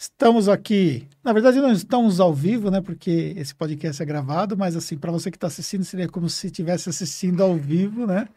Estamos 0.00 0.48
aqui, 0.48 1.08
na 1.24 1.32
verdade 1.32 1.58
não 1.60 1.72
estamos 1.72 2.20
ao 2.20 2.32
vivo, 2.32 2.70
né? 2.70 2.80
Porque 2.80 3.34
esse 3.36 3.52
podcast 3.52 4.00
é 4.00 4.06
gravado, 4.06 4.56
mas 4.56 4.76
assim, 4.76 4.96
para 4.96 5.10
você 5.10 5.28
que 5.28 5.36
está 5.36 5.48
assistindo, 5.48 5.82
seria 5.82 6.08
como 6.08 6.30
se 6.30 6.46
estivesse 6.46 6.88
assistindo 6.88 7.42
ao 7.42 7.56
vivo, 7.56 8.06
né? 8.06 8.28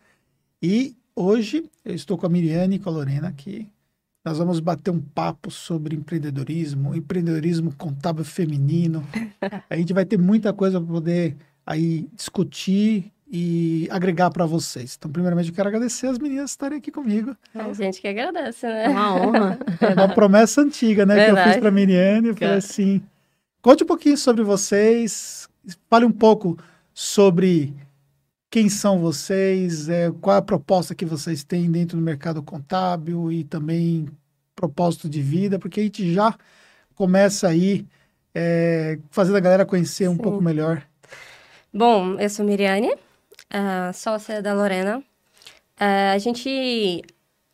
E 0.60 0.96
hoje 1.16 1.70
eu 1.86 1.94
estou 1.94 2.18
com 2.18 2.26
a 2.26 2.30
Miriane 2.30 2.78
e 2.78 2.80
com 2.80 2.90
a 2.90 2.94
Lorena 2.94 3.28
aqui. 3.28 3.70
Nós 4.26 4.40
vamos 4.40 4.60
bater 4.60 4.90
um 4.90 5.00
papo 5.00 5.52
sobre 5.52 5.96
empreendedorismo, 5.96 6.96
empreendedorismo 6.96 7.72
contábil 7.76 8.26
feminino. 8.26 9.08
A 9.70 9.78
gente 9.78 9.94
vai 9.94 10.04
ter 10.04 10.18
muita 10.18 10.52
coisa 10.52 10.82
para 10.82 10.92
poder 10.92 11.38
aí 11.64 12.10
discutir 12.16 13.12
e 13.34 13.88
agregar 13.90 14.30
para 14.30 14.46
vocês. 14.46 14.96
Então, 14.98 15.10
primeiramente, 15.10 15.48
eu 15.48 15.56
quero 15.56 15.70
agradecer 15.70 16.08
as 16.08 16.20
meninas 16.20 16.52
estarem 16.52 16.80
aqui 16.80 16.92
comigo. 16.92 17.34
A 17.56 17.72
gente 17.72 18.02
que 18.02 18.08
agradece, 18.10 18.68
né? 18.68 18.86
É 18.86 18.90
uma 18.90 19.16
honra. 19.16 19.60
É 19.80 19.94
uma 19.94 20.14
promessa 20.14 20.62
antiga, 20.62 21.06
né? 21.06 21.16
Verdade. 21.16 21.36
Que 21.36 21.40
eu 21.40 21.54
fiz 21.54 21.60
para 21.62 21.70
a 21.70 21.72
Miriane. 21.72 22.28
Eu 22.28 22.36
falei 22.36 22.56
assim: 22.56 23.02
conte 23.62 23.86
um 23.86 23.88
pouquinho 23.88 24.18
sobre 24.18 24.44
vocês, 24.44 25.48
fale 25.90 26.04
um 26.06 26.12
pouco 26.12 26.58
sobre 26.94 27.74
quem 28.50 28.68
são 28.68 29.00
vocês, 29.00 29.88
é, 29.88 30.12
qual 30.20 30.36
a 30.36 30.42
proposta 30.42 30.94
que 30.94 31.06
vocês 31.06 31.42
têm 31.42 31.72
dentro 31.72 31.98
do 31.98 32.04
mercado 32.04 32.44
contábil 32.44 33.32
e 33.32 33.46
também 33.46 34.10
propósito 34.54 35.08
de 35.08 35.22
vida, 35.22 35.58
porque 35.58 35.80
a 35.80 35.84
gente 35.84 36.14
já 36.14 36.36
começa 36.96 37.48
aí 37.48 37.86
é, 38.36 39.00
fazendo 39.10 39.38
a 39.38 39.40
galera 39.40 39.66
conhecer 39.66 40.10
um 40.10 40.16
Sim. 40.16 40.22
pouco 40.22 40.44
melhor. 40.44 40.84
Bom, 41.74 42.20
eu 42.20 42.30
sou 42.30 42.46
Miriane, 42.46 42.94
sócia 43.94 44.42
da 44.42 44.54
Lorena. 44.54 45.04
A 45.78 46.18
gente. 46.18 47.02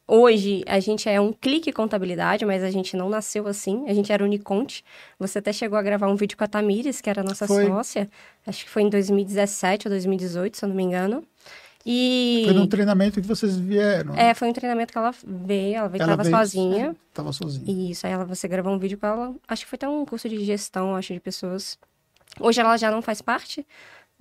Hoje, 0.10 0.64
a 0.68 0.80
gente 0.80 1.10
é 1.10 1.20
um 1.20 1.34
clique 1.34 1.70
contabilidade, 1.74 2.46
mas 2.46 2.64
a 2.64 2.72
gente 2.72 2.96
não 2.96 3.10
nasceu 3.10 3.46
assim. 3.46 3.90
A 3.90 3.94
gente 3.94 4.10
era 4.12 4.24
Uniconte. 4.24 4.82
Você 5.20 5.40
até 5.40 5.52
chegou 5.52 5.78
a 5.78 5.82
gravar 5.82 6.08
um 6.08 6.16
vídeo 6.16 6.38
com 6.38 6.46
a 6.46 6.48
Tamires, 6.48 7.02
que 7.02 7.10
era 7.10 7.20
a 7.22 7.24
nossa 7.26 7.46
Foi. 7.46 7.66
sócia. 7.68 8.10
Acho 8.46 8.64
que 8.64 8.70
foi 8.70 8.84
em 8.84 8.90
2017 8.90 9.88
ou 9.88 9.92
2018, 9.92 10.56
se 10.58 10.64
eu 10.64 10.70
não 10.70 10.76
me 10.78 10.84
engano. 10.84 11.26
E. 11.86 12.44
Foi 12.46 12.54
num 12.54 12.68
treinamento 12.68 13.20
que 13.22 13.28
vocês 13.28 13.58
vieram. 13.58 14.16
É, 14.16 14.34
foi 14.34 14.48
um 14.48 14.54
treinamento 14.54 14.94
que 14.94 14.98
ela 14.98 15.12
veio, 15.26 15.76
ela 15.76 15.90
veio, 15.90 16.04
Ela 16.04 16.12
tava 16.14 16.24
veio- 16.24 16.38
sozinha. 16.38 16.96
Tava 17.14 17.34
sozinha. 17.34 17.92
Isso, 17.92 18.08
aí 18.08 18.14
ela, 18.14 18.24
você 18.24 18.48
gravou 18.48 18.74
um 18.74 18.80
vídeo 18.80 18.98
com 18.98 19.08
ela, 19.08 19.36
acho 19.46 19.64
que 19.66 19.70
foi 19.70 19.76
até 19.78 19.90
um 19.90 20.06
curso 20.06 20.30
de 20.30 20.42
gestão, 20.46 20.96
acho, 20.96 21.14
de 21.14 21.20
pessoas. 21.20 21.78
Hoje 22.40 22.62
ela 22.62 22.78
já 22.78 22.92
não 22.92 23.02
faz 23.02 23.22
parte, 23.22 23.66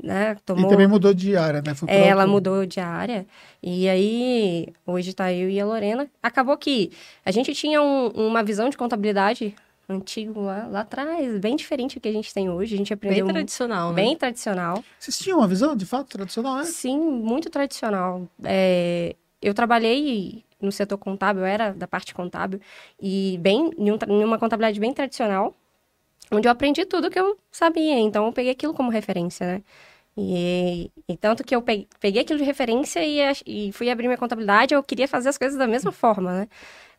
né? 0.03 0.37
Tomou... 0.45 0.67
E 0.67 0.69
também 0.69 0.87
mudou 0.87 1.15
de 1.15 1.37
área, 1.37 1.63
né? 1.65 1.75
Foi 1.75 1.89
É, 1.91 2.07
ela 2.09 2.27
mudou 2.27 2.67
de 2.67 2.81
área. 2.81 3.27
E 3.63 3.89
aí, 3.89 4.69
hoje 4.87 5.13
tá 5.15 5.33
eu 5.33 5.49
e 5.49 5.59
a 5.61 5.65
Lorena. 5.67 6.09
Acabou 6.23 6.57
que 6.57 6.91
a 7.25 7.31
gente 7.31 7.55
tinha 7.55 7.81
um- 7.83 8.09
uma 8.09 8.43
visão 8.43 8.69
de 8.69 8.77
contabilidade 8.77 9.55
antigo 9.89 10.41
lá, 10.41 10.67
lá 10.67 10.81
atrás, 10.81 11.39
bem 11.39 11.55
diferente 11.57 11.95
do 11.97 12.01
que 12.01 12.09
a 12.09 12.13
gente 12.13 12.33
tem 12.35 12.51
hoje. 12.51 12.75
A 12.75 12.79
gente 12.79 12.95
Bem 12.95 13.11
aprendeu 13.11 13.27
tradicional, 13.29 13.91
né? 13.91 13.95
bem 13.95 14.17
tradicional. 14.17 14.85
Vocês 14.99 15.19
tinham 15.19 15.39
uma 15.39 15.47
visão, 15.49 15.77
de 15.77 15.87
fato, 15.87 16.09
tradicional, 16.09 16.57
né? 16.57 16.65
Sim, 16.65 16.99
muito 16.99 17.49
tradicional. 17.49 18.29
É, 18.43 19.15
eu 19.41 19.55
trabalhei 19.55 20.45
no 20.61 20.73
setor 20.73 20.99
contábil, 20.99 21.43
eu 21.43 21.47
era 21.47 21.73
da 21.73 21.87
parte 21.87 22.15
contábil, 22.15 22.61
e 23.01 23.39
bem 23.41 23.71
um 23.79 23.87
em 24.09 24.25
uma 24.25 24.39
contabilidade 24.39 24.81
bem 24.81 24.93
tradicional, 24.93 25.55
onde 26.31 26.49
eu 26.49 26.53
aprendi 26.53 26.85
tudo 26.87 27.11
que 27.11 27.19
eu 27.19 27.39
sabia. 27.51 27.99
Então, 27.99 28.27
eu 28.27 28.33
peguei 28.33 28.53
aquilo 28.53 28.75
como 28.75 28.91
referência, 28.91 29.47
né? 29.47 29.63
E, 30.19 30.91
e 31.09 31.17
tanto 31.17 31.45
que 31.45 31.55
eu 31.55 31.63
pe- 31.63 31.87
peguei 32.01 32.23
aquilo 32.23 32.39
de 32.39 32.45
referência 32.45 33.05
e, 33.05 33.21
e 33.47 33.73
fui 33.73 33.91
abrir 33.91 34.07
minha 34.09 34.17
contabilidade, 34.19 34.75
eu 34.75 34.83
queria 34.83 35.07
fazer 35.07 35.29
as 35.29 35.37
coisas 35.39 35.59
da 35.59 35.67
mesma 35.67 35.93
forma, 35.93 36.33
né? 36.41 36.49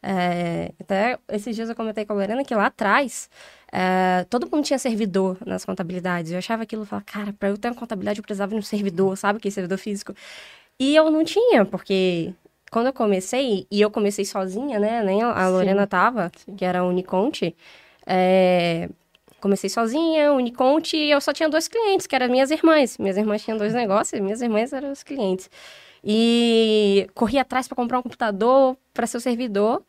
É, 0.04 0.72
até 0.80 1.18
esses 1.30 1.56
dias 1.56 1.70
eu 1.70 1.76
comentei 1.76 2.06
com 2.06 2.14
a 2.14 2.16
Lorena 2.16 2.44
que 2.44 2.54
lá 2.54 2.68
atrás 2.68 3.30
é, 3.72 4.24
todo 4.30 4.48
mundo 4.52 4.64
tinha 4.66 4.78
servidor 4.80 5.38
nas 5.46 5.66
contabilidades. 5.66 6.32
Eu 6.32 6.38
achava 6.38 6.64
aquilo, 6.64 6.84
eu 6.84 6.86
falava, 6.86 7.06
cara, 7.06 7.34
para 7.34 7.50
eu 7.50 7.58
ter 7.58 7.70
uma 7.70 7.76
contabilidade 7.76 8.20
eu 8.20 8.24
precisava 8.24 8.52
de 8.52 8.58
um 8.60 8.62
servidor, 8.62 9.18
sabe? 9.18 9.40
Que 9.40 9.48
é 9.48 9.52
servidor 9.52 9.78
físico. 9.80 10.14
E 10.80 10.96
eu 10.96 11.10
não 11.12 11.24
tinha, 11.24 11.66
porque 11.66 12.34
quando 12.72 12.88
eu 12.88 12.94
comecei, 12.94 13.66
e 13.72 13.82
eu 13.82 13.90
comecei 13.92 14.26
sozinha, 14.26 14.80
né? 14.80 15.04
Nem 15.04 15.24
a, 15.24 15.32
a 15.32 15.48
Sim. 15.48 15.52
Lorena 15.54 15.88
tava, 15.88 16.32
que 16.58 16.64
era 16.66 16.80
a 16.80 16.86
Uniconte. 16.86 17.56
é, 18.06 18.90
comecei 19.40 19.70
sozinha, 19.70 20.34
Uniconte, 20.34 20.98
e 20.98 21.12
eu 21.12 21.22
só 21.22 21.34
tinha 21.34 21.50
dois 21.50 21.68
clientes, 21.68 22.08
que 22.08 22.16
eram 22.16 22.30
minhas 22.30 22.52
irmãs. 22.52 22.98
Minhas 22.98 23.18
irmãs 23.18 23.44
tinham 23.44 23.58
dois 23.58 23.74
negócios, 23.74 24.20
minhas 24.22 24.42
irmãs 24.42 24.74
eram 24.74 24.92
os 24.92 25.04
clientes. 25.04 25.50
E 26.04 27.10
corri 27.14 27.38
atrás 27.38 27.68
para 27.68 27.76
comprar 27.76 28.00
um 28.00 28.04
computador 28.04 28.78
para 28.94 29.08
ser 29.08 29.18
o 29.18 29.22
servidor. 29.22 29.84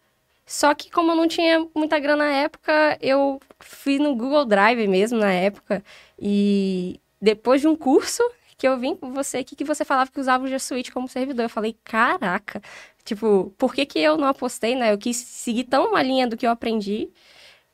Só 0.46 0.74
que 0.74 0.90
como 0.90 1.12
eu 1.12 1.16
não 1.16 1.28
tinha 1.28 1.66
muita 1.74 1.98
grana 1.98 2.24
na 2.24 2.32
época, 2.32 2.98
eu 3.02 3.38
fui 3.60 3.98
no 3.98 4.16
Google 4.16 4.44
Drive 4.46 4.86
mesmo 4.88 5.18
na 5.18 5.32
época. 5.32 5.84
E 6.18 6.98
depois 7.20 7.60
de 7.60 7.68
um 7.68 7.76
curso 7.76 8.22
que 8.56 8.66
eu 8.66 8.76
vim 8.78 8.96
com 8.96 9.12
você 9.12 9.38
aqui, 9.38 9.54
que 9.54 9.64
você 9.64 9.84
falava 9.84 10.10
que 10.10 10.18
usava 10.18 10.44
o 10.44 10.48
G 10.48 10.58
Suite 10.58 10.90
como 10.90 11.06
servidor. 11.08 11.44
Eu 11.44 11.50
falei, 11.50 11.76
caraca, 11.84 12.60
tipo, 13.04 13.54
por 13.58 13.74
que, 13.74 13.86
que 13.86 13.98
eu 14.00 14.16
não 14.16 14.26
apostei, 14.26 14.74
né? 14.74 14.92
Eu 14.92 14.98
quis 14.98 15.16
seguir 15.16 15.64
tão 15.64 15.88
uma 15.90 16.02
linha 16.02 16.26
do 16.26 16.36
que 16.36 16.46
eu 16.46 16.50
aprendi. 16.50 17.10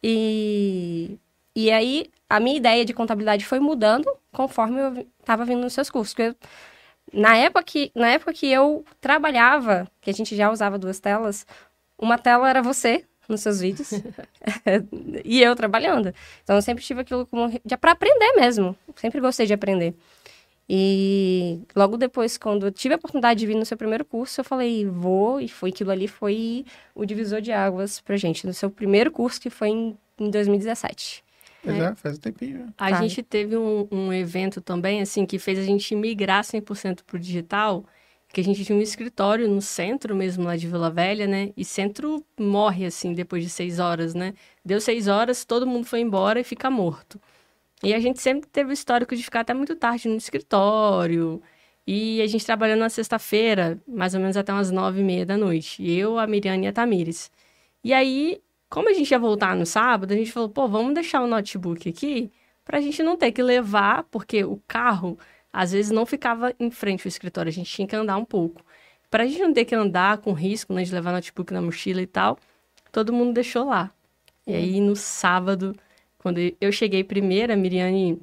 E, 0.02 1.18
e 1.54 1.70
aí, 1.70 2.06
a 2.28 2.40
minha 2.40 2.56
ideia 2.56 2.84
de 2.84 2.92
contabilidade 2.92 3.44
foi 3.46 3.60
mudando 3.60 4.06
conforme 4.32 4.80
eu 4.80 4.92
vi- 4.92 5.08
tava 5.24 5.44
vindo 5.44 5.60
nos 5.62 5.72
seus 5.72 5.90
cursos. 5.90 6.14
Porque 6.14 6.36
na, 7.12 7.36
época 7.36 7.62
que, 7.62 7.92
na 7.94 8.08
época 8.08 8.32
que 8.32 8.50
eu 8.50 8.84
trabalhava, 9.00 9.88
que 10.00 10.10
a 10.10 10.14
gente 10.14 10.34
já 10.36 10.50
usava 10.50 10.78
duas 10.78 11.00
telas, 11.00 11.46
uma 11.98 12.18
tela 12.18 12.48
era 12.48 12.62
você 12.62 13.04
nos 13.28 13.40
seus 13.40 13.60
vídeos 13.60 13.90
e 15.24 15.42
eu 15.42 15.54
trabalhando. 15.56 16.12
Então 16.42 16.56
eu 16.56 16.62
sempre 16.62 16.84
tive 16.84 17.00
aquilo 17.02 17.26
como 17.26 17.50
para 17.80 17.92
aprender 17.92 18.32
mesmo. 18.34 18.76
Sempre 18.96 19.20
gostei 19.20 19.46
de 19.46 19.54
aprender. 19.54 19.94
E 20.68 21.60
logo 21.76 21.96
depois, 21.98 22.38
quando 22.38 22.66
eu 22.66 22.72
tive 22.72 22.94
a 22.94 22.96
oportunidade 22.96 23.38
de 23.38 23.46
vir 23.46 23.54
no 23.54 23.66
seu 23.66 23.76
primeiro 23.76 24.04
curso, 24.04 24.40
eu 24.40 24.44
falei, 24.44 24.86
vou, 24.86 25.40
e 25.40 25.48
foi 25.48 25.70
aquilo 25.70 25.90
ali 25.90 26.08
foi 26.08 26.64
o 26.94 27.04
divisor 27.04 27.40
de 27.40 27.52
águas 27.52 28.00
pra 28.00 28.16
gente, 28.16 28.46
no 28.46 28.54
seu 28.54 28.70
primeiro 28.70 29.10
curso, 29.10 29.40
que 29.40 29.50
foi 29.50 29.68
em, 29.68 29.98
em 30.18 30.30
2017. 30.30 31.22
Pois 31.64 31.76
é, 31.80 31.94
faz 31.94 32.16
um 32.16 32.20
tempinho. 32.20 32.58
já. 32.58 32.64
A 32.78 32.90
Tá. 32.90 33.02
gente 33.02 33.22
teve 33.22 33.56
um, 33.56 33.88
um 33.90 34.12
evento 34.12 34.60
também, 34.60 35.00
assim, 35.00 35.24
que 35.26 35.38
fez 35.38 35.58
a 35.58 35.62
gente 35.62 35.94
migrar 35.96 36.44
100% 36.44 37.02
pro 37.04 37.18
digital, 37.18 37.84
que 38.32 38.40
a 38.40 38.44
gente 38.44 38.64
tinha 38.64 38.76
um 38.76 38.82
escritório 38.82 39.48
no 39.48 39.62
centro 39.62 40.14
mesmo, 40.14 40.44
lá 40.44 40.56
de 40.56 40.66
Vila 40.66 40.90
Velha, 40.90 41.26
né? 41.26 41.52
E 41.56 41.64
centro 41.64 42.24
morre, 42.38 42.84
assim, 42.86 43.12
depois 43.14 43.42
de 43.42 43.48
seis 43.50 43.78
horas, 43.78 44.14
né? 44.14 44.34
Deu 44.64 44.80
seis 44.80 45.06
horas, 45.08 45.44
todo 45.44 45.66
mundo 45.66 45.86
foi 45.86 46.00
embora 46.00 46.40
e 46.40 46.44
fica 46.44 46.68
morto. 46.70 47.20
E 47.82 47.92
a 47.94 48.00
gente 48.00 48.20
sempre 48.20 48.48
teve 48.48 48.70
o 48.70 48.72
histórico 48.72 49.14
de 49.14 49.22
ficar 49.22 49.40
até 49.40 49.54
muito 49.54 49.76
tarde 49.76 50.08
no 50.08 50.16
escritório. 50.16 51.42
E 51.86 52.20
a 52.22 52.26
gente 52.26 52.44
trabalhando 52.46 52.80
na 52.80 52.88
sexta-feira, 52.88 53.78
mais 53.86 54.14
ou 54.14 54.20
menos 54.20 54.36
até 54.36 54.52
umas 54.52 54.70
nove 54.70 55.00
e 55.00 55.04
meia 55.04 55.26
da 55.26 55.36
noite. 55.36 55.86
Eu, 55.88 56.18
a 56.18 56.26
Miriane 56.26 56.64
e 56.66 56.68
a 56.68 56.72
Tamires. 56.72 57.30
E 57.84 57.92
aí, 57.92 58.40
como 58.74 58.88
a 58.88 58.92
gente 58.92 59.08
ia 59.08 59.20
voltar 59.20 59.54
no 59.54 59.64
sábado, 59.64 60.12
a 60.12 60.16
gente 60.16 60.32
falou, 60.32 60.48
pô, 60.48 60.66
vamos 60.66 60.94
deixar 60.94 61.22
o 61.22 61.28
notebook 61.28 61.88
aqui 61.88 62.32
pra 62.64 62.80
gente 62.80 63.04
não 63.04 63.16
ter 63.16 63.30
que 63.30 63.40
levar, 63.40 64.02
porque 64.10 64.42
o 64.42 64.60
carro 64.66 65.16
às 65.52 65.70
vezes 65.70 65.92
não 65.92 66.04
ficava 66.04 66.52
em 66.58 66.72
frente 66.72 67.06
ao 67.06 67.08
escritório, 67.08 67.48
a 67.48 67.52
gente 67.52 67.70
tinha 67.70 67.86
que 67.86 67.94
andar 67.94 68.16
um 68.16 68.24
pouco. 68.24 68.64
Pra 69.08 69.24
gente 69.26 69.38
não 69.40 69.52
ter 69.52 69.64
que 69.64 69.76
andar 69.76 70.18
com 70.18 70.32
risco, 70.32 70.74
né, 70.74 70.82
de 70.82 70.92
levar 70.92 71.12
notebook 71.12 71.52
na 71.52 71.62
mochila 71.62 72.02
e 72.02 72.06
tal, 72.08 72.36
todo 72.90 73.12
mundo 73.12 73.32
deixou 73.32 73.64
lá. 73.64 73.92
E 74.44 74.52
aí 74.52 74.80
no 74.80 74.96
sábado, 74.96 75.76
quando 76.18 76.40
eu 76.60 76.72
cheguei 76.72 77.04
primeiro, 77.04 77.52
a 77.52 77.56
Miriane 77.56 78.20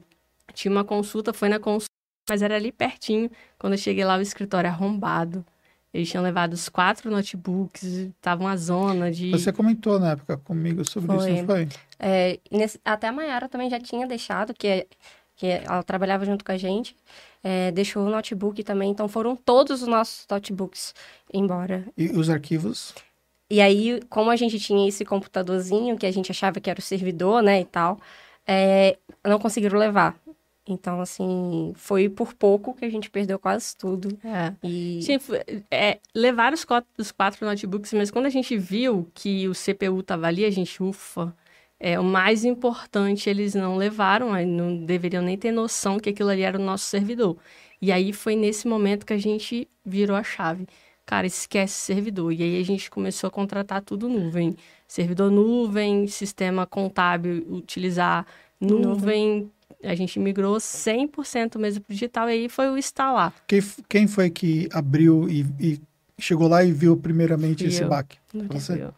tinha 0.53 0.69
uma 0.69 0.83
consulta, 0.83 1.31
foi 1.31 1.47
na 1.47 1.59
consulta, 1.59 1.93
mas 2.29 2.41
era 2.41 2.57
ali 2.57 2.73
pertinho. 2.73 3.31
Quando 3.57 3.71
eu 3.75 3.79
cheguei 3.79 4.03
lá, 4.03 4.17
o 4.17 4.21
escritório 4.21 4.69
arrombado. 4.69 5.45
Eles 5.93 6.09
tinham 6.09 6.23
levado 6.23 6.53
os 6.53 6.69
quatro 6.69 7.11
notebooks, 7.11 8.09
tava 8.21 8.41
uma 8.41 8.55
zona 8.55 9.11
de. 9.11 9.29
Você 9.31 9.51
comentou 9.51 9.99
na 9.99 10.11
época 10.11 10.37
comigo 10.37 10.85
sobre 10.89 11.13
isso, 11.17 11.25
Foi. 11.25 11.35
não 11.35 11.45
foi? 11.45 11.67
É, 11.99 12.39
nesse- 12.49 12.79
até 12.85 13.07
a 13.07 13.11
Mayara 13.11 13.49
também 13.49 13.69
já 13.69 13.79
tinha 13.79 14.07
deixado, 14.07 14.53
que, 14.53 14.87
que 15.35 15.47
ela 15.47 15.83
trabalhava 15.83 16.25
junto 16.25 16.45
com 16.45 16.51
a 16.51 16.57
gente, 16.57 16.95
é, 17.43 17.71
deixou 17.71 18.05
o 18.05 18.09
notebook 18.09 18.63
também, 18.63 18.89
então 18.91 19.07
foram 19.09 19.35
todos 19.35 19.81
os 19.81 19.87
nossos 19.87 20.25
notebooks 20.29 20.95
embora. 21.33 21.85
E 21.97 22.07
os 22.09 22.29
arquivos? 22.29 22.93
E 23.49 23.59
aí, 23.59 23.99
como 24.09 24.29
a 24.29 24.37
gente 24.37 24.57
tinha 24.59 24.87
esse 24.87 25.03
computadorzinho 25.03 25.97
que 25.97 26.05
a 26.05 26.11
gente 26.11 26.31
achava 26.31 26.61
que 26.61 26.69
era 26.69 26.79
o 26.79 26.83
servidor, 26.83 27.43
né, 27.43 27.59
e 27.59 27.65
tal, 27.65 27.99
é, 28.47 28.97
não 29.25 29.37
conseguiram 29.37 29.77
levar. 29.77 30.17
Então, 30.71 31.01
assim, 31.01 31.73
foi 31.75 32.09
por 32.09 32.33
pouco 32.33 32.73
que 32.73 32.85
a 32.85 32.89
gente 32.89 33.09
perdeu 33.09 33.37
quase 33.39 33.75
tudo. 33.75 34.17
É. 34.23 34.53
E 34.63 35.01
Sim, 35.01 35.17
é, 35.69 35.99
levaram 36.13 36.53
os 36.53 36.65
quatro, 36.65 36.89
os 36.97 37.11
quatro 37.11 37.45
notebooks, 37.45 37.93
mas 37.93 38.11
quando 38.11 38.25
a 38.25 38.29
gente 38.29 38.57
viu 38.57 39.09
que 39.13 39.47
o 39.47 39.53
CPU 39.53 40.03
tava 40.03 40.27
ali, 40.27 40.45
a 40.45 40.49
gente, 40.49 40.81
ufa, 40.81 41.35
é, 41.79 41.99
o 41.99 42.03
mais 42.03 42.45
importante 42.45 43.29
eles 43.29 43.55
não 43.55 43.75
levaram, 43.75 44.33
não 44.45 44.85
deveriam 44.85 45.23
nem 45.23 45.37
ter 45.37 45.51
noção 45.51 45.99
que 45.99 46.09
aquilo 46.09 46.29
ali 46.29 46.43
era 46.43 46.57
o 46.57 46.61
nosso 46.61 46.85
servidor. 46.85 47.37
E 47.81 47.91
aí 47.91 48.13
foi 48.13 48.35
nesse 48.35 48.67
momento 48.67 49.05
que 49.05 49.13
a 49.13 49.17
gente 49.17 49.67
virou 49.83 50.15
a 50.15 50.23
chave. 50.23 50.67
Cara, 51.05 51.25
esquece 51.25 51.73
servidor. 51.73 52.31
E 52.31 52.43
aí 52.43 52.61
a 52.61 52.63
gente 52.63 52.89
começou 52.89 53.27
a 53.27 53.31
contratar 53.31 53.81
tudo 53.81 54.07
nuvem. 54.07 54.55
servidor 54.87 55.31
nuvem, 55.31 56.07
sistema 56.07 56.65
contábil 56.67 57.45
utilizar 57.49 58.25
nuvem. 58.59 58.85
nuvem. 58.85 59.51
A 59.83 59.95
gente 59.95 60.19
migrou 60.19 60.57
100% 60.57 61.57
mesmo 61.57 61.83
para 61.83 61.93
digital 61.93 62.29
e 62.29 62.33
aí 62.33 62.49
foi 62.49 62.69
o 62.69 62.77
instalar. 62.77 63.33
Quem, 63.47 63.61
quem 63.89 64.07
foi 64.07 64.29
que 64.29 64.69
abriu 64.71 65.27
e, 65.29 65.45
e 65.59 65.81
chegou 66.19 66.47
lá 66.47 66.63
e 66.63 66.71
viu 66.71 66.95
primeiramente 66.95 67.65
esse 67.65 67.81
eu. 67.81 67.89
baque? 67.89 68.17
Você? 68.49 68.83
Eu. 68.83 68.93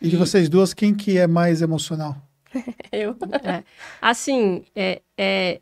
E 0.00 0.08
de 0.08 0.16
vocês 0.16 0.48
duas, 0.48 0.74
quem 0.74 0.94
que 0.94 1.16
é 1.16 1.26
mais 1.26 1.62
emocional? 1.62 2.16
eu. 2.92 3.16
É. 3.42 3.64
Assim, 4.00 4.64
é, 4.74 5.00
é, 5.16 5.60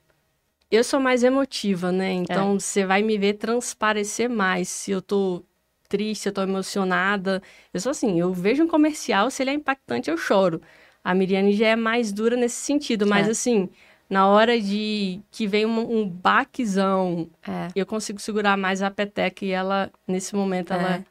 eu 0.70 0.82
sou 0.82 0.98
mais 0.98 1.22
emotiva, 1.22 1.92
né? 1.92 2.12
Então, 2.12 2.56
é. 2.56 2.58
você 2.58 2.84
vai 2.84 3.02
me 3.02 3.16
ver 3.16 3.34
transparecer 3.34 4.28
mais 4.28 4.68
se 4.68 4.90
eu 4.90 5.00
tô 5.00 5.44
triste, 5.88 6.22
se 6.22 6.28
eu 6.28 6.32
tô 6.32 6.42
emocionada. 6.42 7.42
Eu 7.72 7.80
sou 7.80 7.90
assim, 7.90 8.18
eu 8.18 8.32
vejo 8.32 8.64
um 8.64 8.68
comercial, 8.68 9.30
se 9.30 9.42
ele 9.42 9.50
é 9.50 9.54
impactante, 9.54 10.10
eu 10.10 10.16
choro. 10.16 10.60
A 11.02 11.14
Miriane 11.14 11.52
já 11.52 11.68
é 11.68 11.76
mais 11.76 12.12
dura 12.12 12.36
nesse 12.36 12.56
sentido, 12.56 13.06
mas 13.06 13.28
é. 13.28 13.30
assim, 13.30 13.68
na 14.08 14.28
hora 14.28 14.60
de 14.60 15.20
que 15.30 15.46
vem 15.46 15.66
um, 15.66 16.00
um 16.00 16.08
baquezão, 16.08 17.28
é. 17.46 17.68
eu 17.74 17.86
consigo 17.86 18.18
segurar 18.20 18.56
mais 18.56 18.82
a 18.82 18.90
peteca 18.90 19.44
e 19.44 19.50
ela, 19.50 19.90
nesse 20.06 20.34
momento, 20.34 20.72
ela... 20.72 20.96
É. 20.96 21.04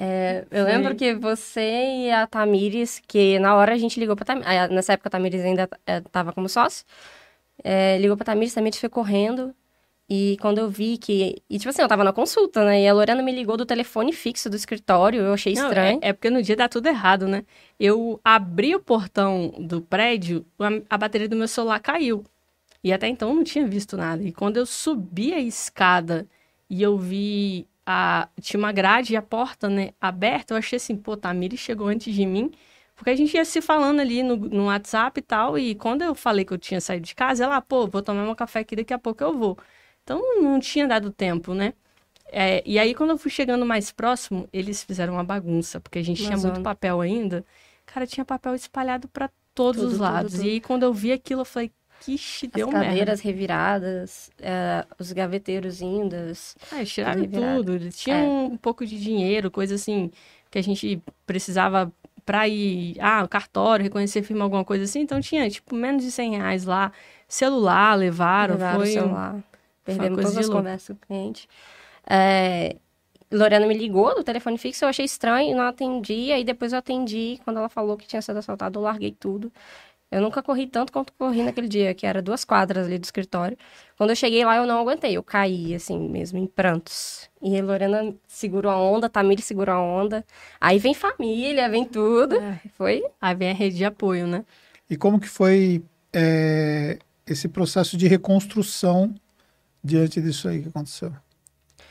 É, 0.00 0.44
eu 0.52 0.64
Foi. 0.64 0.72
lembro 0.72 0.94
que 0.94 1.12
você 1.14 2.04
e 2.04 2.10
a 2.12 2.24
Tamires, 2.24 3.02
que 3.04 3.36
na 3.40 3.56
hora 3.56 3.74
a 3.74 3.76
gente 3.76 3.98
ligou 3.98 4.14
pra 4.14 4.24
Tamires, 4.24 4.70
nessa 4.70 4.92
época 4.92 5.08
a 5.08 5.10
Tamires 5.10 5.44
ainda 5.44 5.68
estava 5.84 6.32
como 6.32 6.48
sócio, 6.48 6.86
é, 7.64 7.98
ligou 7.98 8.16
pra 8.16 8.24
Tamires, 8.24 8.54
Tamires 8.54 8.78
foi 8.78 8.88
correndo, 8.88 9.52
e 10.10 10.38
quando 10.40 10.58
eu 10.58 10.70
vi 10.70 10.96
que. 10.96 11.42
E 11.50 11.58
tipo 11.58 11.68
assim, 11.68 11.82
eu 11.82 11.88
tava 11.88 12.02
na 12.02 12.14
consulta, 12.14 12.64
né? 12.64 12.80
E 12.82 12.88
a 12.88 12.94
Lorena 12.94 13.22
me 13.22 13.30
ligou 13.30 13.58
do 13.58 13.66
telefone 13.66 14.10
fixo 14.10 14.48
do 14.48 14.56
escritório, 14.56 15.20
eu 15.20 15.34
achei 15.34 15.52
estranho. 15.52 15.98
é, 16.02 16.08
é, 16.08 16.12
porque 16.14 16.30
no 16.30 16.42
dia 16.42 16.56
dá 16.56 16.66
tudo 16.66 16.86
errado, 16.86 17.28
né? 17.28 17.44
Eu 17.78 18.18
abri 18.24 18.74
o 18.74 18.80
portão 18.80 19.52
do 19.58 19.82
prédio, 19.82 20.46
a, 20.58 20.68
a, 20.94 20.96
bateria 20.96 21.28
do 21.28 21.36
meu 21.36 21.46
celular 21.46 21.78
caiu. 21.80 22.24
E 22.82 22.90
até 22.90 23.06
então 23.06 23.28
eu 23.30 23.34
não 23.36 23.44
tinha 23.44 23.66
visto 23.66 23.98
nada. 23.98 24.22
E 24.22 24.32
quando 24.32 24.56
eu 24.56 24.64
subi 24.64 25.34
a 25.34 25.40
escada 25.40 26.26
e 26.70 26.82
eu 26.82 26.96
vi 26.96 27.66
a. 27.84 28.28
Tinha 28.40 28.58
uma 28.58 28.72
grade 28.72 29.12
e 29.12 29.16
a 29.16 29.22
porta, 29.22 29.68
né, 29.68 29.90
aberta, 30.00 30.54
eu 30.54 30.58
achei 30.58 30.78
assim, 30.78 30.96
pô, 30.96 31.18
Tamiri 31.18 31.56
chegou 31.58 31.88
antes 31.88 32.14
de 32.14 32.24
mim. 32.24 32.50
Porque 32.96 33.10
a 33.10 33.16
gente 33.16 33.34
ia 33.34 33.44
se 33.44 33.60
falando 33.60 34.00
ali 34.00 34.22
no, 34.22 34.36
no 34.36 34.64
WhatsApp 34.66 35.20
e 35.20 35.22
tal. 35.22 35.58
E 35.58 35.74
quando 35.74 36.02
eu 36.02 36.14
falei 36.14 36.44
que 36.44 36.52
eu 36.52 36.58
tinha 36.58 36.80
saído 36.80 37.06
de 37.06 37.14
casa, 37.14 37.44
ela, 37.44 37.60
pô, 37.60 37.86
vou 37.86 38.02
tomar 38.02 38.28
um 38.28 38.34
café 38.34 38.60
aqui, 38.60 38.74
daqui 38.74 38.92
a 38.94 38.98
pouco 38.98 39.22
eu 39.22 39.36
vou. 39.36 39.58
Então 40.08 40.42
não 40.42 40.58
tinha 40.58 40.88
dado 40.88 41.10
tempo, 41.10 41.52
né? 41.52 41.74
É, 42.32 42.62
e 42.64 42.78
aí, 42.78 42.94
quando 42.94 43.10
eu 43.10 43.18
fui 43.18 43.30
chegando 43.30 43.66
mais 43.66 43.92
próximo, 43.92 44.48
eles 44.50 44.82
fizeram 44.82 45.12
uma 45.12 45.24
bagunça, 45.24 45.80
porque 45.80 45.98
a 45.98 46.02
gente 46.02 46.22
uma 46.22 46.34
tinha 46.34 46.38
muito 46.38 46.62
papel 46.62 47.02
ainda. 47.02 47.44
Cara, 47.84 48.06
tinha 48.06 48.24
papel 48.24 48.54
espalhado 48.54 49.06
para 49.08 49.28
todos 49.54 49.82
tudo, 49.82 49.92
os 49.92 49.98
lados. 49.98 50.32
Tudo, 50.32 50.40
tudo. 50.40 50.48
E 50.48 50.52
aí, 50.52 50.60
quando 50.62 50.82
eu 50.84 50.94
vi 50.94 51.12
aquilo, 51.12 51.42
eu 51.42 51.44
falei, 51.44 51.70
Ixi, 52.06 52.46
deu 52.46 52.68
As 52.68 52.72
cadeiras 52.72 53.18
merda. 53.18 53.22
reviradas, 53.22 54.30
é, 54.40 54.86
os 54.98 55.12
gaveteiros 55.12 55.82
indas. 55.82 56.56
Ah, 56.72 56.82
tiraram 56.84 57.26
tudo. 57.26 57.90
Tinha 57.90 58.16
é. 58.16 58.22
um, 58.22 58.56
pouco 58.56 58.86
de 58.86 58.98
dinheiro, 58.98 59.50
coisa 59.50 59.74
assim, 59.74 60.10
que 60.50 60.58
a 60.58 60.62
gente 60.62 61.02
precisava 61.26 61.92
para 62.24 62.48
ir, 62.48 62.96
ah, 63.00 63.24
o 63.24 63.28
cartório, 63.28 63.82
reconhecer 63.82 64.22
firma, 64.22 64.44
alguma 64.44 64.64
coisa 64.64 64.84
assim. 64.84 65.00
Então 65.00 65.20
tinha, 65.20 65.50
tipo, 65.50 65.74
menos 65.74 66.02
de 66.02 66.10
100 66.10 66.36
reais 66.36 66.64
lá. 66.64 66.92
Celular 67.26 67.94
levaram, 67.94 68.54
levaram 68.54 68.80
foi... 68.80 68.92
celular. 68.92 69.42
Perdemos 69.96 70.20
todas 70.20 70.36
as 70.36 70.48
conversas 70.48 70.88
com 70.88 71.04
o 71.04 71.06
cliente. 71.06 71.48
É, 72.06 72.76
Lorena 73.30 73.66
me 73.66 73.74
ligou 73.74 74.14
do 74.14 74.24
telefone 74.24 74.56
fixo, 74.56 74.84
eu 74.84 74.88
achei 74.88 75.04
estranho, 75.04 75.56
não 75.56 75.64
atendi. 75.64 76.32
Aí 76.32 76.44
depois 76.44 76.72
eu 76.72 76.78
atendi. 76.78 77.38
Quando 77.44 77.58
ela 77.58 77.68
falou 77.68 77.96
que 77.96 78.06
tinha 78.06 78.22
sido 78.22 78.38
assaltado, 78.38 78.78
eu 78.78 78.82
larguei 78.82 79.12
tudo. 79.12 79.52
Eu 80.10 80.22
nunca 80.22 80.42
corri 80.42 80.66
tanto 80.66 80.90
quanto 80.90 81.12
corri 81.12 81.42
naquele 81.42 81.68
dia, 81.68 81.92
que 81.92 82.06
era 82.06 82.22
duas 82.22 82.42
quadras 82.42 82.86
ali 82.86 82.98
do 82.98 83.04
escritório. 83.04 83.58
Quando 83.96 84.10
eu 84.10 84.16
cheguei 84.16 84.42
lá, 84.42 84.56
eu 84.56 84.66
não 84.66 84.80
aguentei. 84.80 85.14
Eu 85.14 85.22
caí, 85.22 85.74
assim, 85.74 85.98
mesmo, 86.08 86.38
em 86.38 86.46
prantos. 86.46 87.28
E 87.42 87.58
a 87.58 87.62
Lorena 87.62 88.14
segurou 88.26 88.72
a 88.72 88.80
onda, 88.80 89.06
a 89.06 89.10
Tamir 89.10 89.42
segurou 89.42 89.74
a 89.74 89.82
onda. 89.82 90.24
Aí 90.58 90.78
vem 90.78 90.94
família, 90.94 91.68
vem 91.68 91.84
tudo. 91.84 92.36
É. 92.36 92.58
Foi? 92.72 93.04
Aí 93.20 93.34
vem 93.34 93.50
a 93.50 93.54
rede 93.54 93.76
de 93.76 93.84
apoio, 93.84 94.26
né? 94.26 94.46
E 94.88 94.96
como 94.96 95.20
que 95.20 95.28
foi 95.28 95.82
é, 96.10 96.98
esse 97.26 97.46
processo 97.46 97.94
de 97.98 98.08
reconstrução 98.08 99.14
diante 99.82 100.20
disso 100.20 100.48
aí 100.48 100.62
que 100.62 100.68
aconteceu? 100.68 101.12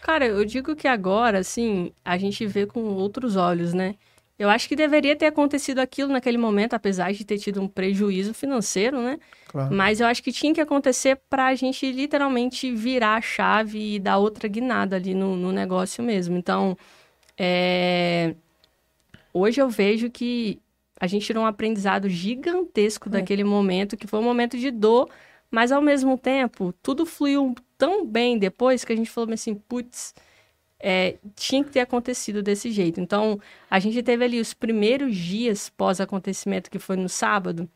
Cara, 0.02 0.26
eu 0.26 0.46
digo 0.46 0.76
que 0.76 0.88
agora, 0.88 1.40
assim, 1.40 1.92
a 2.04 2.18
gente 2.18 2.46
vê 2.46 2.66
com 2.66 2.82
outros 2.82 3.36
olhos, 3.36 3.74
né? 3.74 3.96
Eu 4.40 4.50
acho 4.50 4.70
que 4.70 4.76
deveria 4.76 5.16
ter 5.16 5.26
acontecido 5.26 5.80
aquilo 5.80 6.14
naquele 6.14 6.38
momento, 6.38 6.76
apesar 6.76 7.12
de 7.12 7.26
ter 7.26 7.40
tido 7.40 7.60
um 7.60 7.68
prejuízo 7.68 8.36
financeiro, 8.36 9.02
né? 9.02 9.18
Claro. 9.48 9.74
Mas 9.74 10.00
eu 10.00 10.06
acho 10.06 10.22
que 10.22 10.32
tinha 10.32 10.54
que 10.54 10.62
acontecer 10.62 11.20
para 11.28 11.48
a 11.48 11.56
gente 11.56 11.92
literalmente 11.92 12.72
virar 12.72 13.16
a 13.16 13.22
chave 13.22 13.96
e 13.96 14.00
dar 14.00 14.18
outra 14.18 14.48
guinada 14.48 14.96
ali 14.96 15.16
no, 15.16 15.36
no 15.36 15.52
negócio 15.52 16.04
mesmo. 16.04 16.38
Então, 16.38 16.78
é... 17.36 18.36
hoje 19.34 19.60
eu 19.60 19.70
vejo 19.70 20.10
que 20.12 20.62
a 21.00 21.08
gente 21.08 21.26
tirou 21.26 21.44
um 21.44 21.48
aprendizado 21.48 22.08
gigantesco 22.08 23.10
é. 23.10 23.14
daquele 23.14 23.44
momento, 23.44 23.98
que 23.98 24.06
foi 24.06 24.20
um 24.20 24.24
momento 24.24 24.56
de 24.56 24.70
dor, 24.70 25.10
mas 25.52 25.72
ao 25.72 25.82
mesmo 25.82 26.18
tempo, 26.18 26.74
tudo 26.82 27.06
fluiu 27.06 27.56
tão 27.78 28.06
bem 28.06 28.38
depois 28.38 28.84
que 28.84 28.94
a 28.94 28.96
gente 28.96 29.10
falou 29.10 29.34
assim, 29.34 29.56
putz, 29.56 30.14
é, 30.80 31.18
tinha 31.36 31.64
que 31.64 31.72
ter 31.72 31.80
acontecido 31.80 32.44
desse 32.44 32.72
jeito. 32.72 33.00
Então, 33.00 33.40
a 33.70 33.80
gente 33.80 34.02
teve 34.04 34.24
ali 34.24 34.40
os 34.40 34.54
primeiros 34.54 35.16
dias 35.16 35.70
pós-acontecimento, 35.70 36.70
que 36.70 36.80
foi 36.80 36.96
no 36.96 37.10
sábado, 37.10 37.70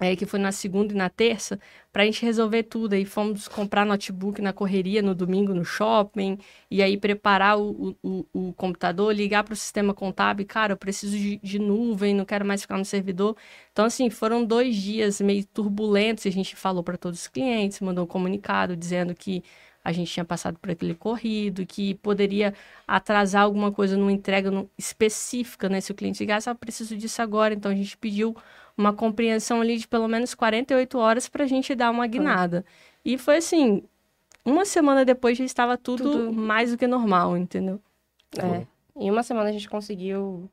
é, 0.00 0.16
que 0.16 0.24
foi 0.24 0.40
na 0.40 0.50
segunda 0.50 0.94
e 0.94 0.96
na 0.96 1.10
terça, 1.10 1.60
para 1.92 2.02
a 2.02 2.06
gente 2.06 2.24
resolver 2.24 2.62
tudo. 2.64 2.94
Aí 2.94 3.04
fomos 3.04 3.46
comprar 3.46 3.84
notebook 3.84 4.40
na 4.40 4.52
correria 4.52 5.02
no 5.02 5.14
domingo 5.14 5.54
no 5.54 5.64
shopping, 5.64 6.38
e 6.70 6.82
aí 6.82 6.96
preparar 6.96 7.58
o, 7.60 7.96
o, 8.02 8.26
o 8.32 8.52
computador, 8.54 9.14
ligar 9.14 9.44
para 9.44 9.52
o 9.52 9.56
sistema 9.56 9.92
contábil, 9.92 10.46
cara, 10.46 10.72
eu 10.72 10.76
preciso 10.76 11.16
de, 11.16 11.36
de, 11.38 11.58
nuvem, 11.58 12.14
não 12.14 12.24
quero 12.24 12.44
mais 12.46 12.62
ficar 12.62 12.78
no 12.78 12.84
servidor. 12.84 13.36
Então, 13.72 13.84
assim, 13.84 14.08
foram 14.08 14.44
dois 14.44 14.74
dias 14.74 15.20
meio 15.20 15.44
turbulentos, 15.46 16.26
a 16.26 16.30
gente 16.30 16.56
falou 16.56 16.82
para 16.82 16.96
todos 16.96 17.20
os 17.20 17.28
clientes, 17.28 17.80
mandou 17.80 18.04
um 18.04 18.08
comunicado 18.08 18.74
dizendo 18.76 19.14
que 19.14 19.44
a 19.82 19.92
gente 19.92 20.12
tinha 20.12 20.24
passado 20.24 20.58
por 20.58 20.70
aquele 20.70 20.94
corrido, 20.94 21.64
que 21.66 21.94
poderia 21.96 22.54
atrasar 22.86 23.42
alguma 23.42 23.72
coisa 23.72 23.96
numa 23.96 24.12
entrega 24.12 24.50
específica, 24.76 25.68
né? 25.68 25.80
Se 25.80 25.90
o 25.90 25.94
cliente 25.94 26.20
ligasse, 26.20 26.50
ah, 26.50 26.54
preciso 26.54 26.96
disso 26.96 27.22
agora. 27.22 27.54
Então, 27.54 27.70
a 27.70 27.74
gente 27.74 27.96
pediu 27.96 28.36
uma 28.80 28.92
compreensão 28.92 29.60
ali 29.60 29.76
de 29.76 29.86
pelo 29.86 30.08
menos 30.08 30.34
48 30.34 30.98
horas 30.98 31.28
para 31.28 31.44
a 31.44 31.46
gente 31.46 31.74
dar 31.74 31.90
uma 31.90 32.06
guinada. 32.06 32.64
E 33.04 33.18
foi 33.18 33.36
assim, 33.36 33.82
uma 34.44 34.64
semana 34.64 35.04
depois 35.04 35.36
já 35.36 35.44
estava 35.44 35.76
tudo, 35.76 36.10
tudo... 36.10 36.32
mais 36.32 36.70
do 36.70 36.78
que 36.78 36.86
normal, 36.86 37.36
entendeu? 37.36 37.80
É. 38.38 38.66
Em 38.96 39.10
uma 39.10 39.22
semana 39.22 39.50
a 39.50 39.52
gente 39.52 39.68
conseguiu 39.68 40.50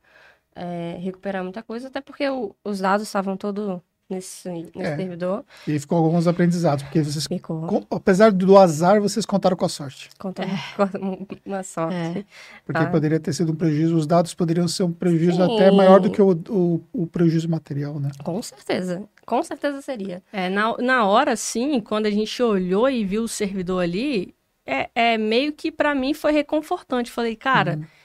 é, 0.54 0.96
recuperar 1.00 1.42
muita 1.42 1.62
coisa, 1.62 1.88
até 1.88 2.00
porque 2.00 2.28
o, 2.28 2.54
os 2.62 2.80
dados 2.80 3.06
estavam 3.06 3.36
todos 3.36 3.80
nesse, 4.08 4.48
nesse 4.48 4.80
é. 4.80 4.96
servidor. 4.96 5.44
E 5.66 5.78
ficou 5.78 5.98
alguns 5.98 6.26
aprendizados, 6.26 6.82
porque 6.82 7.02
vocês, 7.02 7.26
com, 7.42 7.86
apesar 7.90 8.32
do 8.32 8.56
azar, 8.56 9.00
vocês 9.00 9.26
contaram 9.26 9.56
com 9.56 9.64
a 9.64 9.68
sorte. 9.68 10.08
Contaram 10.18 10.50
é. 10.50 10.56
com 10.98 11.26
uma 11.44 11.62
sorte. 11.62 11.94
É. 11.94 12.24
Porque 12.64 12.82
ah. 12.82 12.90
poderia 12.90 13.20
ter 13.20 13.32
sido 13.32 13.52
um 13.52 13.54
prejuízo, 13.54 13.96
os 13.96 14.06
dados 14.06 14.34
poderiam 14.34 14.66
ser 14.66 14.84
um 14.84 14.92
prejuízo 14.92 15.36
Sim. 15.36 15.54
até 15.54 15.70
maior 15.70 16.00
do 16.00 16.10
que 16.10 16.22
o, 16.22 16.30
o, 16.48 16.80
o, 16.92 17.06
prejuízo 17.06 17.48
material, 17.48 18.00
né? 18.00 18.10
Com 18.24 18.42
certeza. 18.42 19.02
Com 19.26 19.42
certeza 19.42 19.82
seria. 19.82 20.22
É, 20.32 20.48
na, 20.48 20.76
na 20.78 21.04
hora, 21.04 21.36
sim, 21.36 21.80
quando 21.80 22.06
a 22.06 22.10
gente 22.10 22.42
olhou 22.42 22.88
e 22.88 23.04
viu 23.04 23.24
o 23.24 23.28
servidor 23.28 23.82
ali, 23.82 24.34
é, 24.66 24.88
é 24.94 25.18
meio 25.18 25.52
que 25.52 25.70
para 25.70 25.94
mim 25.94 26.14
foi 26.14 26.32
reconfortante. 26.32 27.10
Falei, 27.10 27.36
cara. 27.36 27.76
Uhum 27.76 27.97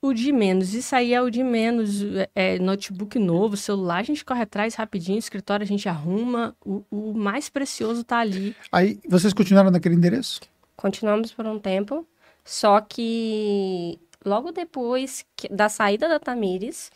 o 0.00 0.12
de 0.12 0.32
menos. 0.32 0.74
Isso 0.74 0.94
aí 0.94 1.12
é 1.12 1.20
o 1.20 1.30
de 1.30 1.42
menos. 1.42 2.02
É, 2.34 2.58
notebook 2.58 3.18
novo, 3.18 3.56
celular, 3.56 3.98
a 3.98 4.02
gente 4.02 4.24
corre 4.24 4.42
atrás 4.42 4.74
rapidinho, 4.74 5.18
escritório 5.18 5.64
a 5.64 5.66
gente 5.66 5.88
arruma. 5.88 6.56
O, 6.64 6.84
o 6.90 7.14
mais 7.14 7.48
precioso 7.48 8.04
tá 8.04 8.18
ali. 8.18 8.54
Aí, 8.70 8.98
vocês 9.08 9.32
continuaram 9.32 9.70
naquele 9.70 9.94
endereço? 9.94 10.40
Continuamos 10.76 11.32
por 11.32 11.46
um 11.46 11.58
tempo. 11.58 12.06
Só 12.44 12.80
que 12.80 13.98
logo 14.24 14.52
depois 14.52 15.24
que, 15.36 15.48
da 15.48 15.68
saída 15.68 16.08
da 16.08 16.18
Tamires, 16.18 16.90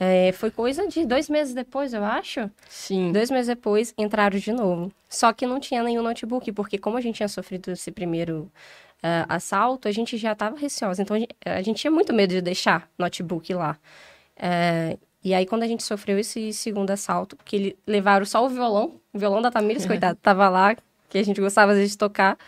é, 0.00 0.32
foi 0.32 0.50
coisa 0.50 0.86
de 0.86 1.04
dois 1.04 1.28
meses 1.28 1.54
depois, 1.54 1.92
eu 1.92 2.04
acho. 2.04 2.50
Sim. 2.68 3.12
Dois 3.12 3.30
meses 3.30 3.48
depois, 3.48 3.92
entraram 3.98 4.38
de 4.38 4.52
novo. 4.52 4.92
Só 5.08 5.32
que 5.32 5.46
não 5.46 5.58
tinha 5.58 5.82
nenhum 5.82 6.02
notebook, 6.02 6.52
porque 6.52 6.78
como 6.78 6.96
a 6.96 7.00
gente 7.00 7.16
tinha 7.16 7.28
sofrido 7.28 7.72
esse 7.72 7.90
primeiro 7.90 8.50
uh, 9.02 9.26
assalto, 9.28 9.88
a 9.88 9.92
gente 9.92 10.16
já 10.16 10.32
estava 10.32 10.56
receosa. 10.56 11.02
Então, 11.02 11.16
a 11.16 11.20
gente, 11.20 11.36
a 11.44 11.62
gente, 11.62 11.80
tinha 11.80 11.90
muito 11.90 12.12
medo 12.12 12.30
de 12.30 12.40
deixar 12.40 12.88
notebook 12.98 13.52
lá. 13.54 13.76
Uh, 14.36 14.98
e 15.22 15.34
aí, 15.34 15.46
quando 15.46 15.62
a 15.62 15.66
gente 15.66 15.82
sofreu 15.82 16.18
esse 16.18 16.52
segundo 16.52 16.90
assalto, 16.90 17.36
que 17.44 17.56
ele, 17.56 17.78
levaram 17.86 18.24
só 18.24 18.44
o 18.44 18.48
violão, 18.48 19.00
o 19.12 19.18
violão 19.18 19.42
da 19.42 19.50
Tamires, 19.50 19.84
coitado, 19.86 20.18
tava 20.22 20.48
lá, 20.48 20.76
que 21.08 21.18
a 21.18 21.24
gente 21.24 21.40
gostava 21.40 21.74
de 21.74 21.98
tocar. 21.98 22.38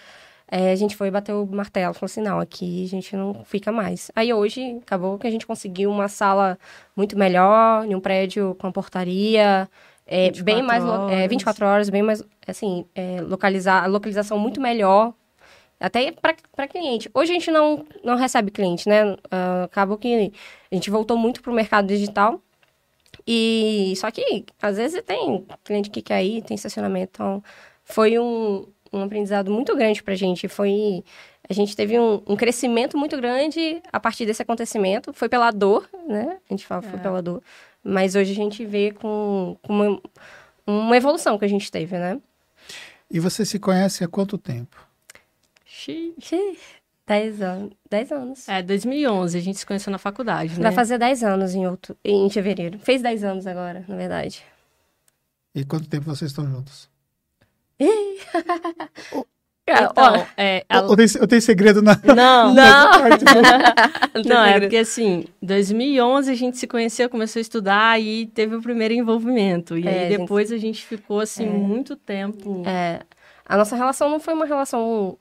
é, 0.50 0.73
a 0.73 0.76
gente 0.76 0.97
foi 0.97 1.11
bater 1.11 1.33
o 1.33 1.47
martelo, 1.47 1.95
falou 1.95 2.07
assim, 2.07 2.21
não, 2.21 2.40
aqui 2.40 2.85
a 2.85 2.88
gente 2.88 3.16
não 3.16 3.45
fica 3.45 3.71
mais. 3.73 4.11
Aí 4.16 4.33
hoje, 4.33 4.78
acabou 4.83 5.19
que 5.19 5.26
a 5.26 5.30
gente 5.30 5.47
conseguiu 5.47 5.90
uma 5.90 6.09
sala 6.09 6.59
muito 6.97 7.16
melhor, 7.19 7.85
em 7.87 7.95
um 7.95 8.00
prédio 8.00 8.57
com 8.59 8.71
portaria, 8.73 9.69
é, 10.07 10.30
bem 10.42 10.61
mais, 10.62 10.85
horas. 10.85 11.12
é, 11.12 11.28
24 11.28 11.64
horas, 11.64 11.88
bem 11.88 12.02
mais, 12.02 12.23
assim, 12.47 12.85
é, 12.97 13.21
localizar, 13.21 13.85
a 13.85 13.87
localização 13.87 14.38
muito 14.38 14.61
melhor, 14.61 15.14
até 15.80 16.12
para 16.12 16.68
cliente. 16.68 17.10
Hoje 17.14 17.32
a 17.32 17.34
gente 17.34 17.50
não, 17.50 17.87
não 18.04 18.16
recebe 18.16 18.50
cliente, 18.50 18.88
né? 18.88 19.12
Uh, 19.14 19.64
acabou 19.64 19.96
que 19.96 20.32
a 20.70 20.75
gente 20.75 20.90
voltou 20.90 21.16
muito 21.16 21.42
para 21.42 21.50
o 21.50 21.54
mercado 21.54 21.88
digital, 21.88 22.40
e 23.26 23.94
só 23.96 24.10
que 24.10 24.44
às 24.60 24.76
vezes 24.76 25.02
tem 25.02 25.46
cliente 25.64 25.90
que 25.90 26.02
quer 26.02 26.25
ir, 26.25 26.42
tem 26.42 26.54
estacionamento, 26.54 27.10
então 27.14 27.42
foi 27.84 28.18
um, 28.18 28.66
um 28.92 29.02
aprendizado 29.02 29.50
muito 29.50 29.75
grande 29.76 30.02
pra 30.02 30.14
gente. 30.14 30.49
Foi. 30.49 31.04
A 31.49 31.52
gente 31.52 31.75
teve 31.75 31.99
um, 31.99 32.22
um, 32.26 32.37
crescimento 32.37 32.96
muito 32.96 33.16
grande 33.16 33.82
a 33.92 33.99
partir 33.99 34.25
desse 34.25 34.42
acontecimento. 34.42 35.12
Foi 35.12 35.28
pela 35.28 35.50
dor, 35.50 35.88
né? 36.06 36.38
A 36.49 36.52
gente 36.52 36.66
fala, 36.66 36.84
é. 36.84 36.88
foi 36.88 36.99
pela 37.00 37.20
dor. 37.20 37.42
Mas 37.82 38.14
hoje 38.14 38.32
a 38.32 38.34
gente 38.34 38.64
vê 38.64 38.92
com, 38.92 39.56
com 39.62 39.72
uma, 39.72 40.02
uma 40.66 40.96
evolução 40.96 41.38
que 41.38 41.44
a 41.44 41.49
gente 41.49 41.70
teve, 41.70 41.99
né? 41.99 42.20
E 43.10 43.18
você 43.18 43.44
se 43.44 43.58
conhece 43.58 44.04
há 44.04 44.08
quanto 44.08 44.38
tempo? 44.38 44.89
Xiii. 45.80 46.58
Dez 47.06 47.40
anos. 47.40 47.72
Dez 47.88 48.12
anos. 48.12 48.49
É, 48.49 48.62
2011, 48.62 49.38
a 49.38 49.40
gente 49.40 49.58
se 49.58 49.66
conheceu 49.66 49.90
na 49.90 49.99
faculdade, 49.99 50.56
né? 50.56 50.62
Vai 50.62 50.72
fazer 50.72 50.99
dez 50.99 51.25
anos 51.25 51.54
em, 51.54 51.66
outro, 51.66 51.96
em 52.04 52.28
fevereiro. 52.28 52.78
Fez 52.78 53.00
dez 53.02 53.25
anos 53.25 53.46
agora, 53.46 53.84
na 53.88 53.96
verdade. 53.96 54.44
E 55.54 55.64
quanto 55.64 55.88
tempo 55.88 56.04
vocês 56.04 56.30
estão 56.30 56.46
juntos? 56.46 56.88
Então, 59.72 60.26
é, 60.37 60.64
a... 60.68 60.78
eu, 60.78 60.96
tenho, 60.96 61.08
eu 61.20 61.28
tenho 61.28 61.42
segredo 61.42 61.80
na. 61.80 61.96
Não, 62.02 62.50
não. 62.52 62.90
não, 64.26 64.44
é 64.44 64.58
porque 64.58 64.78
assim, 64.78 65.26
2011 65.40 66.28
a 66.28 66.34
gente 66.34 66.58
se 66.58 66.66
conheceu, 66.66 67.08
começou 67.08 67.38
a 67.38 67.40
estudar 67.40 68.00
e 68.00 68.26
teve 68.26 68.56
o 68.56 68.60
primeiro 68.60 68.94
envolvimento. 68.94 69.78
E 69.78 69.87
é, 69.87 70.08
aí 70.08 70.18
depois 70.18 70.50
a 70.50 70.56
gente, 70.56 70.64
a 70.64 70.66
gente 70.66 70.87
ficou 70.87 71.20
assim 71.20 71.46
é. 71.46 71.50
muito 71.50 71.94
tempo. 71.94 72.64
É. 72.66 73.02
A 73.46 73.56
nossa 73.56 73.76
relação 73.76 74.08
não 74.08 74.18
foi 74.18 74.34
uma 74.34 74.44
relação 74.44 75.16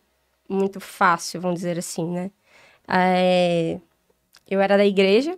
muito 0.49 0.79
fácil, 0.79 1.39
vamos 1.41 1.59
dizer 1.59 1.77
assim, 1.77 2.05
né? 2.09 2.31
É... 2.87 3.79
Eu 4.49 4.59
era 4.61 4.77
da 4.77 4.85
igreja, 4.85 5.37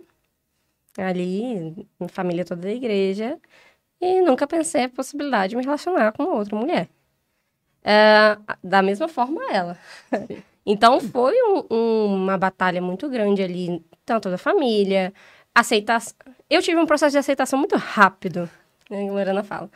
ali, 0.97 1.87
minha 1.99 2.09
família 2.09 2.45
toda 2.45 2.61
da 2.61 2.71
igreja, 2.71 3.37
e 3.99 4.21
nunca 4.21 4.47
pensei 4.47 4.85
a 4.85 4.89
possibilidade 4.89 5.51
de 5.51 5.57
me 5.57 5.63
relacionar 5.63 6.11
com 6.13 6.23
outra 6.23 6.55
mulher. 6.55 6.89
É, 7.83 8.37
da 8.63 8.81
mesma 8.81 9.07
forma 9.07 9.41
ela. 9.51 9.77
então 10.65 10.99
foi 10.99 11.33
um, 11.43 11.65
um, 11.69 12.15
uma 12.15 12.37
batalha 12.37 12.81
muito 12.81 13.09
grande 13.09 13.41
ali, 13.41 13.83
tanto 14.05 14.29
da 14.29 14.37
família, 14.37 15.13
aceitação. 15.53 16.15
Eu 16.49 16.61
tive 16.61 16.79
um 16.79 16.85
processo 16.85 17.11
de 17.11 17.17
aceitação 17.17 17.59
muito 17.59 17.75
rápido, 17.75 18.49
né, 18.89 19.07
a 19.07 19.11
Lorena 19.11 19.43
fala. 19.43 19.69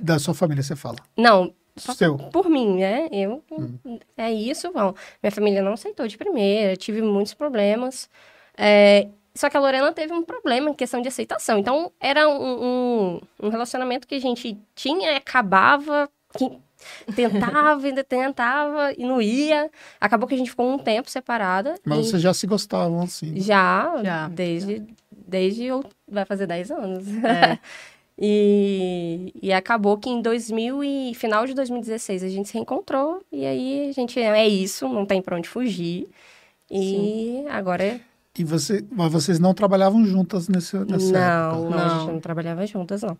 Da 0.00 0.18
sua 0.18 0.34
família 0.34 0.62
você 0.62 0.76
fala? 0.76 0.96
Não, 1.16 1.52
seu. 1.76 2.16
Por 2.16 2.48
mim, 2.48 2.78
né? 2.78 3.08
Eu. 3.10 3.42
Hum. 3.50 3.98
É 4.16 4.30
isso, 4.30 4.72
bom. 4.72 4.94
Minha 5.22 5.32
família 5.32 5.62
não 5.62 5.72
aceitou 5.72 6.06
de 6.06 6.18
primeira, 6.18 6.76
tive 6.76 7.02
muitos 7.02 7.34
problemas. 7.34 8.08
É, 8.56 9.08
só 9.34 9.48
que 9.48 9.56
a 9.56 9.60
Lorena 9.60 9.92
teve 9.92 10.12
um 10.12 10.22
problema 10.22 10.70
em 10.70 10.74
questão 10.74 11.00
de 11.00 11.08
aceitação. 11.08 11.58
Então, 11.58 11.90
era 11.98 12.28
um, 12.28 12.64
um, 12.64 13.20
um 13.44 13.48
relacionamento 13.48 14.06
que 14.06 14.14
a 14.14 14.20
gente 14.20 14.58
tinha 14.74 15.12
e 15.12 15.16
acabava. 15.16 16.08
Que 16.36 16.50
tentava, 17.14 17.86
ainda 17.86 18.04
tentava 18.04 18.92
e 18.92 19.04
não 19.04 19.22
ia. 19.22 19.70
Acabou 20.00 20.28
que 20.28 20.34
a 20.34 20.38
gente 20.38 20.50
ficou 20.50 20.70
um 20.70 20.78
tempo 20.78 21.10
separada. 21.10 21.74
Mas 21.84 21.98
e... 21.98 22.10
vocês 22.10 22.22
já 22.22 22.34
se 22.34 22.46
gostavam, 22.46 23.00
assim? 23.00 23.40
Já, 23.40 24.02
já. 24.02 24.28
desde. 24.28 24.76
Já. 24.76 24.84
Desde. 25.10 25.68
Vai 26.10 26.26
fazer 26.26 26.46
10 26.46 26.70
anos. 26.70 27.08
É. 27.24 27.58
E, 28.18 29.32
e 29.42 29.52
acabou 29.52 29.96
que 29.98 30.10
em 30.10 30.20
2000 30.20 30.84
e 30.84 31.14
final 31.14 31.46
de 31.46 31.54
2016 31.54 32.22
a 32.22 32.28
gente 32.28 32.48
se 32.48 32.54
reencontrou 32.54 33.22
e 33.32 33.44
aí 33.46 33.88
a 33.88 33.92
gente 33.92 34.20
é 34.20 34.46
isso, 34.46 34.86
não 34.88 35.06
tem 35.06 35.22
para 35.22 35.36
onde 35.36 35.48
fugir. 35.48 36.08
E 36.70 36.78
Sim. 36.78 37.48
agora 37.48 37.84
é 37.84 38.00
e 38.38 38.44
você, 38.44 38.82
mas 38.90 39.12
vocês 39.12 39.38
não 39.38 39.52
trabalhavam 39.52 40.04
juntas 40.06 40.48
nesse, 40.48 40.76
nessa 40.78 41.12
não, 41.12 41.66
época? 41.66 41.76
Não, 41.76 41.84
a 41.84 41.98
gente 41.98 42.12
não 42.12 42.20
trabalhava 42.20 42.66
juntas, 42.66 43.02
não. 43.02 43.18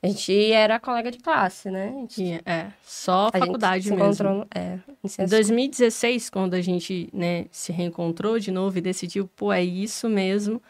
A 0.00 0.06
gente 0.06 0.52
era 0.52 0.78
colega 0.78 1.10
de 1.10 1.18
classe, 1.18 1.70
né? 1.70 1.92
Gente... 2.00 2.40
É, 2.44 2.68
só 2.84 3.28
a 3.28 3.38
faculdade 3.38 3.90
mesmo. 3.90 4.04
Encontrou, 4.04 4.46
é, 4.54 4.78
em 5.18 5.26
2016, 5.26 6.30
quando 6.30 6.54
a 6.54 6.60
gente 6.60 7.08
né, 7.12 7.46
se 7.50 7.72
reencontrou 7.72 8.38
de 8.38 8.50
novo 8.50 8.78
e 8.78 8.80
decidiu, 8.80 9.28
pô, 9.36 9.52
é 9.52 9.62
isso 9.62 10.08
mesmo. 10.08 10.62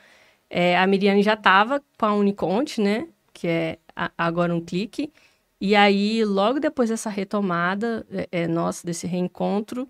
É, 0.48 0.78
a 0.78 0.86
Miriane 0.86 1.22
já 1.22 1.34
estava 1.34 1.82
com 1.98 2.06
a 2.06 2.14
Uniconte, 2.14 2.80
né? 2.80 3.08
Que 3.32 3.48
é 3.48 3.78
agora 4.16 4.54
um 4.54 4.60
clique. 4.60 5.12
E 5.60 5.76
aí, 5.76 6.24
logo 6.24 6.58
depois 6.58 6.90
dessa 6.90 7.08
retomada 7.08 8.04
é, 8.10 8.28
é 8.32 8.48
nossa, 8.48 8.84
desse 8.86 9.06
reencontro, 9.06 9.88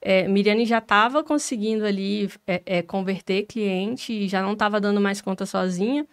é, 0.00 0.26
Miriane 0.26 0.66
já 0.66 0.78
estava 0.78 1.22
conseguindo 1.22 1.84
ali 1.84 2.28
é, 2.44 2.60
é, 2.66 2.82
converter 2.82 3.44
cliente 3.44 4.12
e 4.12 4.28
já 4.28 4.42
não 4.42 4.54
estava 4.54 4.80
dando 4.80 5.00
mais 5.00 5.20
conta 5.20 5.46
sozinha. 5.46 6.04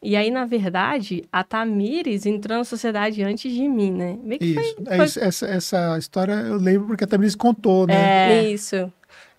E 0.00 0.16
aí, 0.16 0.30
na 0.30 0.44
verdade, 0.44 1.24
a 1.30 1.44
Tamires 1.44 2.26
entrou 2.26 2.58
na 2.58 2.64
sociedade 2.64 3.22
antes 3.22 3.52
de 3.52 3.68
mim, 3.68 3.92
né? 3.92 4.18
isso. 4.40 4.54
Foi, 4.54 4.84
é 4.86 4.96
foi... 4.96 5.06
Isso, 5.06 5.20
essa, 5.20 5.46
essa 5.46 5.98
história 5.98 6.32
eu 6.32 6.56
lembro 6.56 6.88
porque 6.88 7.04
a 7.04 7.06
Tamires 7.06 7.34
contou, 7.34 7.86
né? 7.86 8.40
É, 8.44 8.50
isso. 8.50 8.92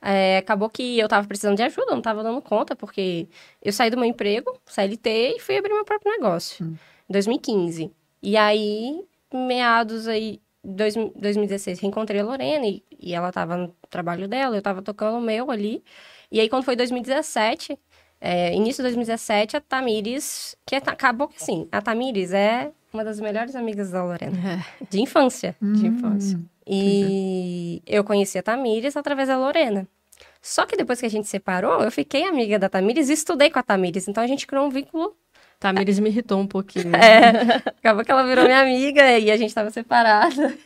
É, 0.06 0.38
acabou 0.38 0.70
que 0.70 1.00
eu 1.00 1.08
tava 1.08 1.26
precisando 1.26 1.56
de 1.56 1.64
ajuda, 1.64 1.92
não 1.92 2.02
tava 2.02 2.22
dando 2.22 2.42
conta, 2.42 2.76
porque 2.76 3.26
eu 3.62 3.72
saí 3.72 3.90
do 3.90 3.96
meu 3.96 4.06
emprego, 4.06 4.60
CLT, 4.66 5.36
e 5.38 5.40
fui 5.40 5.58
abrir 5.58 5.74
meu 5.74 5.86
próprio 5.86 6.12
negócio. 6.12 6.66
Hum. 6.66 6.76
2015. 7.10 7.90
E 8.22 8.36
aí, 8.36 9.02
meados 9.34 10.08
aí, 10.08 10.42
dois, 10.64 10.96
2016, 10.96 11.80
reencontrei 11.80 12.20
a 12.20 12.26
Lorena 12.26 12.68
e, 12.68 12.84
e 13.00 13.14
ela 13.14 13.30
estava 13.30 13.56
no 13.56 13.74
trabalho 13.90 14.28
dela, 14.28 14.56
eu 14.56 14.60
estava 14.60 14.82
tocando 14.82 15.18
o 15.18 15.22
meu 15.22 15.50
ali. 15.50 15.82
E 16.30 16.40
aí, 16.42 16.50
quando 16.50 16.64
foi 16.64 16.76
2017, 16.76 17.80
é, 18.20 18.54
início 18.54 18.82
de 18.82 18.90
2017, 18.90 19.56
a 19.56 19.62
Tamires, 19.62 20.58
que 20.66 20.76
é, 20.76 20.80
acabou 20.86 21.30
que 21.30 21.38
assim, 21.42 21.68
a 21.72 21.82
Tamires 21.82 22.34
é 22.34 22.72
uma 22.94 23.04
das 23.04 23.20
melhores 23.20 23.56
amigas 23.56 23.90
da 23.90 24.04
Lorena. 24.04 24.38
É. 24.38 24.86
De 24.90 25.02
infância. 25.02 25.56
de 25.60 25.88
infância. 25.88 26.40
E 26.66 27.82
eu 27.88 28.04
conheci 28.04 28.38
a 28.38 28.44
Tamires 28.44 28.96
através 28.96 29.28
da 29.28 29.38
Lorena. 29.38 29.88
Só 30.40 30.66
que 30.66 30.78
depois 30.78 31.00
que 31.00 31.06
a 31.06 31.10
gente 31.10 31.28
separou, 31.28 31.82
eu 31.82 31.92
fiquei 31.92 32.24
amiga 32.24 32.60
da 32.60 32.70
Tamires 32.70 33.10
e 33.10 33.14
estudei 33.14 33.50
com 33.50 33.58
a 33.58 33.64
Tamires. 33.64 34.08
Então 34.08 34.24
a 34.24 34.28
gente 34.28 34.46
criou 34.46 34.66
um 34.66 34.70
vínculo 34.70 35.16
Tamires 35.60 35.98
me 36.00 36.10
irritou 36.10 36.40
um 36.40 36.48
pouquinho. 36.48 36.92
É, 36.96 37.58
acabou 37.80 38.04
que 38.04 38.12
ela 38.12 38.26
virou 38.28 38.44
minha 38.44 38.62
amiga 38.62 39.18
e 39.18 39.32
a 39.32 39.38
gente 39.38 39.54
tava 39.54 39.72
separada. 39.72 40.56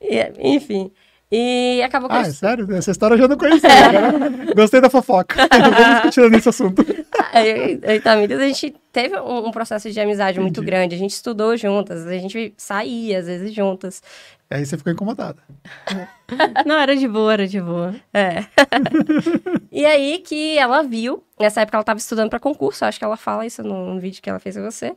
E, 0.00 0.14
enfim. 0.38 0.92
E 1.30 1.82
acabou 1.82 2.08
que. 2.08 2.16
Ah, 2.16 2.20
é 2.20 2.30
sério? 2.30 2.72
Essa 2.74 2.90
história 2.90 3.14
eu 3.14 3.18
já 3.18 3.28
não 3.28 3.36
conhecia. 3.36 3.68
É. 4.48 4.54
Gostei 4.54 4.80
da 4.80 4.88
fofoca. 4.88 5.36
Vamos 5.52 6.02
continuar 6.02 6.30
nesse 6.30 6.48
assunto. 6.48 6.84
Aí, 7.32 8.00
Tamires, 8.00 8.38
a 8.38 8.46
gente 8.46 8.74
teve 8.92 9.18
um, 9.18 9.48
um, 9.48 9.50
processo 9.50 9.90
de 9.90 10.00
amizade 10.00 10.40
muito 10.40 10.62
grande. 10.62 10.94
A 10.94 10.98
gente 10.98 11.12
estudou 11.12 11.56
juntas, 11.56 12.06
a 12.06 12.18
gente 12.18 12.54
saía 12.56 13.18
às 13.18 13.26
vezes 13.26 13.52
juntas. 13.52 14.02
Aí 14.50 14.64
você 14.64 14.78
ficou 14.78 14.92
incomodada. 14.92 15.42
Não, 16.64 16.76
era 16.78 16.96
de 16.96 17.06
boa, 17.06 17.32
era 17.34 17.46
de 17.46 17.60
boa. 17.60 17.94
É. 18.14 18.46
e 19.70 19.84
aí 19.84 20.18
que 20.20 20.56
ela 20.56 20.82
viu, 20.82 21.22
nessa 21.38 21.60
época 21.60 21.76
ela 21.76 21.82
estava 21.82 21.98
estudando 21.98 22.30
para 22.30 22.40
concurso, 22.40 22.84
acho 22.84 22.98
que 22.98 23.04
ela 23.04 23.16
fala 23.16 23.44
isso 23.44 23.62
no, 23.62 24.00
vídeo 24.00 24.22
que 24.22 24.30
ela 24.30 24.38
fez 24.38 24.56
com 24.56 24.62
você. 24.62 24.96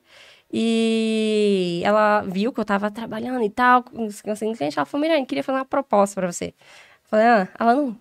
E 0.54 1.82
ela 1.86 2.22
viu 2.22 2.52
que 2.52 2.60
eu 2.60 2.64
estava 2.64 2.92
trabalhando 2.92 3.44
e 3.44 3.50
tal, 3.50 3.86
assim, 4.28 4.54
gente, 4.54 4.78
ela 4.78 4.86
falou, 4.86 5.08
Miranda, 5.08 5.26
queria 5.26 5.44
fazer 5.44 5.58
uma 5.58 5.66
proposta 5.66 6.20
para 6.20 6.32
você. 6.32 6.48
Eu 6.48 6.54
falei, 7.06 7.26
ah, 7.26 7.48
ela 7.58 7.76
não, 7.76 7.98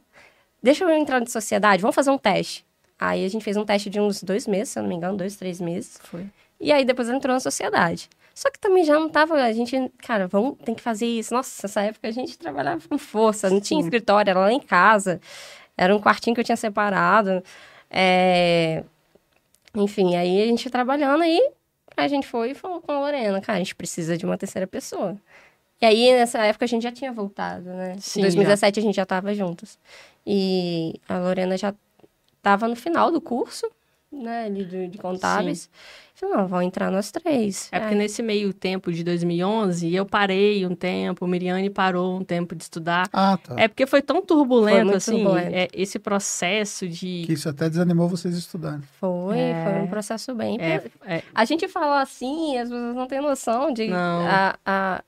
deixa 0.63 0.85
eu 0.85 0.91
entrar 0.91 1.21
na 1.21 1.27
sociedade, 1.27 1.81
vamos 1.81 1.95
fazer 1.95 2.11
um 2.11 2.19
teste. 2.19 2.67
Aí 2.99 3.25
a 3.25 3.29
gente 3.29 3.45
fez 3.45 3.57
um 3.57 3.65
teste 3.65 3.89
de 3.89 4.01
uns 4.01 4.23
dois 4.23 4.47
meses, 4.47 4.71
se 4.71 4.79
eu 4.79 4.83
não 4.83 4.89
me 4.91 4.97
engano, 4.97 5.17
dois, 5.17 5.37
três 5.37 5.61
meses. 5.61 5.99
Foi. 6.03 6.27
E 6.61 6.73
aí 6.73 6.85
depois 6.85 7.09
ela 7.09 7.17
entrou 7.17 7.33
na 7.33 7.41
sociedade. 7.41 8.11
Só 8.35 8.51
que 8.51 8.59
também 8.59 8.85
já 8.85 8.95
não 8.95 9.09
tava, 9.09 9.35
a 9.35 9.53
gente, 9.53 9.77
cara, 9.99 10.27
vamos, 10.27 10.57
tem 10.65 10.75
que 10.75 10.83
fazer 10.83 11.07
isso. 11.07 11.33
Nossa, 11.33 11.67
nessa 11.67 11.83
época 11.83 12.09
a 12.09 12.11
gente 12.11 12.39
trabalhava 12.39 12.87
com 12.89 12.99
força, 12.99 13.49
não 13.49 13.61
tinha 13.61 13.81
escritório, 13.81 14.31
era 14.31 14.41
lá 14.41 14.53
em 14.53 14.61
casa. 14.61 15.21
Era 15.77 15.95
um 15.95 16.01
quartinho 16.01 16.35
que 16.35 16.41
eu 16.41 16.45
tinha 16.45 16.57
separado. 16.57 17.43
É... 17.91 18.85
Enfim, 19.75 20.17
aí 20.17 20.43
a 20.43 20.47
gente 20.47 20.69
trabalhando 20.69 21.23
aí, 21.23 21.41
a 21.97 22.09
gente 22.09 22.27
foi 22.27 22.51
e 22.51 22.55
falou 22.55 22.81
com 22.81 22.93
a 22.93 23.01
Lorena, 23.01 23.41
cara, 23.41 23.57
a 23.57 23.61
gente 23.61 23.75
precisa 23.75 24.17
de 24.17 24.25
uma 24.25 24.39
terceira 24.39 24.67
pessoa. 24.67 25.17
E 25.81 25.87
aí, 25.87 26.13
nessa 26.13 26.45
época, 26.45 26.65
a 26.67 26.69
gente 26.69 26.83
já 26.83 26.93
tinha 26.93 27.13
voltado, 27.13 27.65
né? 27.71 27.97
Sim, 27.99 28.21
em 28.21 28.23
2017, 28.23 28.77
já. 28.77 28.81
a 28.81 28.85
gente 28.85 28.97
já 28.97 29.07
tava 29.07 29.35
juntos. 29.35 29.79
E 30.27 31.01
a 31.09 31.19
Lorena 31.19 31.57
já 31.57 31.75
tava 32.43 32.69
no 32.69 32.77
final 32.77 33.11
do 33.11 33.21
curso, 33.21 33.71
né, 34.13 34.45
ali 34.47 34.65
de, 34.65 34.89
de 34.89 34.99
contábeis. 34.99 35.71
Falei, 36.15 36.37
não, 36.37 36.47
vão 36.47 36.61
entrar 36.61 36.91
nós 36.91 37.11
três. 37.11 37.69
É 37.73 37.81
porque 37.81 37.95
nesse 37.95 38.23
meio 38.23 38.53
tempo 38.53 38.93
de 38.93 39.03
2011, 39.05 39.95
eu 39.95 40.05
parei 40.05 40.67
um 40.67 40.75
tempo, 40.75 41.27
Miriane 41.27 41.71
parou 41.71 42.19
um 42.19 42.25
tempo 42.25 42.55
de 42.55 42.63
estudar. 42.65 43.09
Ah, 43.13 43.39
tá. 43.43 43.55
É 43.59 43.69
porque 43.69 43.87
foi 43.87 44.03
tão 44.03 44.21
turbulento, 44.21 44.77
Foi 44.77 44.85
muito 44.85 44.97
assim, 44.97 45.13
turbulento. 45.23 45.55
é, 45.55 45.69
esse 45.73 45.99
processo 45.99 46.87
de... 46.89 47.23
Que 47.25 47.33
isso 47.33 47.49
até 47.49 47.69
desanimou 47.71 48.09
vocês 48.09 48.35
a 48.35 48.39
estudarem. 48.39 48.81
Foi, 49.01 49.39
É. 49.39 49.65
foi 49.65 49.83
um 49.83 49.87
processo 49.87 50.35
bem... 50.35 50.59
É, 50.61 50.83
é, 51.07 51.23
A 51.35 51.45
gente 51.47 51.67
fala 51.69 52.03
assim, 52.03 52.59
as 52.59 52.69
pessoas 52.69 52.95
não 52.95 53.07
têm 53.07 53.21
noção 53.23 53.73
de 53.73 53.87
Não. 53.89 54.27
a, 54.27 54.57
a- 54.67 55.05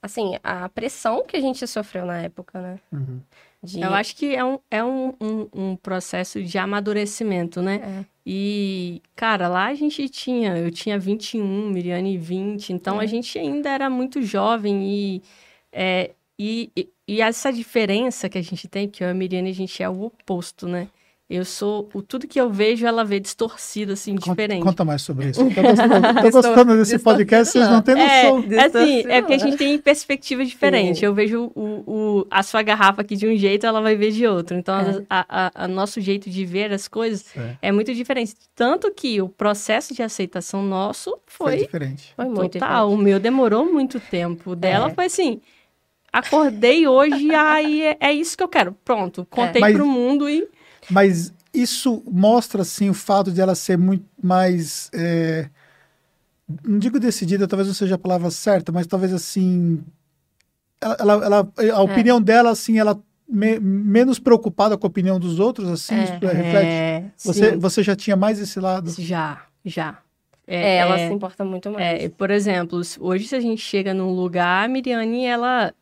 assim, 0.00 0.36
a 0.42 0.68
pressão 0.70 1.24
que 1.26 1.36
a 1.36 1.40
gente 1.40 1.66
sofreu 1.66 2.06
na 2.06 2.18
época, 2.22 2.60
né? 2.60 2.78
Uhum. 2.90 3.20
De, 3.62 3.80
eu 3.80 3.94
acho 3.94 4.16
que 4.16 4.34
é, 4.34 4.44
um, 4.44 4.58
é 4.70 4.82
um, 4.82 5.14
um, 5.20 5.48
um 5.52 5.76
processo 5.76 6.42
de 6.42 6.58
amadurecimento, 6.58 7.62
né? 7.62 7.80
É. 8.00 8.04
E, 8.26 9.00
cara, 9.14 9.48
lá 9.48 9.66
a 9.66 9.74
gente 9.74 10.08
tinha, 10.08 10.56
eu 10.56 10.70
tinha 10.70 10.98
21, 10.98 11.70
Miriane 11.70 12.16
20, 12.18 12.72
então 12.72 13.00
É. 13.00 13.04
a 13.04 13.06
gente 13.06 13.38
ainda 13.38 13.70
era 13.70 13.88
muito 13.88 14.20
jovem 14.22 14.84
e, 14.88 15.22
é, 15.72 16.10
e, 16.38 16.70
e, 16.76 16.88
e 17.06 17.20
essa 17.20 17.52
diferença 17.52 18.28
que 18.28 18.38
a 18.38 18.42
gente 18.42 18.66
tem, 18.68 18.88
que 18.88 19.02
eu 19.04 19.08
e 19.08 19.10
a 19.10 19.14
Miriane, 19.14 19.50
a 19.50 19.54
gente 19.54 19.82
é 19.82 19.88
o 19.88 20.02
oposto, 20.02 20.66
né? 20.66 20.88
Eu 21.34 21.44
sou, 21.46 21.88
o, 21.94 22.02
tudo 22.02 22.26
que 22.28 22.38
eu 22.38 22.50
vejo, 22.50 22.86
ela 22.86 23.04
vê 23.04 23.18
distorcido, 23.18 23.92
assim, 23.92 24.14
Conta, 24.16 24.30
diferente. 24.30 24.62
conta 24.62 24.84
mais 24.84 25.00
sobre 25.02 25.30
isso. 25.30 25.40
Tô 25.48 25.62
gostando, 25.62 26.22
tô 26.22 26.30
gostando 26.30 26.76
desse 26.76 26.98
podcast, 26.98 27.52
vocês 27.52 27.68
não 27.70 27.80
têm 27.80 27.94
É, 27.98 28.30
noção. 28.30 28.44
assim, 28.66 29.04
é 29.08 29.20
porque 29.22 29.34
a 29.34 29.38
gente 29.38 29.56
tem 29.56 29.78
perspectiva 29.78 30.44
diferente. 30.44 30.98
Sim. 31.00 31.06
Eu 31.06 31.14
vejo 31.14 31.50
o, 31.54 31.60
o, 32.20 32.26
a 32.30 32.42
sua 32.42 32.60
garrafa 32.62 33.00
aqui 33.00 33.16
de 33.16 33.26
um 33.26 33.34
jeito, 33.36 33.64
ela 33.66 33.80
vai 33.80 33.96
ver 33.96 34.10
de 34.12 34.26
outro. 34.26 34.56
Então, 34.56 34.78
É. 34.78 35.02
a, 35.08 35.46
a, 35.46 35.64
a 35.64 35.68
nosso 35.68 36.00
jeito 36.00 36.28
de 36.28 36.44
ver 36.44 36.72
as 36.72 36.86
coisas 36.86 37.24
É, 37.36 37.56
é 37.68 37.72
muito 37.72 37.94
diferente. 37.94 38.34
Tanto 38.54 38.90
que 38.92 39.22
o 39.22 39.28
processo 39.28 39.94
de 39.94 40.02
aceitação 40.02 40.62
nosso 40.62 41.16
foi 41.26 41.52
foi 41.52 41.56
diferente. 41.64 42.12
Foi 42.14 42.26
muito 42.26 42.52
total. 42.58 42.90
O 42.92 42.96
meu 42.96 43.18
demorou 43.18 43.64
muito 43.72 43.98
tempo. 43.98 44.50
O 44.50 44.54
dela 44.56 44.90
É. 44.90 44.94
foi 44.94 45.06
assim. 45.06 45.40
Acordei 46.12 46.86
hoje, 46.86 47.34
aí 47.34 47.82
é, 47.82 47.96
é 47.98 48.12
isso 48.12 48.36
que 48.36 48.42
eu 48.44 48.48
quero. 48.48 48.76
Pronto, 48.84 49.26
contei 49.30 49.60
Mas- 49.60 49.74
pro 49.74 49.86
mundo 49.86 50.28
e. 50.28 50.46
Mas 50.90 51.32
isso 51.54 52.02
mostra, 52.10 52.62
assim, 52.62 52.88
o 52.90 52.94
fato 52.94 53.30
de 53.30 53.40
ela 53.40 53.54
ser 53.54 53.76
muito 53.78 54.04
mais. 54.22 54.90
é, 54.92 55.48
não 56.64 56.78
digo 56.78 56.98
decidida, 57.00 57.46
talvez 57.48 57.66
não 57.68 57.74
seja 57.74 57.94
a 57.94 57.98
palavra 57.98 58.30
certa, 58.30 58.70
mas 58.72 58.86
talvez 58.86 59.12
assim. 59.12 59.82
Ela, 60.80 60.96
ela- 60.98 61.24
ela- 61.24 61.52
É. 61.58 61.70
a 61.70 61.80
opinião 61.80 62.20
dela, 62.20 62.50
assim, 62.50 62.78
ela 62.78 63.00
me- 63.28 63.60
menos 63.60 64.18
preocupada 64.18 64.76
com 64.76 64.86
a 64.86 64.90
opinião 64.90 65.18
dos 65.18 65.38
outros, 65.38 65.68
assim, 65.70 65.94
É. 65.94 66.02
isso 66.04 66.12
reflete. 66.14 66.66
É, 66.66 67.04
Você, 67.16 67.50
sim. 67.52 67.56
você 67.58 67.82
já 67.82 67.94
tinha 67.96 68.16
mais 68.16 68.38
esse 68.40 68.58
lado. 68.60 68.90
Já, 68.98 69.42
já. 69.64 69.98
É, 70.46 70.78
ela 70.78 70.98
é- 70.98 71.08
se 71.08 71.14
importa 71.14 71.44
muito 71.44 71.70
mais. 71.70 72.02
É, 72.02 72.08
por 72.08 72.30
exemplo, 72.30 72.80
hoje 73.00 73.28
se 73.28 73.36
a 73.36 73.40
gente 73.40 73.62
chega 73.62 73.94
num 73.94 74.10
lugar, 74.10 74.64
a 74.64 74.68
Miriane, 74.68 75.24
ela 75.24 75.72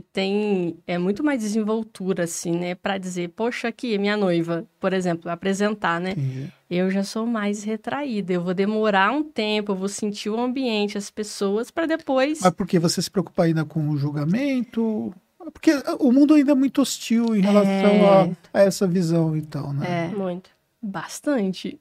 tem 0.00 0.76
é 0.86 0.98
muito 0.98 1.22
mais 1.24 1.40
desenvoltura 1.40 2.24
assim, 2.24 2.52
né, 2.52 2.74
Pra 2.74 2.98
dizer, 2.98 3.28
poxa, 3.30 3.68
aqui 3.68 3.94
é 3.94 3.98
minha 3.98 4.16
noiva, 4.16 4.64
por 4.80 4.92
exemplo, 4.92 5.30
apresentar, 5.30 6.00
né? 6.00 6.12
Entendi. 6.12 6.52
Eu 6.70 6.90
já 6.90 7.02
sou 7.02 7.26
mais 7.26 7.64
retraída, 7.64 8.32
eu 8.32 8.42
vou 8.42 8.52
demorar 8.52 9.10
um 9.10 9.22
tempo, 9.22 9.72
eu 9.72 9.76
vou 9.76 9.88
sentir 9.88 10.28
o 10.28 10.38
ambiente, 10.38 10.98
as 10.98 11.10
pessoas 11.10 11.70
pra 11.70 11.86
depois 11.86 12.40
Mas 12.42 12.52
por 12.52 12.66
que 12.66 12.78
você 12.78 13.00
se 13.00 13.10
preocupa 13.10 13.44
ainda 13.44 13.64
com 13.64 13.88
o 13.88 13.96
julgamento? 13.96 15.14
Porque 15.52 15.70
o 15.98 16.12
mundo 16.12 16.34
ainda 16.34 16.52
é 16.52 16.54
muito 16.54 16.82
hostil 16.82 17.34
em 17.34 17.40
relação 17.40 18.36
a, 18.52 18.58
a 18.58 18.62
essa 18.62 18.86
visão 18.86 19.34
e 19.36 19.42
tal, 19.42 19.72
né? 19.72 20.08
É. 20.12 20.16
Muito. 20.16 20.50
Bastante. 20.88 21.78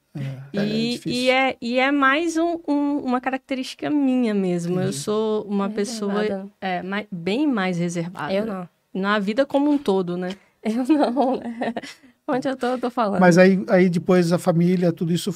É, 0.53 0.59
é 0.59 0.65
E, 0.65 0.91
difícil. 0.91 1.11
e, 1.11 1.29
é, 1.29 1.57
e 1.61 1.79
é 1.79 1.91
mais 1.91 2.37
um- 2.37 2.59
um- 2.67 2.97
uma 2.99 3.21
característica 3.21 3.89
minha 3.89 4.33
mesmo. 4.33 4.79
Eu 4.79 4.91
sou 4.93 5.43
uma 5.43 5.69
pessoa 5.69 6.49
é, 6.59 6.81
mai- 6.83 7.07
bem 7.11 7.47
mais 7.47 7.77
reservada. 7.77 8.33
Eu 8.33 8.45
não. 8.45 8.69
Na 8.93 9.19
vida 9.19 9.45
como 9.45 9.69
um 9.71 9.77
todo, 9.77 10.17
né? 10.17 10.29
Eu 10.63 10.83
não, 10.85 11.37
né? 11.37 11.73
Onde 12.27 12.49
eu 12.49 12.57
tô, 12.57 12.67
eu 12.67 12.79
tô 12.79 12.89
falando. 12.89 13.21
Mas 13.21 13.37
aí, 13.37 13.63
aí 13.69 13.87
depois 13.89 14.33
a 14.33 14.37
família, 14.37 14.91
tudo 14.91 15.13
isso 15.13 15.33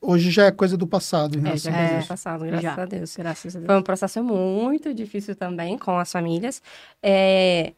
hoje 0.00 0.28
já 0.32 0.46
é 0.46 0.50
coisa 0.50 0.76
do 0.76 0.88
passado 0.88 1.38
em 1.38 1.48
é, 1.48 1.56
já 1.56 1.70
a 1.70 1.80
é 1.94 1.98
isso. 2.00 2.08
passado, 2.08 2.44
graças 2.44 2.62
Já. 2.62 2.82
a 2.82 2.84
Deus. 2.84 3.16
Graças 3.16 3.54
a 3.54 3.58
Deus. 3.60 3.66
Foi 3.66 3.76
um 3.78 3.82
processo 3.82 4.24
muito 4.24 4.92
difícil 4.92 5.36
também 5.36 5.78
com 5.78 5.96
as 5.96 6.10
famílias. 6.10 6.60
É, 7.00 7.74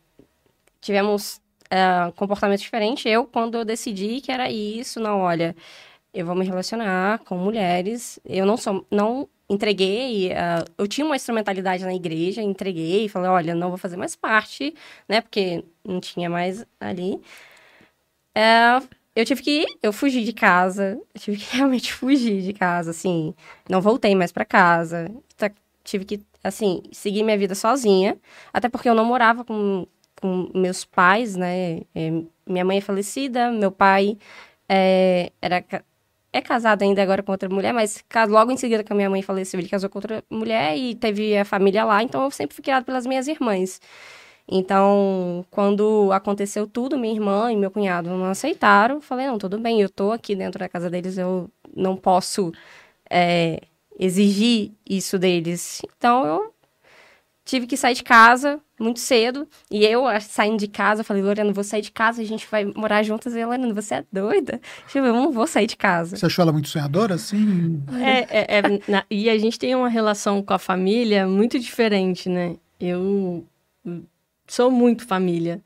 tivemos 0.80 1.40
é, 1.74 2.12
comportamento 2.12 2.60
diferente. 2.60 3.08
Eu, 3.08 3.26
quando 3.26 3.58
eu 3.58 3.64
decidi 3.64 4.20
que 4.20 4.30
era 4.30 4.50
isso, 4.50 5.00
não, 5.00 5.20
olha, 5.20 5.56
eu 6.14 6.26
vou 6.26 6.34
me 6.36 6.44
relacionar 6.46 7.20
com 7.20 7.36
mulheres. 7.38 8.20
Eu 8.24 8.46
não 8.46 8.56
sou, 8.56 8.86
não 8.90 9.28
entreguei. 9.50 10.32
é, 10.32 10.64
eu 10.78 10.86
tinha 10.88 11.04
uma 11.06 11.16
instrumentalidade 11.16 11.84
na 11.84 11.94
igreja, 11.94 12.42
entreguei, 12.42 13.08
falei, 13.08 13.30
olha, 13.30 13.54
não 13.54 13.70
vou 13.70 13.78
fazer 13.78 13.96
mais 13.96 14.16
parte, 14.16 14.74
né? 15.08 15.20
Porque 15.20 15.64
não 15.84 16.00
tinha 16.00 16.30
mais 16.30 16.64
ali. 16.80 17.20
É, 18.34 18.80
eu 19.14 19.24
tive 19.24 19.42
que, 19.42 19.66
eu 19.82 19.92
fugi 19.92 20.24
de 20.24 20.32
casa, 20.32 21.00
eu 21.14 21.20
tive 21.20 21.36
que 21.38 21.44
realmente 21.56 21.92
fugir 21.92 22.42
de 22.42 22.52
casa, 22.52 22.90
assim, 22.90 23.34
não 23.68 23.80
voltei 23.80 24.14
mais 24.14 24.32
pra 24.32 24.44
casa, 24.44 25.10
tá- 25.36 25.50
tive 25.84 26.04
que, 26.04 26.20
assim, 26.42 26.82
seguir 26.92 27.22
minha 27.22 27.38
vida 27.38 27.54
sozinha, 27.54 28.18
até 28.52 28.68
porque 28.68 28.88
eu 28.88 28.94
não 28.94 29.04
morava 29.04 29.44
com, 29.44 29.86
com 30.24 30.50
meus 30.54 30.86
pais, 30.86 31.36
né, 31.36 31.82
É, 31.94 32.10
minha 32.46 32.64
mãe 32.64 32.78
é 32.78 32.80
falecida, 32.80 33.50
meu 33.52 33.70
pai 33.70 34.16
é, 34.66 35.30
era, 35.42 35.62
é 36.32 36.40
casado 36.40 36.80
ainda 36.80 37.02
agora 37.02 37.22
com 37.22 37.30
outra 37.30 37.46
mulher, 37.46 37.74
mas 37.74 38.02
logo 38.30 38.50
em 38.50 38.56
seguida 38.56 38.82
que 38.82 38.90
a 38.90 38.96
minha 38.96 39.10
mãe 39.10 39.20
faleceu, 39.20 39.60
ele 39.60 39.68
casou 39.68 39.90
com 39.90 39.98
outra 39.98 40.24
mulher 40.30 40.78
e 40.78 40.94
teve 40.94 41.36
a 41.36 41.44
família 41.44 41.84
lá, 41.84 42.02
então 42.02 42.24
eu 42.24 42.30
sempre 42.30 42.56
fui 42.56 42.64
criada 42.64 42.86
pelas 42.86 43.06
minhas 43.06 43.28
irmãs. 43.28 43.82
Então, 44.48 45.44
quando 45.50 46.10
aconteceu 46.12 46.66
tudo, 46.66 46.98
minha 46.98 47.12
irmã 47.14 47.52
e 47.52 47.56
meu 47.56 47.70
cunhado 47.70 48.08
não 48.10 48.26
aceitaram. 48.26 49.00
Falei, 49.00 49.26
não, 49.26 49.38
tudo 49.38 49.58
bem, 49.58 49.80
eu 49.80 49.88
tô 49.90 50.12
aqui 50.12 50.34
dentro 50.36 50.58
da 50.58 50.68
casa 50.68 50.90
deles, 50.90 51.18
eu 51.18 51.50
não 51.74 51.96
posso 51.96 52.52
é, 53.10 53.60
exigir 53.98 54.72
isso 54.88 55.18
deles. 55.18 55.82
Então, 55.96 56.26
eu 56.26 56.54
tive 57.44 57.66
que 57.66 57.76
sair 57.76 57.94
de 57.94 58.02
casa 58.02 58.60
muito 58.78 59.00
cedo. 59.00 59.48
E 59.70 59.84
eu, 59.84 60.04
saindo 60.20 60.58
de 60.58 60.68
casa, 60.68 61.04
falei, 61.04 61.22
Lorena, 61.22 61.50
eu 61.50 61.54
vou 61.54 61.64
sair 61.64 61.82
de 61.82 61.92
casa, 61.92 62.20
a 62.22 62.24
gente 62.24 62.46
vai 62.50 62.64
morar 62.64 63.02
juntas. 63.02 63.34
E 63.34 63.38
ela, 63.40 63.56
Lorena, 63.56 63.74
você 63.74 63.94
é 63.96 64.04
doida? 64.12 64.60
Tipo, 64.86 65.06
eu 65.06 65.12
não 65.12 65.30
vou 65.32 65.46
sair 65.46 65.66
de 65.66 65.76
casa. 65.76 66.16
Você 66.16 66.26
achou 66.26 66.42
ela 66.42 66.52
muito 66.52 66.68
sonhadora, 66.68 67.14
assim? 67.14 67.82
É, 68.02 68.40
é, 68.40 68.58
é, 68.58 68.62
na- 68.90 69.04
e 69.10 69.28
a 69.30 69.38
gente 69.38 69.58
tem 69.58 69.74
uma 69.74 69.88
relação 69.88 70.42
com 70.42 70.52
a 70.54 70.58
família 70.58 71.26
muito 71.26 71.58
diferente, 71.58 72.28
né? 72.28 72.56
Eu 72.80 73.46
sou 74.46 74.70
muito 74.70 75.06
família. 75.06 75.62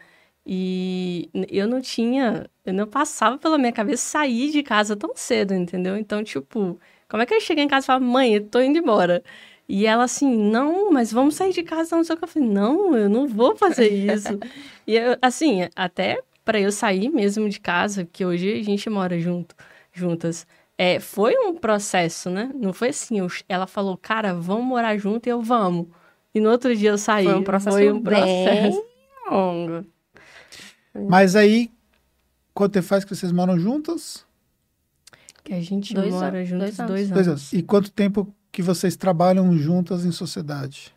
E 0.50 1.28
eu 1.50 1.66
não 1.68 1.80
tinha, 1.80 2.48
eu 2.64 2.72
não 2.72 2.86
passava 2.86 3.36
pela 3.36 3.58
minha 3.58 3.72
cabeça 3.72 4.02
sair 4.02 4.50
de 4.50 4.62
casa 4.62 4.96
tão 4.96 5.12
cedo, 5.14 5.52
entendeu? 5.52 5.94
Então, 5.96 6.24
tipo, 6.24 6.78
como 7.06 7.22
é 7.22 7.26
que 7.26 7.34
eu 7.34 7.40
cheguei 7.40 7.64
em 7.64 7.68
casa 7.68 7.84
e 7.84 7.86
falava, 7.88 8.04
mãe, 8.04 8.34
eu 8.34 8.46
tô 8.46 8.58
indo 8.60 8.78
embora? 8.78 9.22
E 9.68 9.84
ela 9.86 10.04
assim, 10.04 10.34
não, 10.34 10.90
mas 10.90 11.12
vamos 11.12 11.34
sair 11.34 11.52
de 11.52 11.62
casa, 11.62 11.94
não 11.94 12.02
sei 12.02 12.14
o 12.14 12.18
que. 12.18 12.24
Eu 12.24 12.28
falei, 12.28 12.48
não, 12.48 12.96
eu 12.96 13.08
não 13.08 13.28
vou 13.28 13.54
fazer 13.56 13.88
isso. 13.92 14.38
e 14.86 14.96
eu, 14.96 15.16
assim, 15.20 15.68
até 15.76 16.20
para 16.44 16.58
eu 16.58 16.72
sair 16.72 17.10
mesmo 17.10 17.46
de 17.48 17.60
casa, 17.60 18.06
que 18.10 18.24
hoje 18.24 18.50
a 18.58 18.62
gente 18.64 18.88
mora 18.88 19.18
junto, 19.20 19.54
juntas, 19.92 20.46
é, 20.78 20.98
foi 20.98 21.34
um 21.36 21.54
processo, 21.54 22.30
né? 22.30 22.50
Não 22.54 22.72
foi 22.72 22.88
assim, 22.88 23.18
eu- 23.18 23.26
ela 23.48 23.66
falou, 23.66 23.96
cara, 23.98 24.32
vamos 24.32 24.64
morar 24.64 24.96
junto 24.96 25.26
e 25.26 25.30
eu 25.30 25.42
vamos. 25.42 25.88
E 26.34 26.40
no 26.40 26.48
outro 26.50 26.74
dia 26.74 26.90
eu 26.90 26.96
saí. 26.98 27.24
Foi 27.24 27.34
um 27.34 27.42
processo, 27.44 27.76
Foi 27.76 27.92
um 27.92 28.00
bem 28.00 28.14
processo. 28.14 28.84
longo. 29.30 29.84
Mas 30.94 31.36
aí, 31.36 31.70
quanto 32.54 32.72
tempo 32.72 32.86
faz 32.86 33.04
que 33.04 33.14
vocês 33.14 33.30
moram 33.32 33.58
juntas? 33.58 34.24
Que 35.44 35.52
a 35.54 35.60
gente 35.60 35.92
Dois 35.94 36.12
mora 36.14 36.38
anos, 36.38 36.48
juntos 36.48 36.76
dois 36.76 36.80
anos. 36.80 37.08
Dois 37.10 37.28
anos. 37.28 37.52
E 37.52 37.62
quanto 37.62 37.90
tempo 37.90 38.34
que 38.58 38.62
vocês 38.62 38.96
trabalham 38.96 39.56
juntas 39.56 40.04
em 40.04 40.10
sociedade? 40.10 40.92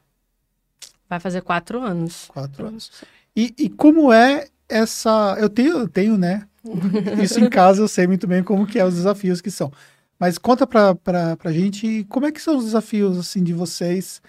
Vai 1.08 1.20
fazer 1.20 1.42
quatro 1.42 1.80
anos. 1.80 2.26
Quatro 2.28 2.66
anos. 2.66 2.90
E, 3.36 3.54
e 3.56 3.70
como 3.70 4.12
é 4.12 4.48
essa. 4.68 5.38
Eu 5.40 5.48
tenho, 5.48 5.78
eu 5.78 5.88
tenho, 5.88 6.18
né? 6.18 6.48
Isso 7.22 7.40
em 7.40 7.48
casa 7.48 7.84
eu 7.84 7.88
sei 7.88 8.08
muito 8.08 8.26
bem 8.26 8.42
como 8.42 8.66
que 8.66 8.80
é 8.80 8.84
os 8.84 8.96
desafios 8.96 9.42
que 9.42 9.52
são. 9.52 9.72
Mas 10.18 10.40
conta 10.40 10.66
pra, 10.66 10.96
pra, 10.96 11.38
pra 11.38 11.52
gente 11.52 12.04
como 12.10 12.26
é 12.26 12.32
que 12.32 12.42
são 12.42 12.58
os 12.58 12.66
desafios 12.66 13.16
assim 13.16 13.44
de 13.44 13.54
vocês, 13.54 14.24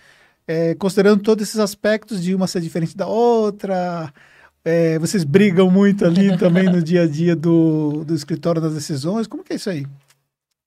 é, 0.47 0.75
considerando 0.75 1.23
todos 1.23 1.49
esses 1.49 1.59
aspectos 1.59 2.23
de 2.23 2.35
uma 2.35 2.47
ser 2.47 2.61
diferente 2.61 2.95
da 2.95 3.07
outra. 3.07 4.13
é, 4.63 4.99
vocês 4.99 5.25
brigam 5.25 5.71
muito 5.71 6.05
ali 6.05 6.37
também 6.37 6.65
no 6.65 6.83
dia 6.83 7.05
a 7.05 7.09
dia 7.09 7.35
do, 7.35 8.05
do 8.05 8.15
escritório 8.15 8.61
das 8.61 8.75
decisões. 8.75 9.27
Como 9.27 9.43
que 9.43 9.55
é 9.55 9.57
isso 9.57 9.71
aí? 9.71 9.87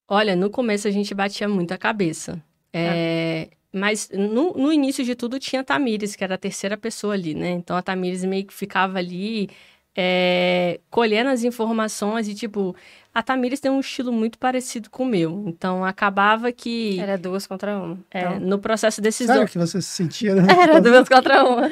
Olha, 0.08 0.36
no 0.36 0.50
começo 0.50 0.88
a 0.88 0.92
gente 0.92 1.14
batia 1.14 1.48
muito 1.48 1.72
a 1.72 1.78
cabeça. 1.78 2.42
É, 2.78 3.50
Mas 3.72 4.10
no, 4.14 4.54
no 4.54 4.72
início 4.72 5.04
de 5.04 5.16
tudo 5.16 5.40
tinha 5.40 5.62
a 5.62 5.66
Tamires, 5.66 6.16
que 6.16 6.24
era 6.24 6.36
a 6.36 6.38
terceira 6.38 6.78
pessoa 6.78 7.14
ali, 7.14 7.34
né? 7.34 7.52
Então 7.52 7.76
a 7.76 7.82
Tamires 7.82 8.24
meio 8.24 8.46
que 8.46 8.54
ficava 8.54 8.98
ali 8.98 9.50
é, 9.96 10.80
colhendo 10.90 11.30
as 11.30 11.44
informações 11.44 12.28
e, 12.28 12.36
tipo, 12.36 12.76
a 13.14 13.24
Tamires 13.24 13.62
tem 13.62 13.72
um 13.72 13.80
estilo 13.80 14.12
muito 14.12 14.38
parecido 14.38 14.90
com 14.90 15.04
o 15.04 15.06
meu. 15.06 15.46
Então, 15.48 15.86
acabava 15.86 16.52
que... 16.52 17.00
Era 17.00 17.18
duas 17.18 17.48
contra 17.48 17.78
uma. 17.78 17.98
é, 18.12 18.20
Então, 18.20 18.40
no 18.42 18.60
processo 18.60 19.02
decisão... 19.02 19.36
Sério 19.36 19.50
que 19.50 19.58
você 19.58 19.82
se 19.82 19.88
sentia... 19.88 20.36
Né? 20.36 20.48
Era 20.62 20.82
duas 20.82 21.08
contra 21.08 21.46
uma. 21.46 21.72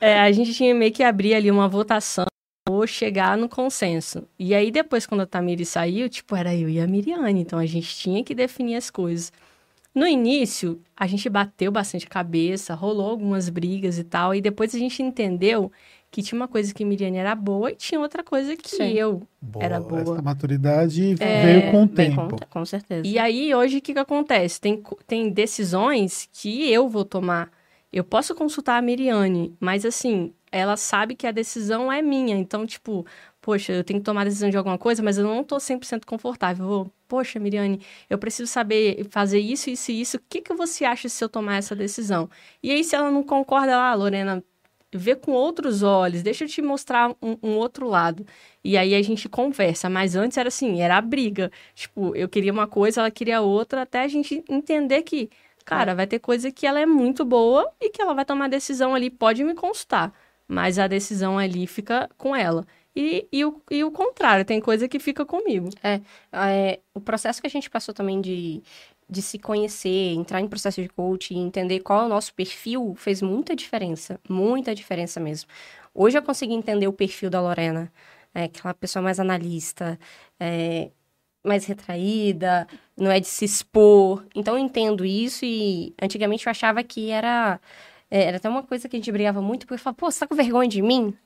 É, 0.00 0.18
a 0.20 0.32
gente 0.32 0.52
tinha 0.52 0.74
meio 0.74 0.92
que 0.92 1.04
abrir 1.04 1.34
ali 1.34 1.50
uma 1.50 1.68
votação 1.68 2.26
ou 2.68 2.86
chegar 2.86 3.36
no 3.36 3.48
consenso. 3.48 4.26
E 4.36 4.52
aí, 4.52 4.72
depois, 4.72 5.06
quando 5.06 5.20
a 5.20 5.26
Tamires 5.26 5.68
saiu, 5.68 6.08
tipo, 6.08 6.34
era 6.34 6.52
eu 6.54 6.68
e 6.68 6.80
a 6.80 6.86
Miriane. 6.88 7.40
Então, 7.40 7.58
a 7.58 7.66
gente 7.66 7.94
tinha 7.94 8.24
que 8.24 8.34
definir 8.34 8.74
as 8.74 8.90
coisas. 8.90 9.32
No 9.94 10.06
início, 10.06 10.80
a 10.96 11.06
gente 11.06 11.28
bateu 11.28 11.70
bastante 11.70 12.06
a 12.06 12.10
cabeça, 12.10 12.74
rolou 12.74 13.08
algumas 13.10 13.48
brigas 13.48 13.98
e 13.98 14.04
tal. 14.04 14.34
E 14.34 14.40
depois 14.40 14.74
a 14.74 14.78
gente 14.78 15.02
entendeu 15.02 15.70
que 16.10 16.22
tinha 16.22 16.38
uma 16.40 16.48
coisa 16.48 16.72
que 16.72 16.84
Miriane 16.84 17.16
era 17.18 17.34
boa 17.34 17.70
e 17.72 17.76
tinha 17.76 18.00
outra 18.00 18.22
coisa 18.22 18.56
que 18.56 18.68
Sim. 18.68 18.92
eu 18.92 19.22
Boa, 19.40 19.64
era 19.64 19.80
boa. 19.80 20.00
Essa 20.02 20.22
maturidade 20.22 21.16
É, 21.20 21.42
veio 21.60 21.70
com 21.72 21.84
o 21.84 21.88
tempo. 21.88 22.28
com, 22.30 22.36
com 22.38 22.64
certeza. 22.64 23.06
E 23.06 23.18
aí, 23.18 23.54
hoje, 23.54 23.78
o 23.78 23.80
que, 23.82 23.92
que 23.92 23.98
acontece? 23.98 24.60
Tem, 24.60 24.82
tem 25.06 25.30
decisões 25.30 26.28
que 26.32 26.70
eu 26.70 26.88
vou 26.88 27.04
tomar. 27.04 27.50
Eu 27.92 28.04
posso 28.04 28.34
consultar 28.34 28.76
a 28.78 28.82
Miriane, 28.82 29.56
mas 29.60 29.84
assim, 29.84 30.32
ela 30.50 30.76
sabe 30.76 31.14
que 31.16 31.26
a 31.26 31.32
decisão 31.32 31.90
é 31.92 32.00
minha. 32.00 32.36
Então, 32.36 32.64
tipo, 32.66 33.04
poxa, 33.44 33.72
eu 33.74 33.84
tenho 33.84 34.00
que 34.00 34.04
tomar 34.06 34.22
a 34.22 34.24
decisão 34.24 34.48
de 34.48 34.56
alguma 34.56 34.78
coisa, 34.78 35.02
mas 35.02 35.18
eu 35.18 35.24
não 35.24 35.44
tô 35.44 35.56
100% 35.60 36.06
confortável. 36.06 36.66
Vou, 36.66 36.92
poxa, 37.06 37.38
Miriane, 37.38 37.78
eu 38.08 38.16
preciso 38.16 38.50
saber 38.50 39.06
fazer 39.10 39.38
isso, 39.38 39.68
isso 39.68 39.92
e 39.92 40.00
isso. 40.00 40.16
O 40.16 40.20
que, 40.30 40.40
que 40.40 40.54
você 40.54 40.86
acha 40.86 41.10
se 41.10 41.22
eu 41.22 41.28
tomar 41.28 41.56
essa 41.56 41.76
decisão? 41.76 42.30
E 42.62 42.70
aí, 42.70 42.82
se 42.82 42.96
ela 42.96 43.10
não 43.10 43.22
concorda, 43.22 43.72
ela, 43.72 43.90
ah, 43.90 43.94
Lorena, 43.94 44.42
vê 44.90 45.14
com 45.14 45.32
outros 45.32 45.82
olhos, 45.82 46.22
deixa 46.22 46.44
eu 46.44 46.48
te 46.48 46.62
mostrar 46.62 47.10
um, 47.20 47.36
um 47.42 47.50
outro 47.58 47.86
lado. 47.86 48.24
E 48.64 48.78
aí 48.78 48.94
a 48.94 49.02
gente 49.02 49.28
conversa. 49.28 49.90
Mas 49.90 50.16
antes 50.16 50.38
era 50.38 50.48
assim, 50.48 50.80
era 50.80 50.96
a 50.96 51.02
briga. 51.02 51.52
Tipo, 51.74 52.16
eu 52.16 52.28
queria 52.30 52.52
uma 52.52 52.66
coisa, 52.66 53.02
ela 53.02 53.10
queria 53.10 53.42
outra, 53.42 53.82
até 53.82 54.00
a 54.02 54.08
gente 54.08 54.42
entender 54.48 55.02
que, 55.02 55.28
cara, 55.66 55.94
vai 55.94 56.06
ter 56.06 56.18
coisa 56.18 56.50
que 56.50 56.66
ela 56.66 56.80
é 56.80 56.86
muito 56.86 57.26
boa 57.26 57.70
e 57.78 57.90
que 57.90 58.00
ela 58.00 58.14
vai 58.14 58.24
tomar 58.24 58.48
decisão 58.48 58.94
ali, 58.94 59.10
pode 59.10 59.44
me 59.44 59.54
consultar. 59.54 60.14
Mas 60.48 60.78
a 60.78 60.86
decisão 60.86 61.38
ali 61.38 61.66
fica 61.66 62.08
com 62.16 62.34
ela. 62.34 62.66
E, 62.96 63.26
e, 63.32 63.44
o, 63.44 63.60
e 63.70 63.82
o 63.82 63.90
contrário, 63.90 64.44
tem 64.44 64.60
coisa 64.60 64.88
que 64.88 64.98
fica 65.00 65.26
comigo. 65.26 65.68
É, 65.82 66.00
o 66.94 67.00
processo 67.00 67.40
que 67.40 67.46
a 67.46 67.50
gente 67.50 67.68
passou 67.68 67.92
também 67.94 68.20
de, 68.20 68.62
de 69.08 69.20
se 69.22 69.38
conhecer, 69.38 70.12
entrar 70.14 70.40
em 70.40 70.48
processo 70.48 70.80
de 70.80 70.88
coaching, 70.88 71.44
entender 71.44 71.80
qual 71.80 72.02
é 72.02 72.06
o 72.06 72.08
nosso 72.08 72.32
perfil, 72.34 72.94
fez 72.96 73.20
muita 73.22 73.54
diferença. 73.56 74.20
Muita 74.28 74.74
diferença 74.74 75.18
mesmo. 75.20 75.50
Hoje 75.94 76.18
eu 76.18 76.22
consegui 76.22 76.54
entender 76.54 76.86
o 76.88 76.92
perfil 76.92 77.30
da 77.30 77.40
Lorena. 77.40 77.92
É, 78.34 78.44
aquela 78.44 78.74
pessoa 78.74 79.02
mais 79.02 79.20
analista, 79.20 79.98
é, 80.40 80.90
mais 81.44 81.64
retraída, 81.66 82.66
não 82.96 83.10
é 83.10 83.20
de 83.20 83.26
se 83.28 83.44
expor. 83.44 84.24
Então 84.34 84.56
eu 84.58 84.64
entendo 84.64 85.04
isso 85.04 85.44
e 85.44 85.94
antigamente 86.02 86.46
eu 86.46 86.50
achava 86.50 86.82
que 86.84 87.10
era. 87.10 87.60
é, 88.10 88.24
Era 88.24 88.36
até 88.38 88.48
uma 88.48 88.62
coisa 88.62 88.88
que 88.88 88.96
a 88.96 88.98
gente 88.98 89.12
brigava 89.12 89.42
muito, 89.42 89.62
porque 89.66 89.74
eu 89.74 89.78
falava, 89.78 89.96
pô, 89.98 90.10
você 90.10 90.20
tá 90.20 90.26
com 90.28 90.34
vergonha 90.34 90.68
de 90.68 90.82
mim? 90.82 91.16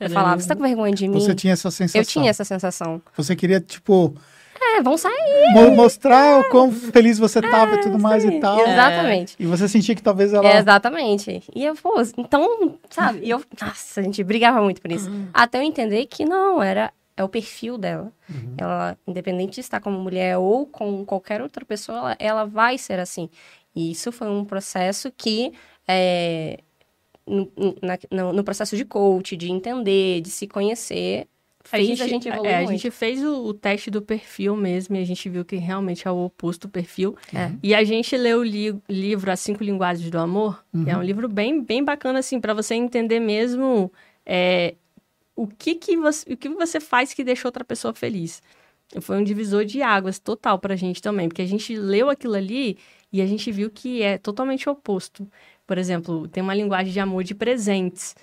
Eu 0.00 0.10
falava, 0.10 0.40
você 0.40 0.48
tá 0.48 0.56
com 0.56 0.62
vergonha 0.62 0.94
de 0.94 1.06
mim? 1.06 1.20
Você 1.20 1.34
tinha 1.34 1.52
essa 1.52 1.70
sensação. 1.70 2.00
Eu 2.00 2.04
tinha 2.06 2.30
essa 2.30 2.44
sensação. 2.44 3.00
Você 3.16 3.36
queria, 3.36 3.60
tipo, 3.60 4.14
É, 4.60 4.82
vamos 4.82 5.00
sair. 5.00 5.52
mo- 5.54 5.70
mostrar 5.76 6.40
o 6.40 6.48
quão 6.50 6.72
feliz 6.72 7.18
você 7.18 7.40
tava 7.42 7.74
e 7.76 7.80
tudo 7.80 7.98
mais 7.98 8.24
e 8.24 8.40
tal. 8.40 8.58
Exatamente. 8.60 9.36
E 9.38 9.46
você 9.46 9.68
sentia 9.68 9.94
que 9.94 10.02
talvez 10.02 10.32
ela... 10.32 10.48
É, 10.48 10.58
exatamente. 10.58 11.42
E 11.54 11.64
eu, 11.64 11.74
pô, 11.76 12.02
então, 12.16 12.78
sabe? 12.90 13.20
E 13.22 13.30
eu, 13.30 13.42
nossa, 13.60 14.00
a 14.00 14.02
gente 14.02 14.22
brigava 14.24 14.62
muito 14.62 14.80
por 14.80 14.90
isso. 14.90 15.10
Até 15.34 15.58
eu 15.58 15.62
entender 15.62 16.06
que 16.06 16.24
não, 16.24 16.62
era 16.62 16.92
é 17.16 17.22
o 17.22 17.28
perfil 17.28 17.76
dela. 17.76 18.10
Ela, 18.56 18.96
independente 19.06 19.54
de 19.56 19.60
estar 19.60 19.80
como 19.80 19.98
mulher 20.00 20.38
ou 20.38 20.64
com 20.66 21.04
qualquer 21.04 21.42
outra 21.42 21.64
pessoa, 21.64 21.98
ela, 21.98 22.16
ela 22.18 22.44
vai 22.46 22.78
ser 22.78 22.98
assim. 22.98 23.28
E 23.76 23.90
isso 23.92 24.10
foi 24.10 24.28
um 24.28 24.44
processo 24.44 25.12
que, 25.16 25.52
é, 25.86 26.60
no, 27.26 27.50
na- 27.82 28.32
no, 28.32 28.44
processo 28.44 28.76
de 28.76 28.84
coach, 28.84 29.36
de 29.36 29.50
entender, 29.50 30.20
de 30.20 30.30
se 30.30 30.46
conhecer, 30.46 31.26
fez 31.64 32.00
a 32.00 32.08
gente, 32.08 32.28
evoluir 32.28 32.50
é, 32.50 32.56
a 32.56 32.66
gente 32.66 32.90
fez 32.90 33.22
o, 33.22 33.46
o 33.46 33.54
teste 33.54 33.90
do 33.90 34.02
perfil 34.02 34.56
mesmo 34.56 34.96
e 34.96 34.98
a 35.00 35.04
gente 35.04 35.28
viu 35.28 35.44
que 35.44 35.56
realmente 35.56 36.06
é 36.06 36.10
o 36.10 36.24
oposto 36.24 36.66
do 36.66 36.70
perfil. 36.70 37.16
É. 37.34 37.50
E 37.62 37.74
a 37.74 37.84
gente 37.84 38.16
leu 38.16 38.40
o 38.40 38.44
li- 38.44 38.76
livro 38.88 39.30
As 39.30 39.40
Cinco 39.40 39.62
Linguagens 39.62 40.10
do 40.10 40.18
Amor, 40.18 40.64
que 40.84 40.90
é 40.90 40.96
um 40.96 41.02
livro 41.02 41.28
bem, 41.28 41.62
bem 41.62 41.84
bacana, 41.84 42.18
assim, 42.18 42.40
para 42.40 42.54
você 42.54 42.74
entender 42.74 43.20
mesmo 43.20 43.92
é, 44.26 44.74
o, 45.36 45.46
que, 45.46 45.74
que, 45.74 45.96
você, 45.96 46.32
o 46.32 46.36
que 46.36 46.48
você 46.48 46.80
faz 46.80 47.14
que 47.14 47.24
deixa 47.24 47.46
outra 47.46 47.64
pessoa 47.64 47.94
feliz. 47.94 48.42
Foi 49.00 49.16
um 49.16 49.24
divisor 49.24 49.64
de 49.64 49.80
águas 49.82 50.18
total 50.18 50.58
pra 50.58 50.76
gente 50.76 51.00
também, 51.00 51.28
porque 51.28 51.42
a 51.42 51.46
gente 51.46 51.74
leu 51.74 52.10
aquilo 52.10 52.34
ali 52.34 52.76
e 53.10 53.22
a 53.22 53.26
gente 53.26 53.50
viu 53.50 53.70
que 53.70 54.02
é 54.02 54.18
totalmente 54.18 54.68
oposto. 54.68 55.26
Por 55.66 55.78
exemplo, 55.78 56.28
tem 56.28 56.42
uma 56.42 56.54
linguagem 56.54 56.92
de 56.92 57.00
amor 57.00 57.24
de 57.24 57.34
presentes. 57.34 58.14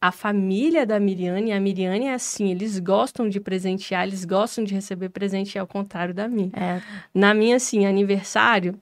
A 0.00 0.12
família 0.12 0.86
da 0.86 1.00
Miriane, 1.00 1.52
a 1.52 1.60
Miriane 1.60 2.06
é 2.06 2.14
assim, 2.14 2.50
eles 2.50 2.78
gostam 2.78 3.28
de 3.28 3.40
presentear, 3.40 4.06
eles 4.06 4.24
gostam 4.24 4.62
de 4.62 4.72
receber 4.72 5.08
presente, 5.08 5.58
é 5.58 5.60
ao 5.60 5.66
contrário 5.66 6.14
da 6.14 6.28
minha. 6.28 6.50
É, 6.54 6.80
Na 7.12 7.34
minha, 7.34 7.56
assim, 7.56 7.84
aniversário, 7.84 8.78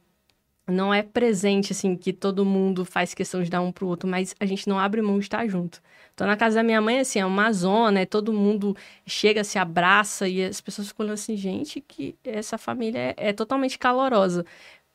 não 0.67 0.93
é 0.93 1.03
presente, 1.03 1.73
assim, 1.73 1.97
que 1.97 2.13
todo 2.13 2.45
mundo 2.45 2.85
faz 2.85 3.15
questão 3.15 3.43
de 3.43 3.49
dar 3.49 3.61
um 3.63 3.71
pro 3.71 3.87
outro, 3.87 4.09
mas 4.09 4.35
a 4.41 4.45
gente 4.45 4.69
não 4.69 4.79
abre 4.79 5.01
mão 5.01 5.19
de 5.19 5.25
estar 5.25 5.47
junto. 5.47 5.81
Então, 6.13 6.27
na 6.27 6.37
casa 6.37 6.57
da 6.57 6.63
minha 6.63 6.81
mãe, 6.81 6.99
assim, 6.99 7.19
é 7.19 7.27
uma 7.27 7.53
zona, 7.53 8.01
é 8.01 8.07
todo 8.07 8.33
mundo 8.33 8.77
chega, 9.07 9.45
se 9.45 9.59
abraça 9.59 10.27
e 10.29 10.43
as 10.43 10.61
pessoas 10.61 10.89
ficam 10.89 11.05
olhando 11.05 11.15
assim, 11.15 11.37
gente, 11.37 11.81
que 11.81 12.17
essa 12.25 12.59
família 12.59 12.99
é, 12.99 13.15
é 13.29 13.33
totalmente 13.33 13.79
calorosa. 13.79 14.45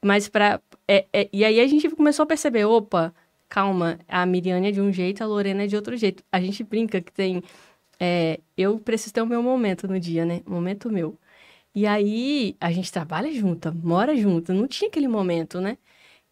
Mas 0.04 0.28
para 0.28 0.62
e 1.32 1.46
aí 1.46 1.60
a 1.60 1.68
gente 1.68 1.90
começou 1.92 2.24
a 2.24 2.26
perceber, 2.26 2.66
opa, 2.66 3.14
calma, 3.48 4.00
a 4.08 4.26
Miriane 4.26 4.70
é 4.70 4.72
de 4.72 4.82
um 4.82 4.92
jeito, 4.92 5.24
a 5.24 5.28
Lorena 5.28 5.64
é 5.64 5.68
de 5.68 5.76
outro 5.76 5.96
jeito. 5.96 6.24
A 6.32 6.40
gente 6.42 6.64
brinca 6.64 7.00
que 7.02 7.12
tem... 7.12 7.44
é, 8.00 8.40
eu 8.58 8.80
preciso 8.80 9.14
ter 9.14 9.22
o 9.22 9.28
meu 9.28 9.42
momento 9.44 9.88
no 9.88 10.00
dia, 10.00 10.26
né? 10.26 10.42
Momento 10.46 10.90
meu. 10.92 11.18
E 11.74 11.88
aí, 11.88 12.56
a 12.60 12.72
gente 12.72 12.92
trabalha 12.92 13.32
junta, 13.34 13.72
mora 13.72 14.16
junta, 14.16 14.54
não 14.54 14.68
tinha 14.68 14.90
aquele 14.90 15.08
momento, 15.08 15.62
né? 15.62 15.78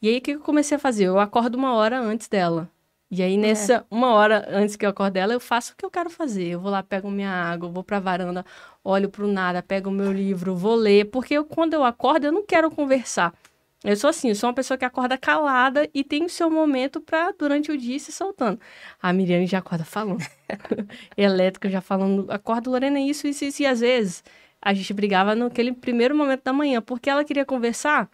E 0.01 0.09
aí, 0.09 0.17
o 0.17 0.21
que 0.21 0.31
eu 0.31 0.39
comecei 0.41 0.75
a 0.75 0.79
fazer? 0.79 1.05
Eu 1.05 1.19
acordo 1.19 1.55
uma 1.55 1.73
hora 1.73 1.99
antes 1.99 2.27
dela. 2.27 2.69
E 3.11 3.23
aí, 3.23 3.37
nessa 3.37 3.85
uma 3.89 4.11
hora 4.13 4.45
antes 4.49 4.75
que 4.75 4.85
eu 4.85 4.89
acordo 4.89 5.13
dela, 5.13 5.33
eu 5.33 5.39
faço 5.39 5.73
o 5.73 5.75
que 5.75 5.85
eu 5.85 5.89
quero 5.91 6.09
fazer. 6.09 6.47
Eu 6.47 6.59
vou 6.59 6.69
lá, 6.71 6.83
pego 6.83 7.09
minha 7.09 7.31
água, 7.31 7.69
vou 7.69 7.83
pra 7.83 7.99
varanda, 7.99 8.45
olho 8.83 9.09
pro 9.09 9.27
nada, 9.27 9.63
pego 9.63 9.89
o 9.89 9.93
meu 9.93 10.11
livro, 10.11 10.55
vou 10.55 10.75
ler. 10.75 11.05
Porque 11.05 11.33
eu, 11.33 11.45
quando 11.45 11.73
eu 11.73 11.83
acordo, 11.83 12.25
eu 12.25 12.31
não 12.31 12.45
quero 12.45 12.69
conversar. 12.69 13.33
Eu 13.83 13.95
sou 13.95 14.09
assim, 14.09 14.27
eu 14.29 14.35
sou 14.35 14.49
uma 14.49 14.53
pessoa 14.53 14.77
que 14.77 14.83
acorda 14.83 15.17
calada 15.17 15.89
e 15.93 16.03
tem 16.03 16.25
o 16.25 16.29
seu 16.29 16.49
momento 16.51 16.99
pra, 16.99 17.31
durante 17.31 17.71
o 17.71 17.77
dia, 17.77 17.97
se 17.97 18.11
soltando. 18.11 18.59
A 19.01 19.13
Miriam 19.13 19.45
já 19.45 19.59
acorda 19.59 19.85
falando. 19.85 20.19
Elétrica 21.15 21.69
já 21.69 21.79
falando, 21.79 22.29
acorda, 22.29 22.69
Lorena, 22.69 22.99
isso, 22.99 23.25
isso, 23.27 23.45
isso. 23.45 23.61
E 23.61 23.65
às 23.65 23.79
vezes, 23.79 24.21
a 24.61 24.73
gente 24.73 24.93
brigava 24.93 25.33
naquele 25.33 25.71
primeiro 25.71 26.13
momento 26.15 26.43
da 26.43 26.51
manhã, 26.51 26.81
porque 26.81 27.09
ela 27.09 27.23
queria 27.23 27.45
conversar 27.45 28.09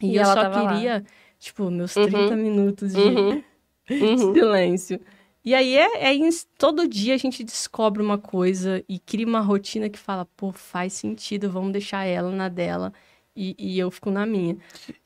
e, 0.00 0.12
E 0.12 0.16
eu 0.16 0.22
ela 0.22 0.34
só 0.34 0.42
tava 0.42 0.62
lá. 0.62 0.70
queria, 0.70 1.04
tipo, 1.38 1.70
meus 1.70 1.94
Uhum. 1.96 2.08
30 2.08 2.36
minutos 2.36 2.92
de 2.92 2.98
Uhum. 3.00 3.44
Uhum. 3.90 4.32
silêncio. 4.34 5.00
E 5.44 5.54
aí 5.54 5.76
é, 5.76 6.04
é 6.06 6.14
isso, 6.14 6.46
todo 6.58 6.88
dia 6.88 7.14
a 7.14 7.18
gente 7.18 7.44
descobre 7.44 8.02
uma 8.02 8.16
coisa 8.16 8.82
e 8.88 8.98
cria 8.98 9.26
uma 9.26 9.40
rotina 9.40 9.90
que 9.90 9.98
fala, 9.98 10.24
pô, 10.36 10.52
faz 10.52 10.94
sentido, 10.94 11.50
vamos 11.50 11.72
deixar 11.72 12.04
ela 12.06 12.30
na 12.30 12.48
dela 12.48 12.92
e, 13.36 13.54
e 13.58 13.78
eu 13.78 13.90
fico 13.90 14.10
na 14.10 14.24
minha. 14.26 14.56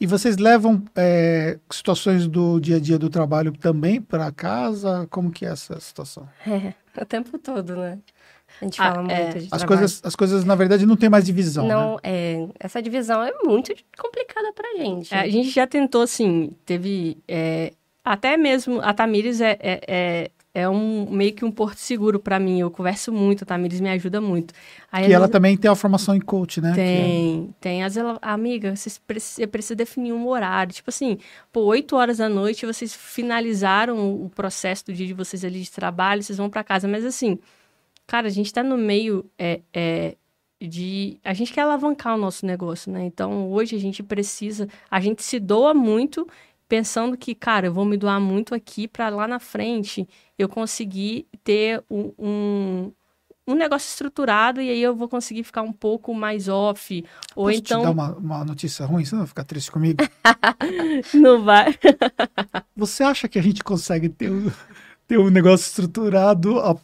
E 0.00 0.06
vocês 0.06 0.36
levam 0.36 0.82
é, 0.96 1.58
situações 1.70 2.26
do 2.28 2.60
dia 2.60 2.76
a 2.76 2.80
dia 2.80 2.98
do 2.98 3.08
trabalho 3.08 3.52
também 3.52 4.00
para 4.00 4.30
casa? 4.32 5.06
Como 5.10 5.30
que 5.30 5.46
é 5.46 5.50
essa 5.50 5.78
situação? 5.80 6.28
É, 6.46 6.74
o 7.00 7.04
tempo 7.06 7.38
todo, 7.38 7.76
né? 7.76 7.98
A 8.60 8.64
gente 8.64 8.80
Ah, 8.80 8.94
fala 8.94 9.12
é. 9.12 9.22
muito 9.24 9.38
de 9.38 9.44
As 9.44 9.48
trabalho. 9.48 9.66
coisas, 9.68 10.00
as 10.04 10.16
coisas, 10.16 10.44
na 10.44 10.54
verdade, 10.54 10.86
não 10.86 10.96
tem 10.96 11.08
mais 11.08 11.24
divisão, 11.26 11.66
né? 11.66 11.74
Não, 11.74 11.98
é, 12.02 12.48
essa 12.58 12.80
divisão 12.82 13.22
é 13.22 13.30
muito 13.44 13.72
complicada 13.98 14.52
pra 14.52 14.76
gente. 14.78 15.12
É, 15.14 15.20
a 15.20 15.28
gente 15.28 15.50
já 15.50 15.66
tentou, 15.66 16.02
assim, 16.02 16.52
teve. 16.64 17.18
é, 17.28 17.72
até 18.04 18.36
mesmo 18.38 18.80
a 18.80 18.94
Tamires 18.94 19.40
é, 19.40 19.58
é, 20.54 20.68
um 20.68 21.08
meio 21.11 21.32
que 21.34 21.44
um 21.44 21.50
porto 21.52 21.76
seguro 21.78 22.18
pra 22.18 22.38
mim. 22.40 22.58
Eu 22.61 22.70
converso 22.70 23.12
muito, 23.12 23.42
a 23.44 23.46
Tamires 23.46 23.80
me 23.80 23.88
ajuda 23.90 24.20
muito. 24.20 24.52
Aí, 24.90 25.06
Que 25.06 25.12
ela 25.12 25.26
vezes- 25.26 25.32
também 25.32 25.56
tem 25.56 25.70
a 25.70 25.74
formação 25.74 26.14
em 26.14 26.20
coach, 26.20 26.61
né? 26.61 26.74
Que 26.74 26.80
é- 26.80 26.84
Tem, 26.84 27.54
tem. 27.61 27.84
Às 27.84 27.94
vezes 27.94 28.08
ela, 28.08 28.18
amiga, 28.22 28.74
vocês 28.74 28.98
precisam, 28.98 29.48
precisa 29.48 29.74
definir 29.76 30.12
um 30.12 30.26
horário. 30.26 30.72
Tipo 30.72 30.90
assim, 30.90 31.18
pô, 31.52 31.61
8 31.64 31.94
horas 31.96 32.18
da 32.18 32.28
noite, 32.28 32.64
vocês 32.66 32.94
finalizaram 32.94 34.14
o 34.24 34.28
processo 34.30 34.87
do 34.87 34.92
dia 34.92 35.06
de 35.06 35.14
vocês 35.14 35.44
ali 35.44 35.61
de 35.61 35.70
trabalho, 35.70 36.22
vocês 36.22 36.38
vão 36.38 36.48
pra 36.50 36.64
casa. 36.64 36.88
Mas 36.88 37.04
assim, 37.04 37.38
cara, 38.06 38.26
a 38.26 38.30
gente 38.30 38.52
tá 38.52 38.62
no 38.62 38.76
meio 38.76 39.24
é, 39.38 39.61
é, 39.72 40.16
de. 40.61 41.18
A 41.24 41.34
gente 41.34 41.52
quer 41.52 41.61
alavancar 41.61 42.14
o 42.14 42.18
nosso 42.18 42.44
negócio, 42.46 42.90
né? 42.90 43.04
Então, 43.04 43.50
hoje 43.52 43.76
a 43.76 43.78
gente 43.78 44.02
precisa. 44.02 44.66
A 44.90 44.98
gente 45.00 45.22
se 45.22 45.38
doa 45.38 45.72
muito 45.74 46.26
pensando 46.68 47.16
que, 47.16 47.34
cara, 47.34 47.66
eu 47.68 47.72
vou 47.72 47.84
me 47.84 47.96
doar 47.96 48.20
muito 48.20 48.54
aqui 48.54 48.87
para 48.88 49.08
lá 49.08 49.26
na 49.28 49.38
frente 49.38 50.06
eu 50.38 50.48
conseguir 50.48 51.27
ter 51.42 51.83
um, 51.90 52.12
um, 52.18 52.92
um, 53.46 53.55
negócio 53.55 53.88
estruturado 53.88 54.61
e 54.61 54.70
aí 54.70 54.81
eu 54.81 54.94
vou 54.94 55.09
conseguir 55.09 55.42
ficar 55.42 55.62
um 55.62 55.72
pouco 55.72 56.14
mais 56.14 56.48
off. 56.48 57.05
Ou 57.35 57.46
Posso 57.46 57.59
então. 57.59 57.81
te 57.81 57.85
dar 57.85 57.90
uma, 57.90 58.14
uma 58.14 58.44
notícia 58.44 58.87
ruim? 58.87 59.05
Você 59.05 59.14
não 59.14 59.22
vai 59.22 59.29
ficar 59.29 59.44
triste 59.44 59.70
comigo? 59.70 59.98
não 61.12 61.44
vai. 61.44 61.74
Você 62.77 63.03
acha 63.03 63.27
que 63.27 63.38
a 63.38 63.42
gente 63.42 63.64
consegue 63.64 64.09
ter 64.09 64.31
um, 64.31 64.51
ter 65.09 65.18
um 65.18 65.29
negócio 65.29 65.66
estruturado 65.66 66.61
a 66.61 66.77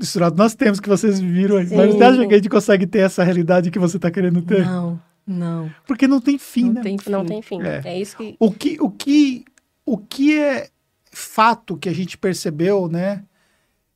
estruturado 0.00 0.36
nós 0.36 0.54
temos 0.54 0.80
que 0.80 0.88
vocês 0.88 1.20
viram 1.20 1.58
aí. 1.58 1.66
Mas 1.70 1.94
você 1.94 2.04
acha 2.04 2.26
que 2.26 2.34
a 2.34 2.36
gente 2.38 2.48
consegue 2.48 2.86
ter 2.86 3.00
essa 3.00 3.22
realidade 3.22 3.70
que 3.70 3.78
você 3.78 3.96
está 3.96 4.10
querendo 4.10 4.40
ter? 4.40 4.64
Não, 4.64 5.00
não. 5.26 5.70
Porque 5.86 6.08
não 6.08 6.20
tem 6.20 6.38
fim, 6.38 6.64
Não 6.64 6.72
né? 6.74 6.82
tem 6.82 6.98
fim. 6.98 7.10
Não 7.10 7.26
tem 7.26 7.42
fim. 7.42 7.60
É. 7.62 7.82
É, 7.84 8.00
isso 8.00 8.16
que. 8.16 8.36
O 8.38 8.50
que, 8.50 8.78
o 8.80 8.90
que, 8.90 9.44
o 9.84 9.98
que 9.98 10.38
é 10.38 10.68
fato 11.14 11.76
que 11.76 11.88
a 11.88 11.92
gente 11.92 12.18
percebeu, 12.18 12.88
né? 12.88 13.24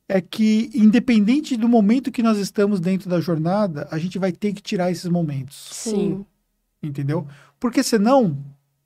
É 0.07 0.19
que, 0.19 0.71
independente 0.73 1.55
do 1.55 1.69
momento 1.69 2.11
que 2.11 2.23
nós 2.23 2.39
estamos 2.39 2.79
dentro 2.79 3.09
da 3.09 3.21
jornada, 3.21 3.87
a 3.91 3.99
gente 3.99 4.17
vai 4.17 4.31
ter 4.31 4.53
que 4.53 4.61
tirar 4.61 4.89
esses 4.89 5.05
momentos, 5.05 5.69
Sim. 5.71 6.25
entendeu? 6.81 7.27
Porque 7.59 7.83
senão, 7.83 8.35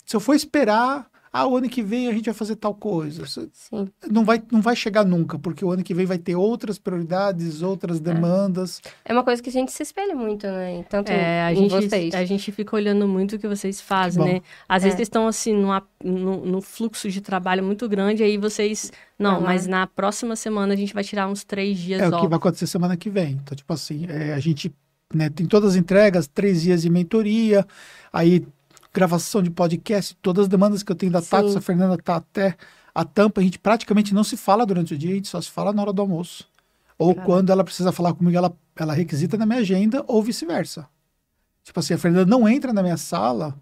se 0.06 0.16
eu 0.16 0.20
for 0.20 0.34
esperar, 0.34 1.10
ah, 1.36 1.48
o 1.48 1.58
ano 1.58 1.68
que 1.68 1.82
vem 1.82 2.08
a 2.08 2.12
gente 2.14 2.26
vai 2.26 2.34
fazer 2.36 2.56
tal 2.56 2.76
coisa, 2.76 3.26
Sim. 3.26 3.90
não 4.08 4.24
vai, 4.24 4.40
não 4.52 4.62
vai 4.62 4.76
chegar 4.76 5.04
nunca, 5.04 5.40
porque 5.40 5.66
o 5.66 5.72
ano 5.72 5.84
que 5.84 5.92
vem 5.94 6.06
vai 6.06 6.20
ter 6.20 6.36
outras 6.36 6.78
prioridades, 6.78 7.64
outras 7.64 8.00
demandas. 8.00 8.80
É 9.04 9.12
uma 9.12 9.24
coisa 9.24 9.42
que 9.42 9.50
a 9.50 9.52
gente 9.52 9.72
se 9.72 9.82
espelha 9.82 10.14
muito, 10.14 10.46
né? 10.46 10.86
Tanto 10.88 11.12
É, 11.12 11.42
a 11.42 11.52
em 11.52 11.56
gente, 11.56 11.72
vocês. 11.72 12.14
a 12.14 12.24
gente 12.24 12.52
fica 12.52 12.76
olhando 12.76 13.08
muito 13.08 13.36
o 13.36 13.40
que 13.40 13.48
vocês 13.48 13.82
fazem, 13.82 14.24
Bom. 14.24 14.32
né? 14.34 14.42
Às 14.70 14.84
vezes 14.84 14.94
É. 14.94 14.98
vocês 14.98 15.08
estão 15.08 15.28
assim 15.28 15.54
numa, 15.54 15.82
no, 16.04 16.46
no 16.46 16.62
fluxo 16.62 17.10
de 17.10 17.20
trabalho 17.20 17.64
muito 17.64 17.90
grande, 17.90 18.22
aí 18.22 18.38
vocês. 18.38 18.92
Não, 19.18 19.34
Não, 19.36 19.42
mas 19.42 19.66
na 19.66 19.88
próxima 19.88 20.36
semana 20.36 20.74
a 20.74 20.78
gente 20.78 20.94
vai 20.94 21.04
tirar 21.04 21.28
uns 21.28 21.44
três 21.44 21.78
dias 21.80 22.00
É 22.02 22.08
o 22.08 22.12
que 22.12 22.16
off. 22.18 22.28
vai 22.28 22.38
acontecer 22.38 22.68
semana 22.68 22.96
que 22.96 23.10
vem. 23.10 23.40
Então, 23.44 23.56
tipo 23.56 23.74
assim, 23.74 24.06
é, 24.08 24.34
a 24.34 24.40
gente 24.40 24.72
né, 25.14 25.30
tem 25.30 25.46
todas 25.46 25.72
as 25.72 25.76
entregas, 25.76 26.28
três 26.28 26.62
dias 26.62 26.82
de 26.82 26.90
mentoria, 26.90 27.66
aí 28.12 28.46
gravação 28.94 29.42
de 29.42 29.50
podcast, 29.50 30.16
todas 30.22 30.44
as 30.44 30.48
demandas 30.48 30.84
que 30.84 30.92
eu 30.92 30.96
tenho 30.96 31.12
da 31.12 31.22
Sim. 31.22 31.30
Tati, 31.30 31.58
a 31.58 31.62
Fernanda 31.62 31.98
tá 31.98 32.18
até 32.18 32.56
a 32.94 33.04
tampa, 33.04 33.42
a 33.42 33.44
gente 33.44 33.58
praticamente 33.58 34.14
não 34.14 34.24
se 34.24 34.38
fala 34.38 34.66
durante 34.66 34.94
o 34.94 34.98
dia, 34.98 35.12
a 35.12 35.16
gente 35.16 35.28
só 35.28 35.42
se 35.42 35.50
fala 35.50 35.74
na 35.74 35.82
hora 35.82 35.92
do 35.92 36.02
almoço. 36.02 36.48
Ou 36.98 37.16
Caraca. 37.16 37.26
quando 37.26 37.52
ela 37.52 37.64
precisa 37.64 37.92
falar 37.92 38.14
comigo, 38.14 38.38
ela, 38.38 38.56
ela 38.76 38.94
requisita 38.94 39.36
na 39.36 39.46
minha 39.46 39.60
agenda, 39.60 40.04
ou 40.08 40.22
vice-versa. 40.22 40.88
Tipo 41.64 41.80
assim, 41.80 41.96
a 41.96 41.98
Fernanda 41.98 42.26
não 42.26 42.48
entra 42.48 42.72
na 42.72 42.84
minha 42.84 42.98
sala 42.98 43.60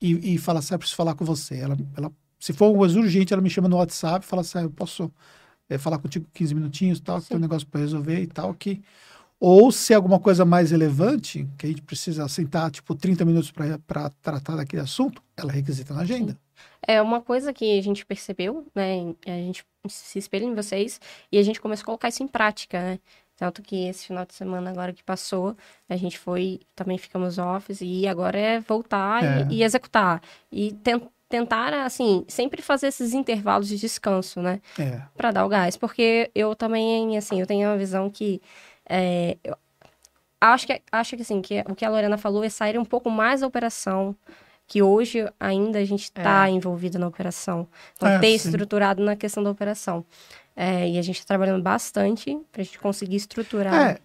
e, 0.00 0.34
e 0.34 0.38
fala 0.38 0.58
assim, 0.58 0.74
"Ah, 0.74 0.76
eu 0.76 0.78
preciso 0.80 0.96
falar 0.96 1.14
com 1.14 1.24
você. 1.24 1.56
Ela, 1.58 1.76
ela, 1.96 2.10
se 2.40 2.52
for 2.52 2.70
uma 2.70 2.78
coisa 2.78 2.98
urgente, 2.98 3.32
ela 3.32 3.42
me 3.42 3.50
chama 3.50 3.68
no 3.68 3.76
WhatsApp 3.76 4.24
e 4.24 4.28
fala 4.28 4.42
assim, 4.42 4.58
"Ah, 4.58 4.62
eu 4.62 4.70
posso 4.70 5.12
é, 5.68 5.78
falar 5.78 5.98
contigo 5.98 6.26
15 6.34 6.54
minutinhos, 6.54 6.98
tal, 6.98 7.20
que 7.20 7.28
tem 7.28 7.36
um 7.36 7.40
negócio 7.40 7.66
para 7.68 7.80
resolver 7.80 8.20
e 8.20 8.26
tal, 8.26 8.52
que... 8.54 8.82
Ou 9.38 9.70
se 9.70 9.92
é 9.92 9.96
alguma 9.96 10.18
coisa 10.18 10.44
mais 10.44 10.70
relevante, 10.70 11.46
que 11.58 11.66
a 11.66 11.68
gente 11.68 11.82
precisa 11.82 12.26
sentar, 12.28 12.70
tipo, 12.70 12.94
30 12.94 13.24
minutos 13.24 13.50
para 13.50 14.10
tratar 14.22 14.56
daquele 14.56 14.82
assunto, 14.82 15.22
ela 15.36 15.52
requisita 15.52 15.92
na 15.92 16.00
agenda. 16.00 16.38
É 16.86 17.02
uma 17.02 17.20
coisa 17.20 17.52
que 17.52 17.78
a 17.78 17.82
gente 17.82 18.06
percebeu, 18.06 18.66
né? 18.74 19.14
A 19.26 19.30
gente 19.30 19.64
se 19.88 20.18
espelha 20.18 20.44
em 20.44 20.54
vocês 20.54 20.98
e 21.30 21.36
a 21.38 21.42
gente 21.42 21.60
começou 21.60 21.82
a 21.82 21.86
colocar 21.86 22.08
isso 22.08 22.22
em 22.22 22.28
prática, 22.28 22.80
né? 22.80 22.98
Tanto 23.36 23.60
que 23.60 23.86
esse 23.86 24.06
final 24.06 24.24
de 24.24 24.32
semana 24.32 24.70
agora 24.70 24.94
que 24.94 25.04
passou, 25.04 25.54
a 25.90 25.96
gente 25.96 26.18
foi, 26.18 26.60
também 26.74 26.96
ficamos 26.96 27.36
offs 27.36 27.80
e 27.82 28.06
agora 28.08 28.38
é 28.38 28.60
voltar 28.60 29.22
É. 29.22 29.46
E, 29.50 29.56
e 29.56 29.62
executar. 29.62 30.22
E 30.50 30.72
ten- 30.72 31.02
tentar, 31.28 31.74
assim, 31.84 32.24
sempre 32.28 32.62
fazer 32.62 32.86
esses 32.86 33.12
intervalos 33.12 33.68
de 33.68 33.76
descanso, 33.76 34.40
né? 34.40 34.62
É. 34.78 35.02
Pra 35.14 35.30
dar 35.32 35.44
o 35.44 35.48
gás. 35.50 35.76
Porque 35.76 36.30
eu 36.34 36.54
também, 36.56 37.18
assim, 37.18 37.38
eu 37.38 37.46
tenho 37.46 37.68
uma 37.68 37.76
visão 37.76 38.08
que. 38.08 38.40
É, 38.88 39.36
acho 40.40 40.66
que, 40.66 40.82
acho 40.90 41.16
que, 41.16 41.22
assim, 41.22 41.42
que 41.42 41.60
o 41.68 41.74
que 41.74 41.84
a 41.84 41.90
Lorena 41.90 42.16
falou 42.18 42.44
é 42.44 42.48
sair 42.48 42.78
um 42.78 42.84
pouco 42.84 43.10
mais 43.10 43.40
da 43.40 43.46
operação. 43.46 44.14
Que 44.68 44.82
hoje 44.82 45.24
ainda 45.38 45.78
a 45.78 45.84
gente 45.84 46.04
está 46.04 46.50
envolvido 46.50 46.98
na 46.98 47.06
operação. 47.06 47.68
Então, 47.96 48.08
É, 48.08 48.18
ter 48.18 48.36
sim. 48.36 48.48
estruturado 48.48 49.00
na 49.00 49.14
questão 49.14 49.40
da 49.42 49.50
operação. 49.50 50.04
É, 50.56 50.88
e 50.88 50.98
a 50.98 51.02
gente 51.02 51.18
está 51.20 51.28
trabalhando 51.28 51.62
bastante 51.62 52.36
para 52.50 52.62
a 52.62 52.64
gente 52.64 52.78
conseguir 52.80 53.14
estruturar 53.16 53.72
É, 53.74 53.98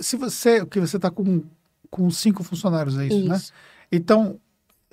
se 0.00 0.16
você, 0.16 0.66
que 0.66 0.80
você 0.80 0.96
está 0.96 1.10
com, 1.10 1.44
com 1.90 2.10
cinco 2.10 2.42
funcionários, 2.42 2.98
é 2.98 3.06
isso, 3.06 3.28
né? 3.28 3.36
isso. 3.36 3.52
Então, 3.92 4.40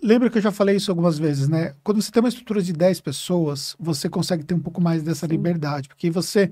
lembra 0.03 0.29
que 0.29 0.37
eu 0.37 0.41
já 0.41 0.51
falei 0.51 0.75
isso 0.75 0.91
algumas 0.91 1.17
vezes, 1.17 1.47
né? 1.49 1.73
Quando 1.83 1.99
você 1.99 2.11
tem 2.11 2.21
uma 2.21 2.29
estrutura 2.29 2.61
de 2.61 2.71
10 2.71 3.01
pessoas, 3.01 3.75
você 3.79 4.07
consegue 4.07 4.43
ter 4.43 4.53
um 4.53 4.59
pouco 4.59 4.79
mais 4.79 5.01
dessa 5.01 5.25
Sim. 5.25 5.31
liberdade, 5.31 5.87
porque 5.87 6.11
você, 6.11 6.51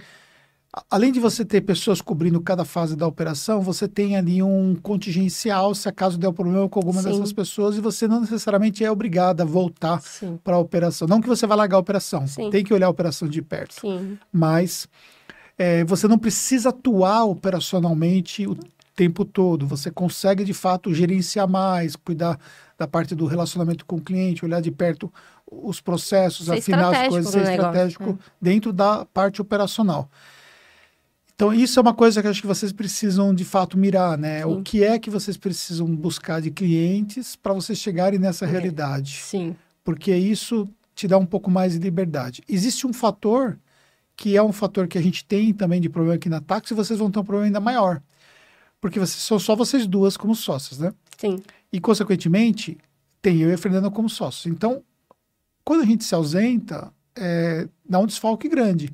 além 0.90 1.12
de 1.12 1.20
você 1.20 1.46
ter 1.46 1.62
pessoas 1.62 2.02
cobrindo 2.02 2.42
cada 2.42 2.66
fase 2.66 2.96
da 2.96 3.06
operação, 3.06 3.62
você 3.62 3.88
tem 3.88 4.18
ali 4.18 4.42
um 4.42 4.76
contingencial 4.76 5.76
se 5.76 5.88
acaso 5.88 6.18
der 6.18 6.28
um 6.28 6.34
problema 6.34 6.68
com 6.68 6.80
alguma 6.80 7.02
Sim. 7.02 7.12
dessas 7.12 7.32
pessoas 7.32 7.78
e 7.78 7.82
você 7.82 8.08
não 8.08 8.22
necessariamente 8.22 8.84
é 8.84 8.90
obrigado 8.90 9.42
a 9.42 9.46
voltar 9.46 10.02
para 10.44 10.56
a 10.56 10.60
operação. 10.60 11.08
Não 11.08 11.22
que 11.22 11.28
você 11.28 11.46
vai 11.46 11.58
largar 11.58 11.78
a 11.78 11.80
operação, 11.80 12.26
Sim. 12.28 12.50
tem 12.50 12.64
que 12.64 12.74
olhar 12.74 12.88
a 12.88 12.90
operação 12.90 13.28
de 13.28 13.42
perto 13.42 13.82
sim, 13.82 14.18
mas 14.32 14.88
é, 15.58 15.84
você 15.84 16.08
não 16.08 16.18
precisa 16.18 16.70
atuar 16.70 17.26
operacionalmente 17.26 18.48
o 18.48 18.58
tempo 18.96 19.26
todo. 19.26 19.68
Você 19.68 19.92
consegue, 19.92 20.44
de 20.44 20.54
fato, 20.54 20.94
gerenciar 20.94 21.48
mais, 21.48 21.96
cuidar 21.96 22.40
da 22.78 22.88
parte 22.88 23.14
do 23.14 23.26
relacionamento 23.26 23.86
com 23.86 23.98
o 23.98 24.02
cliente, 24.02 24.44
olhar 24.44 24.62
de 24.62 24.72
perto 24.72 25.12
os 25.52 25.80
processos, 25.80 26.48
Ser 26.48 26.54
afinar 26.58 26.90
as 26.90 27.08
coisas, 27.10 27.32
ser 27.32 27.40
negócio, 27.40 27.54
estratégico 27.54 28.20
dentro 28.42 28.74
da 28.74 29.06
parte 29.06 29.40
operacional. 29.40 30.10
Então, 31.44 31.54
isso 31.54 31.78
é 31.78 31.82
uma 31.82 31.94
coisa 31.94 32.22
que 32.22 32.28
acho 32.30 32.40
que 32.40 32.48
vocês 32.48 32.72
precisam, 32.72 33.36
de 33.36 33.44
fato, 33.44 33.78
mirar, 33.78 34.18
né? 34.18 34.46
O 34.46 34.56
Sim. 34.56 34.64
que 34.64 34.82
é 34.82 34.98
que 34.98 35.10
vocês 35.10 35.36
precisam 35.36 35.94
buscar 35.94 36.42
de 36.42 36.50
clientes 36.50 37.36
para 37.36 37.52
vocês 37.52 37.78
chegarem 37.78 38.18
nessa 38.18 38.46
É. 38.46 38.48
realidade? 38.48 39.20
Sim. 39.22 39.54
porque 39.84 40.16
isso 40.16 40.70
te 40.96 41.06
dá 41.10 41.18
um 41.18 41.26
pouco 41.26 41.52
mais 41.52 41.74
de 41.74 41.80
liberdade. 41.80 42.42
Existe 42.48 42.88
um 42.88 42.94
fator 42.94 43.60
que 44.16 44.38
é 44.38 44.42
um 44.42 44.54
fator 44.54 44.88
que 44.88 44.98
a 44.98 45.02
gente 45.02 45.26
tem 45.26 45.54
também 45.54 45.82
de 45.82 45.90
problema 45.90 46.16
aqui 46.16 46.30
na 46.30 46.40
táxi, 46.40 46.74
vocês 46.74 46.98
vão 46.98 47.12
ter 47.12 47.20
um 47.20 47.24
problema 47.26 47.48
ainda 47.48 47.60
maior. 47.60 48.02
Porque 48.80 48.98
vocês, 48.98 49.22
são 49.22 49.38
só 49.38 49.54
vocês 49.58 49.86
duas 49.86 50.16
como 50.16 50.34
sócias, 50.34 50.80
né? 50.80 50.94
sim. 51.18 51.44
E, 51.74 51.82
consequentemente, 51.82 52.78
tem 53.22 53.42
eu 53.42 53.50
e 53.50 53.54
a 53.54 53.58
Fernanda 53.58 53.92
como 53.92 54.10
sócios. 54.10 54.46
Então, 54.46 54.82
quando 55.66 55.82
a 55.82 55.86
gente 55.86 56.06
se 56.06 56.16
ausenta, 56.16 56.94
é, 57.14 57.68
dá 57.84 58.00
um 58.00 58.06
desfalque 58.06 58.48
grande. 58.48 58.90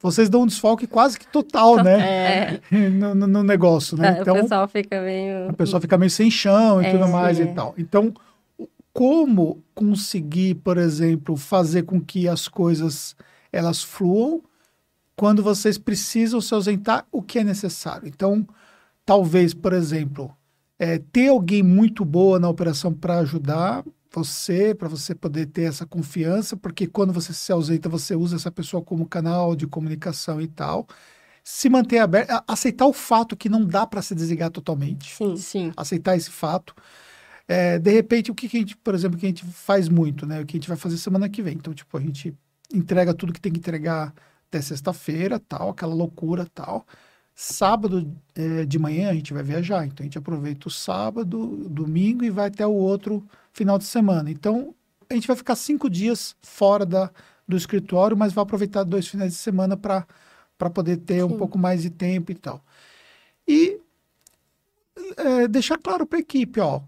Vocês 0.00 0.28
dão 0.28 0.42
um 0.42 0.46
desfalque 0.46 0.86
quase 0.86 1.18
que 1.18 1.26
total, 1.26 1.82
né? 1.82 2.00
É, 2.00 2.60
No, 2.90 3.14
no- 3.14 3.26
no 3.26 3.42
negócio, 3.42 3.96
né? 3.96 4.22
o 4.22 4.24
pessoal 4.34 4.68
fica 4.68 5.00
meio. 5.02 5.48
a 5.50 5.52
pessoa 5.52 5.80
fica 5.80 5.98
meio 5.98 6.10
sem 6.10 6.30
chão 6.30 6.80
e 6.80 6.86
É, 6.86 6.90
tudo 6.92 7.08
mais 7.08 7.40
é. 7.40 7.42
e 7.44 7.46
tal. 7.54 7.74
Então, 7.76 8.14
o- 8.56 8.68
como 8.92 9.62
conseguir, 9.74 10.54
por 10.56 10.78
exemplo, 10.78 11.36
fazer 11.36 11.82
com 11.82 12.00
que 12.00 12.28
as 12.28 12.46
coisas 12.48 13.16
elas 13.52 13.82
fluam 13.82 14.40
quando 15.16 15.42
vocês 15.42 15.76
precisam 15.76 16.40
se 16.40 16.54
ausentar 16.54 17.04
o 17.10 17.20
que 17.20 17.40
é 17.40 17.44
necessário? 17.44 18.06
Então, 18.06 18.46
talvez, 19.04 19.52
por 19.52 19.72
exemplo, 19.72 20.30
é, 20.78 20.98
ter 21.10 21.28
alguém 21.28 21.60
muito 21.62 22.04
boa 22.04 22.38
na 22.38 22.48
operação 22.48 22.92
para 22.94 23.18
ajudar 23.18 23.82
você, 24.10 24.74
para 24.74 24.88
você 24.88 25.14
poder 25.14 25.46
ter 25.46 25.62
essa 25.62 25.86
confiança, 25.86 26.56
porque 26.56 26.86
quando 26.86 27.12
você 27.12 27.32
se 27.32 27.52
ausenta, 27.52 27.88
você 27.88 28.14
usa 28.14 28.36
essa 28.36 28.50
pessoa 28.50 28.82
como 28.82 29.06
canal 29.06 29.54
de 29.54 29.66
comunicação 29.66 30.40
e 30.40 30.48
tal. 30.48 30.86
Se 31.44 31.68
manter 31.68 31.98
aberto, 31.98 32.42
aceitar 32.46 32.86
o 32.86 32.92
fato 32.92 33.36
que 33.36 33.48
não 33.48 33.64
dá 33.64 33.86
para 33.86 34.02
se 34.02 34.14
desligar 34.14 34.50
totalmente 34.50 35.14
Sim, 35.14 35.36
Sim. 35.36 35.72
aceitar 35.76 36.16
esse 36.16 36.30
fato. 36.30 36.74
É, 37.46 37.78
de 37.78 37.90
repente, 37.90 38.30
o 38.30 38.34
que, 38.34 38.48
que 38.48 38.58
a 38.58 38.60
gente, 38.60 38.76
por 38.76 38.94
exemplo, 38.94 39.18
que 39.18 39.24
a 39.24 39.28
gente 39.28 39.44
faz 39.46 39.88
muito, 39.88 40.26
né? 40.26 40.40
O 40.40 40.46
que 40.46 40.56
a 40.56 40.58
gente 40.58 40.68
vai 40.68 40.76
fazer 40.76 40.98
semana 40.98 41.28
que 41.28 41.42
vem. 41.42 41.54
Então, 41.54 41.72
tipo, 41.72 41.96
a 41.96 42.00
gente 42.00 42.34
entrega 42.72 43.14
tudo 43.14 43.32
que 43.32 43.40
tem 43.40 43.50
que 43.52 43.58
entregar 43.58 44.12
até 44.48 44.60
sexta-feira, 44.60 45.38
tal, 45.38 45.70
aquela 45.70 45.94
loucura, 45.94 46.46
tal. 46.54 46.86
Sábado 47.34 48.12
é, 48.34 48.64
de 48.66 48.78
manhã 48.78 49.10
a 49.10 49.14
gente 49.14 49.32
vai 49.32 49.42
viajar, 49.42 49.86
então 49.86 50.02
a 50.02 50.06
gente 50.06 50.18
aproveita 50.18 50.68
o 50.68 50.70
sábado, 50.70 51.68
domingo 51.68 52.24
e 52.24 52.30
vai 52.30 52.48
até 52.48 52.66
o 52.66 52.72
outro 52.72 53.24
final 53.58 53.76
de 53.76 53.84
semana. 53.84 54.30
Então, 54.30 54.74
a 55.10 55.14
gente 55.14 55.26
vai 55.26 55.36
ficar 55.36 55.56
cinco 55.56 55.90
dias 55.90 56.36
fora 56.40 56.86
da, 56.86 57.10
do 57.46 57.56
escritório, 57.56 58.16
mas 58.16 58.32
vai 58.32 58.42
aproveitar 58.42 58.84
dois 58.84 59.08
finais 59.08 59.32
de 59.32 59.38
semana 59.38 59.76
para 59.76 60.06
poder 60.72 60.98
ter 60.98 61.24
um 61.24 61.30
Sim. 61.30 61.38
pouco 61.38 61.58
mais 61.58 61.82
de 61.82 61.90
tempo 61.90 62.30
e 62.30 62.34
tal. 62.34 62.64
E 63.46 63.80
é, 65.16 65.48
deixar 65.48 65.78
claro 65.78 66.06
para 66.06 66.18
a 66.18 66.20
equipe, 66.20 66.60
ó, 66.60 66.80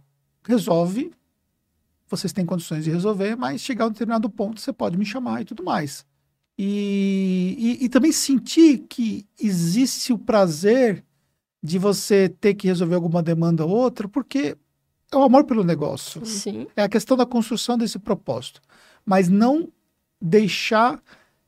resolve, 0.45 1.13
vocês 2.09 2.33
têm 2.33 2.47
condições 2.47 2.85
de 2.85 2.91
resolver, 2.91 3.37
mas 3.37 3.61
chegar 3.61 3.85
a 3.85 3.89
um 3.89 3.93
determinado 3.93 4.31
ponto 4.31 4.61
você 4.61 4.73
pode 4.73 4.97
me 4.97 5.05
chamar 5.05 5.43
e 5.43 5.45
tudo 5.45 5.65
mais. 5.65 6.07
E, 6.59 7.79
e, 7.81 7.85
e 7.85 7.89
também 7.89 8.13
sentir 8.13 8.85
que 8.89 9.27
existe 9.41 10.13
o 10.13 10.19
prazer 10.19 11.05
de 11.63 11.79
você 11.79 12.29
ter 12.29 12.55
que 12.55 12.67
resolver 12.69 12.95
alguma 12.95 13.23
demanda 13.23 13.65
ou 13.65 13.71
outra, 13.71 14.09
porque 14.09 14.57
é 15.13 15.17
o 15.17 15.23
amor 15.23 15.45
pelo 15.45 15.65
negócio. 15.65 16.25
Sim. 16.25 16.67
É 16.77 16.83
a 16.83 16.89
questão 16.89 17.17
da 17.17 17.27
construção 17.27 17.77
desse 17.77 17.99
propósito. 17.99 18.61
mas 19.05 19.29
não 19.29 19.73
deixar 20.21 21.03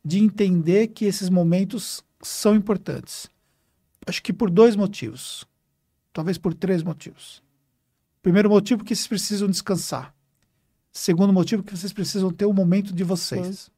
de 0.04 0.18
entender 0.18 0.88
que 0.88 1.04
esses 1.04 1.28
momentos 1.28 2.02
são 2.20 2.54
importantes. 2.54 3.30
Acho 4.06 4.22
que 4.22 4.32
por 4.32 4.50
dois 4.50 4.74
motivos. 4.74 5.46
Talvez 6.12 6.38
por 6.38 6.54
três 6.54 6.82
motivos. 6.82 7.42
Primeiro 8.22 8.48
motivo 8.48 8.84
que 8.84 8.94
vocês 8.94 9.06
precisam 9.06 9.48
descansar. 9.48 10.14
Segundo 10.90 11.32
motivo 11.32 11.62
que 11.62 11.76
vocês 11.76 11.92
precisam 11.92 12.30
ter 12.30 12.46
um 12.46 12.52
momento 12.52 12.92
de 12.92 13.04
vocês. 13.04 13.58
Sim. 13.58 13.70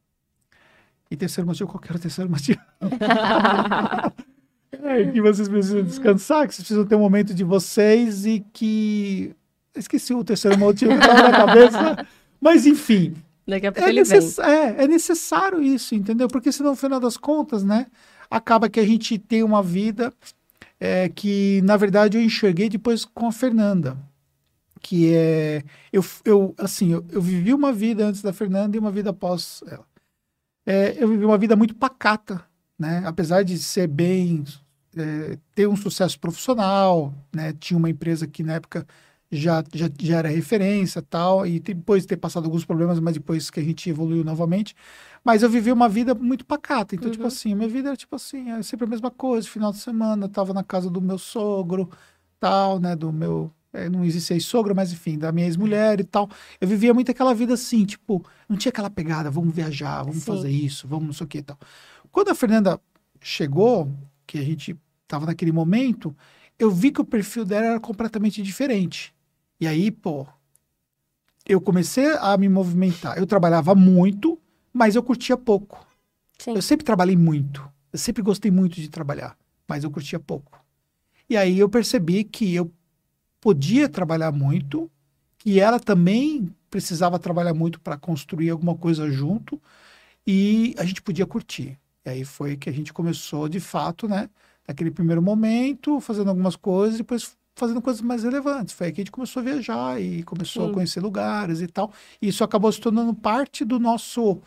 E 1.09 1.15
terceiro 1.15 1.47
motivo, 1.47 1.69
qual 1.69 1.81
era 1.83 1.97
o 1.97 1.99
terceiro 1.99 2.29
motivo? 2.29 2.59
é, 4.71 5.11
que 5.11 5.21
vocês 5.21 5.47
precisam 5.47 5.83
descansar, 5.83 6.47
que 6.47 6.55
vocês 6.55 6.67
precisam 6.67 6.85
ter 6.85 6.95
um 6.95 6.99
momento 6.99 7.33
de 7.33 7.43
vocês 7.43 8.25
e 8.25 8.39
que. 8.51 9.35
Esqueci 9.75 10.13
o 10.13 10.23
terceiro 10.23 10.57
motivo 10.57 10.91
que 10.91 10.99
estava 10.99 11.23
na 11.23 11.31
cabeça. 11.31 12.07
Mas, 12.39 12.65
enfim. 12.65 13.15
Daqui 13.47 13.67
a 13.67 13.71
pouco 13.71 13.87
é, 13.87 13.91
ele 13.91 13.99
necess... 13.99 14.37
vem. 14.37 14.45
É, 14.45 14.83
é 14.83 14.87
necessário 14.87 15.61
isso, 15.61 15.93
entendeu? 15.95 16.27
Porque 16.27 16.51
senão, 16.51 16.71
no 16.71 16.75
final 16.75 16.99
das 16.99 17.17
contas, 17.17 17.63
né? 17.63 17.87
Acaba 18.29 18.69
que 18.69 18.79
a 18.79 18.85
gente 18.85 19.17
tem 19.17 19.43
uma 19.43 19.61
vida 19.61 20.11
é, 20.79 21.09
que, 21.09 21.61
na 21.63 21.77
verdade, 21.77 22.17
eu 22.17 22.21
enxerguei 22.21 22.69
depois 22.69 23.05
com 23.05 23.27
a 23.27 23.31
Fernanda 23.31 23.97
que 24.85 25.11
é 25.11 25.63
eu, 25.91 26.05
eu 26.23 26.53
assim 26.59 26.91
eu, 26.91 27.03
eu, 27.11 27.19
vivi 27.19 27.51
uma 27.55 27.73
vida 27.73 28.05
antes 28.05 28.21
da 28.21 28.31
Fernanda 28.31 28.77
e 28.77 28.79
uma 28.79 28.91
vida 28.91 29.09
após 29.09 29.63
ela 29.65 29.83
é, 30.63 30.95
eu 31.01 31.07
vivi 31.07 31.25
uma 31.25 31.39
vida 31.39 31.55
muito 31.55 31.73
pacata 31.73 32.45
né 32.77 33.01
apesar 33.03 33.43
de 33.43 33.57
ser 33.57 33.87
bem 33.87 34.43
é, 34.95 35.39
ter 35.55 35.67
um 35.67 35.75
sucesso 35.75 36.19
profissional 36.19 37.11
né 37.33 37.51
tinha 37.53 37.77
uma 37.79 37.89
empresa 37.89 38.27
que 38.27 38.43
na 38.43 38.53
época 38.53 38.85
já, 39.35 39.63
já, 39.73 39.89
já 39.99 40.17
era 40.17 40.29
referência 40.29 41.01
tal 41.01 41.45
e 41.45 41.59
depois 41.59 42.03
de 42.03 42.07
ter 42.09 42.17
passado 42.17 42.45
alguns 42.45 42.65
problemas 42.65 42.99
mas 42.99 43.13
depois 43.13 43.49
que 43.49 43.59
a 43.59 43.63
gente 43.63 43.89
evoluiu 43.89 44.23
novamente 44.23 44.75
mas 45.23 45.43
eu 45.43 45.49
vivi 45.49 45.71
uma 45.71 45.89
vida 45.89 46.15
muito 46.15 46.45
pacata 46.45 46.95
então 46.95 47.09
tipo 47.09 47.23
uhum. 47.23 47.27
tipo 47.29 47.35
assim 47.35 47.55
minha 47.55 47.69
vida 47.69 47.89
era 47.89 47.97
tipo 47.97 48.15
assim 48.15 48.51
era 48.51 48.63
sempre 48.63 48.85
a 48.85 48.89
mesma 48.89 49.11
coisa 49.11 49.47
final 49.47 49.71
de 49.71 49.79
semana 49.79 50.29
tava 50.29 50.53
na 50.53 50.63
casa 50.63 50.89
do 50.89 51.01
meu 51.01 51.17
sogro 51.17 51.89
tal 52.39 52.79
né 52.79 52.95
do 52.95 53.11
meu 53.11 53.51
é, 53.75 53.89
não 53.89 54.05
existe 54.05 54.33
ex-sogra, 54.33 54.73
mas 54.73 54.93
enfim, 54.93 55.17
da 55.17 55.33
minha 55.33 55.45
ex-mulher 55.45 55.99
e 55.99 56.03
tal. 56.05 56.29
Eu 56.61 56.67
vivia 56.67 56.93
muito 56.93 57.11
aquela 57.11 57.33
vida 57.33 57.53
assim, 57.53 57.85
tipo, 57.85 58.25
não 58.47 58.55
tinha 58.55 58.69
aquela 58.69 58.89
pegada, 58.89 59.29
vamos 59.29 59.53
viajar, 59.53 60.01
vamos 60.01 60.23
Sim. 60.23 60.31
fazer 60.31 60.49
isso, 60.49 60.87
vamos 60.87 61.05
não 61.07 61.13
sei 61.13 61.25
o 61.25 61.27
que 61.27 61.39
e 61.39 61.43
tal. 61.43 61.59
Quando 62.11 62.29
a 62.29 62.35
Fernanda 62.35 62.79
chegou, 63.21 63.91
que 64.25 64.39
a 64.39 64.43
gente 64.43 64.77
tava 65.07 65.25
naquele 65.25 65.51
momento, 65.51 66.15
eu 66.57 66.71
vi 66.71 66.91
que 66.91 67.01
o 67.01 67.05
perfil 67.05 67.45
dela 67.45 67.65
era 67.65 67.79
completamente 67.79 68.41
diferente. 68.41 69.13
E 69.59 69.67
aí, 69.67 69.89
pô, 69.89 70.27
eu 71.45 71.61
comecei 71.61 72.07
a 72.19 72.35
me 72.37 72.49
movimentar. 72.49 73.17
Eu 73.17 73.25
trabalhava 73.25 73.75
muito, 73.75 74.39
mas 74.73 74.95
eu 74.95 75.03
curtia 75.03 75.37
pouco. 75.37 75.85
Sim. 76.39 76.55
Eu 76.55 76.61
sempre 76.61 76.85
trabalhei 76.85 77.15
muito. 77.15 77.67
Eu 77.93 77.99
sempre 77.99 78.21
gostei 78.21 78.51
muito 78.51 78.75
de 78.75 78.89
trabalhar, 78.89 79.37
mas 79.67 79.83
eu 79.83 79.91
curtia 79.91 80.19
pouco. 80.19 80.59
E 81.29 81.37
aí 81.37 81.57
eu 81.57 81.69
percebi 81.69 82.23
que 82.23 82.53
eu 82.53 82.71
podia 83.39 83.87
trabalhar 83.87 84.31
muito 84.31 84.89
e 85.45 85.59
ela 85.59 85.79
também 85.79 86.53
precisava 86.69 87.17
trabalhar 87.17 87.53
muito 87.53 87.79
para 87.79 87.97
construir 87.97 88.49
alguma 88.49 88.75
coisa 88.75 89.09
junto 89.09 89.61
e 90.25 90.75
a 90.77 90.83
gente 90.83 91.01
podia 91.01 91.25
curtir. 91.25 91.79
E 92.03 92.09
aí 92.09 92.25
foi 92.25 92.57
que 92.57 92.69
a 92.69 92.73
gente 92.73 92.91
começou, 92.91 93.47
de 93.47 93.59
fato, 93.59 94.07
né? 94.07 94.29
Naquele 94.67 94.91
primeiro 94.91 95.21
momento, 95.21 95.99
fazendo 95.99 96.29
algumas 96.29 96.55
coisas, 96.55 96.97
depois 96.97 97.37
fazendo 97.55 97.81
coisas 97.81 98.01
mais 98.01 98.23
relevantes. 98.23 98.75
Foi 98.75 98.87
aí 98.87 98.93
que 98.93 99.01
a 99.01 99.03
gente 99.03 99.11
começou 99.11 99.39
a 99.39 99.43
viajar 99.43 100.01
e 100.01 100.23
começou 100.23 100.65
Sim. 100.65 100.71
a 100.71 100.73
conhecer 100.73 100.99
lugares 100.99 101.61
e 101.61 101.67
tal. 101.67 101.91
E 102.21 102.27
isso 102.27 102.43
acabou 102.43 102.71
se 102.71 102.79
tornando 102.79 103.13
parte 103.13 103.63
do 103.63 103.79
nosso, 103.79 104.41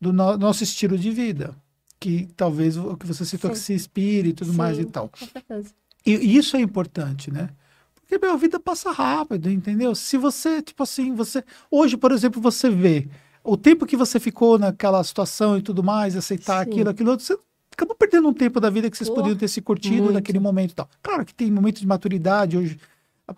do 0.00 0.12
no, 0.12 0.36
nosso 0.38 0.62
estilo 0.62 0.96
de 0.96 1.10
vida. 1.10 1.54
Que 1.98 2.28
talvez 2.36 2.76
o 2.76 2.96
que 2.96 3.06
você 3.06 3.24
citou 3.24 3.50
Sim. 3.50 3.54
que 3.54 3.60
se 3.60 3.72
inspire 3.72 4.28
e 4.28 4.32
tudo 4.32 4.52
Sim, 4.52 4.56
mais 4.56 4.78
e 4.78 4.84
tal. 4.84 5.08
Com 5.08 5.26
certeza. 5.26 5.74
E, 6.06 6.12
e 6.12 6.36
isso 6.36 6.56
é 6.56 6.60
importante, 6.60 7.30
né? 7.30 7.50
Porque, 7.94 8.18
meu, 8.18 8.34
a 8.34 8.36
vida 8.36 8.60
passa 8.60 8.92
rápido, 8.92 9.50
entendeu? 9.50 9.94
Se 9.94 10.16
você, 10.18 10.60
tipo 10.62 10.82
assim, 10.82 11.14
você. 11.14 11.42
Hoje, 11.70 11.96
por 11.96 12.12
exemplo, 12.12 12.40
você 12.40 12.68
vê 12.68 13.08
o 13.42 13.56
tempo 13.56 13.86
que 13.86 13.96
você 13.96 14.20
ficou 14.20 14.58
naquela 14.58 15.02
situação 15.02 15.56
e 15.56 15.62
tudo 15.62 15.82
mais, 15.82 16.14
aceitar 16.14 16.64
Sim. 16.64 16.70
aquilo, 16.70 16.90
aquilo 16.90 17.10
outro, 17.10 17.24
você 17.24 17.38
acabou 17.74 17.96
perdendo 17.96 18.28
um 18.28 18.32
tempo 18.32 18.60
da 18.60 18.70
vida 18.70 18.90
que 18.90 18.96
vocês 18.96 19.10
podiam 19.10 19.36
ter 19.36 19.48
se 19.48 19.60
curtido 19.60 20.04
muito. 20.04 20.14
naquele 20.14 20.38
momento 20.38 20.72
e 20.72 20.74
tal. 20.74 20.88
Claro 21.02 21.24
que 21.24 21.34
tem 21.34 21.50
momentos 21.50 21.80
de 21.80 21.86
maturidade 21.86 22.56
hoje, 22.56 22.78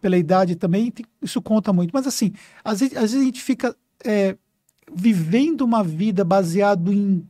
pela 0.00 0.16
idade 0.16 0.56
também, 0.56 0.90
tem, 0.90 1.04
isso 1.22 1.40
conta 1.42 1.72
muito. 1.72 1.90
Mas 1.92 2.06
assim, 2.06 2.32
às 2.64 2.80
vezes, 2.80 2.96
às 2.96 3.02
vezes 3.02 3.20
a 3.20 3.24
gente 3.24 3.42
fica 3.42 3.76
é, 4.04 4.36
vivendo 4.92 5.62
uma 5.62 5.82
vida 5.82 6.24
baseado 6.24 6.92
em, 6.92 7.26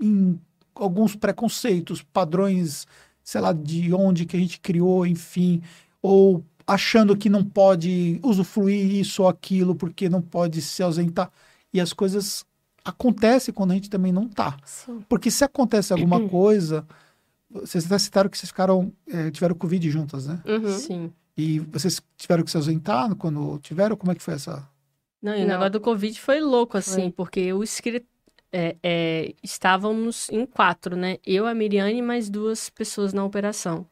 em 0.00 0.38
alguns 0.74 1.14
preconceitos, 1.14 2.02
padrões, 2.02 2.86
sei 3.22 3.40
lá, 3.40 3.52
de 3.52 3.92
onde 3.92 4.26
que 4.26 4.36
a 4.36 4.40
gente 4.40 4.60
criou, 4.60 5.06
enfim, 5.06 5.62
ou 6.02 6.44
achando 6.66 7.16
que 7.16 7.28
não 7.28 7.44
pode 7.44 8.20
usufruir 8.22 8.94
isso 8.94 9.22
ou 9.22 9.28
aquilo 9.28 9.74
porque 9.74 10.08
não 10.08 10.22
pode 10.22 10.62
se 10.62 10.82
ausentar. 10.82 11.30
E 11.72 11.80
as 11.80 11.92
coisas 11.92 12.44
acontecem 12.90 13.52
quando 13.52 13.72
a 13.72 13.74
gente 13.74 13.90
também 13.90 14.12
não 14.12 14.28
tá. 14.28 14.56
Sim. 14.64 15.04
Porque 15.08 15.30
se 15.30 15.44
acontece 15.44 15.92
alguma 15.92 16.28
coisa, 16.28 16.86
vocês 17.50 17.86
até 17.86 17.98
citaram 17.98 18.30
que 18.30 18.38
vocês 18.38 18.50
ficaram, 18.50 18.92
é, 19.08 19.30
tiveram 19.30 19.54
Covid 19.54 19.90
juntas, 19.90 20.26
né? 20.26 20.40
Uhum. 20.46 20.78
Sim. 20.78 21.12
E 21.36 21.58
vocês 21.58 22.00
tiveram 22.16 22.44
que 22.44 22.50
se 22.50 22.56
ausentar 22.56 23.14
quando 23.16 23.58
tiveram? 23.60 23.96
Como 23.96 24.12
é 24.12 24.14
que 24.14 24.22
foi 24.22 24.34
essa? 24.34 24.68
Não, 25.22 25.36
e 25.36 25.44
o 25.44 25.46
negócio 25.46 25.72
do 25.72 25.80
Covid 25.80 26.18
foi 26.20 26.40
louco, 26.40 26.76
assim, 26.78 27.02
foi. 27.02 27.12
porque 27.12 27.52
o 27.52 27.62
escrito 27.62 28.06
é, 28.52 28.76
é, 28.82 29.34
estávamos 29.42 30.28
em 30.30 30.44
quatro, 30.44 30.96
né? 30.96 31.18
Eu, 31.24 31.46
a 31.46 31.54
Miriane 31.54 31.98
e 31.98 32.02
mais 32.02 32.28
duas 32.28 32.70
pessoas 32.70 33.12
na 33.12 33.24
operação. 33.24 33.86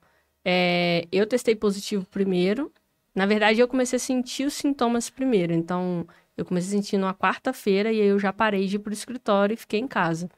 É, 0.44 1.06
eu 1.12 1.26
testei 1.26 1.54
positivo 1.54 2.06
primeiro. 2.06 2.72
Na 3.14 3.26
verdade, 3.26 3.60
eu 3.60 3.68
comecei 3.68 3.96
a 3.96 4.00
sentir 4.00 4.46
os 4.46 4.54
sintomas 4.54 5.10
primeiro. 5.10 5.52
Então, 5.52 6.06
eu 6.38 6.44
comecei 6.44 6.78
a 6.78 6.80
sentir 6.80 6.96
numa 6.96 7.12
quarta-feira 7.12 7.92
e 7.92 8.00
aí 8.00 8.06
eu 8.06 8.18
já 8.18 8.32
parei 8.32 8.66
de 8.68 8.76
ir 8.76 8.78
pro 8.78 8.92
escritório 8.92 9.54
e 9.54 9.56
fiquei 9.56 9.80
em 9.80 9.88
casa. 9.88 10.30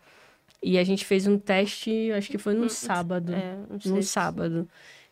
E 0.62 0.78
a 0.78 0.84
gente 0.84 1.04
fez 1.04 1.26
um 1.26 1.38
teste, 1.38 2.10
acho 2.12 2.30
que 2.30 2.38
foi 2.38 2.54
no 2.54 2.64
hum, 2.64 2.68
sábado. 2.70 3.34
É, 3.34 3.56
no 3.86 4.02
sábado. 4.02 4.66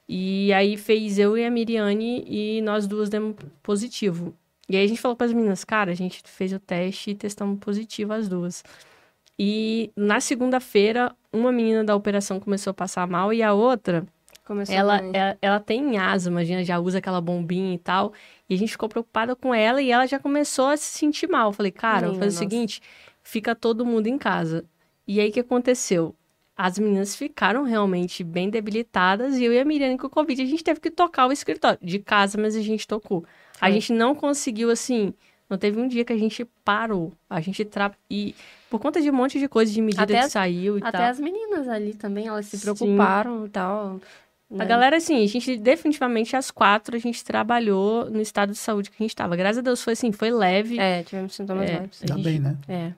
E 0.09 0.51
aí 0.55 0.79
fez 0.79 1.18
eu 1.18 1.37
e 1.37 1.44
a 1.44 1.51
Miriane 1.51 2.24
e 2.27 2.62
nós 2.62 2.87
duas 2.87 3.11
demos 3.11 3.37
positivo. 3.62 4.35
E 4.66 4.77
aí 4.77 4.85
a 4.85 4.88
gente 4.88 5.01
falou 5.01 5.16
para 5.16 5.27
as 5.27 5.33
meninas, 5.33 5.62
cara, 5.62 5.92
a 5.92 5.94
gente 5.94 6.22
fez 6.24 6.55
o 6.55 6.59
teste 6.59 7.11
e 7.11 7.14
testamos 7.14 7.59
positivo 7.59 8.14
as 8.14 8.27
duas. 8.27 8.64
E 9.38 9.92
na 9.94 10.20
segunda-feira, 10.20 11.14
uma 11.31 11.53
menina 11.53 11.85
da 11.85 11.94
operação 11.94 12.40
começou 12.40 12.70
a 12.70 12.74
passar 12.74 13.07
mal 13.07 13.33
e 13.33 13.42
a 13.42 13.53
outra 13.53 14.07
Começou 14.49 14.75
ela, 14.75 14.97
ela, 14.97 15.11
é, 15.15 15.39
ela, 15.43 15.61
tem 15.61 15.99
asma, 15.99 16.43
já 16.43 16.79
usa 16.79 16.97
aquela 16.97 17.21
bombinha 17.21 17.75
e 17.75 17.79
tal. 17.79 18.15
E 18.49 18.55
a 18.55 18.57
gente 18.57 18.73
ficou 18.73 18.89
preocupada 18.89 19.37
com 19.37 19.55
ela 19.55 19.83
e 19.83 19.91
ela 19.91 20.07
já 20.07 20.19
começou 20.19 20.69
a 20.69 20.77
se 20.79 20.87
sentir 20.87 21.29
mal. 21.29 21.51
Eu 21.51 21.53
falei, 21.53 21.71
cara, 21.71 22.07
vou 22.07 22.15
fazer 22.15 22.25
nossa. 22.25 22.37
o 22.37 22.39
seguinte: 22.39 22.81
fica 23.23 23.55
todo 23.55 23.85
mundo 23.85 24.07
em 24.07 24.17
casa. 24.17 24.65
E 25.07 25.21
aí 25.21 25.29
o 25.29 25.33
que 25.33 25.41
aconteceu? 25.41 26.15
As 26.57 26.79
meninas 26.79 27.15
ficaram 27.15 27.63
realmente 27.63 28.25
bem 28.25 28.49
debilitadas 28.49 29.37
e 29.37 29.45
eu 29.45 29.53
e 29.53 29.61
a 29.61 29.67
Miriam 29.67 29.99
com 29.99 30.07
o 30.07 30.11
Covid, 30.11 30.41
a 30.41 30.47
gente 30.47 30.65
teve 30.65 30.81
que 30.81 30.91
tocar 30.91 31.27
o 31.27 31.33
escritório 31.33 31.79
de 31.83 31.99
casa, 31.99 32.41
mas 32.41 32.57
a 32.57 32.63
gente 32.63 32.89
tocou. 32.89 33.27
A 33.61 33.71
gente 33.71 33.93
não 33.93 34.15
conseguiu, 34.15 34.71
assim, 34.71 35.13
não 35.49 35.59
teve 35.59 35.79
um 35.79 35.87
dia 35.87 36.07
que 36.07 36.13
a 36.13 36.19
gente 36.19 36.47
parou. 36.65 37.13
A 37.29 37.39
gente 37.43 37.67
tra... 37.67 37.93
e 38.11 38.35
por 38.71 38.81
conta 38.81 39.01
de 39.01 39.11
um 39.11 39.15
monte 39.15 39.39
de 39.39 39.47
coisa 39.47 39.71
de 39.71 39.81
medida 39.83 40.03
até 40.03 40.23
que 40.23 40.31
saiu 40.31 40.79
e 40.79 40.81
até 40.81 40.91
tal. 40.91 41.01
Até 41.03 41.11
as 41.11 41.21
meninas 41.21 41.69
ali 41.69 41.93
também, 41.93 42.27
elas 42.27 42.47
se 42.47 42.59
preocuparam 42.59 43.41
Sim. 43.41 43.47
e 43.47 43.49
tal. 43.51 44.01
Né? 44.51 44.65
A 44.65 44.67
galera, 44.67 44.97
assim, 44.97 45.23
a 45.23 45.27
gente 45.27 45.59
definitivamente, 45.59 46.35
as 46.35 46.51
quatro, 46.51 46.97
a 46.97 46.99
gente 46.99 47.23
trabalhou 47.23 48.11
no 48.11 48.21
estado 48.21 48.53
de 48.53 48.59
saúde 48.59 48.91
que 48.91 48.97
a 48.99 49.03
gente 49.03 49.11
estava. 49.11 49.37
Graças 49.37 49.59
a 49.59 49.61
Deus 49.63 49.83
foi 49.83 49.93
assim, 49.93 50.11
foi 50.11 50.31
leve. 50.31 50.79
É, 50.79 51.03
tivemos 51.03 51.35
sintomas 51.35 51.69
é, 51.69 51.81
leves. 51.81 52.01
Ainda 52.03 52.15
gente, 52.15 52.25
bem, 52.25 52.39
né? 52.39 52.57
É. 52.67 52.93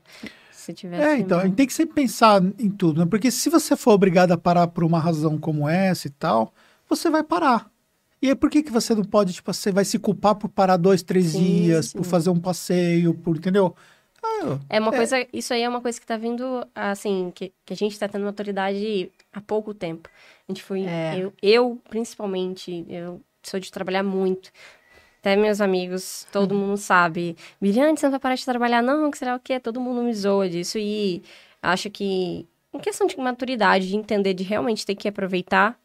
Se 0.53 0.73
tivesse. 0.73 1.03
É, 1.03 1.19
então, 1.19 1.41
a 1.41 1.45
gente 1.45 1.57
tem 1.57 1.67
que 1.67 1.73
sempre 1.73 1.95
pensar 1.95 2.41
em 2.59 2.71
tudo, 2.71 3.01
né? 3.01 3.07
Porque 3.11 3.31
se 3.31 3.51
você 3.51 3.77
for 3.77 3.93
obrigado 3.93 4.31
a 4.31 4.39
parar 4.39 4.69
por 4.69 4.85
uma 4.85 5.01
razão 5.01 5.39
como 5.39 5.69
essa 5.69 6.07
e 6.07 6.11
tal, 6.11 6.55
você 6.89 7.11
vai 7.11 7.25
parar. 7.25 7.69
E 8.23 8.29
aí, 8.29 8.35
por 8.35 8.51
que, 8.51 8.63
que 8.63 8.71
você 8.71 8.95
não 8.95 9.03
pode, 9.03 9.33
tipo, 9.33 9.53
você 9.53 9.73
vai 9.73 9.85
se 9.85 9.99
culpar 9.99 10.35
por 10.35 10.49
parar 10.51 10.77
dois, 10.77 11.03
três 11.03 11.29
sim, 11.29 11.43
dias, 11.43 11.87
sim. 11.87 11.99
por 11.99 12.05
fazer 12.05 12.31
um 12.31 12.39
passeio, 12.39 13.15
por, 13.15 13.37
entendeu? 13.37 13.75
Ah, 14.23 14.59
é 14.69 14.79
uma 14.79 14.93
é. 14.93 14.97
coisa, 14.97 15.27
isso 15.33 15.55
aí 15.55 15.63
é 15.63 15.69
uma 15.69 15.81
coisa 15.81 15.99
que 15.99 16.07
tá 16.07 16.19
vindo, 16.19 16.67
assim, 16.75 17.33
que, 17.35 17.53
que 17.65 17.73
a 17.73 17.77
gente 17.77 17.99
tá 17.99 18.07
tendo 18.07 18.27
autoridade 18.27 19.11
há 19.33 19.41
pouco 19.41 19.73
tempo. 19.73 20.09
A 20.51 20.53
gente 20.53 20.65
foi, 20.65 20.85
é. 20.85 21.17
eu, 21.17 21.33
eu, 21.41 21.81
principalmente, 21.89 22.85
eu 22.89 23.23
sou 23.41 23.61
de 23.61 23.71
trabalhar 23.71 24.03
muito. 24.03 24.51
Até 25.21 25.37
meus 25.37 25.61
amigos, 25.61 26.27
todo 26.33 26.55
mundo 26.55 26.77
sabe. 26.77 27.37
Miriam, 27.61 27.95
você 27.95 28.07
não 28.07 28.11
vai 28.11 28.21
parar 28.21 28.35
de 28.35 28.45
trabalhar, 28.45 28.83
não, 28.83 29.11
que 29.11 29.19
será 29.19 29.37
o 29.37 29.41
quê? 29.41 29.61
Todo 29.61 29.81
mundo 29.81 30.03
me 30.03 30.13
zoa 30.13 30.49
disso. 30.49 30.77
E 30.77 31.23
acho 31.63 31.89
que, 31.89 32.49
em 32.73 32.79
questão 32.81 33.07
de 33.07 33.17
maturidade, 33.17 33.89
de 33.89 33.97
entender, 33.97 34.35
de 34.35 34.43
realmente 34.43 34.85
ter 34.85 34.97
que 34.97 35.07
aproveitar, 35.07 35.79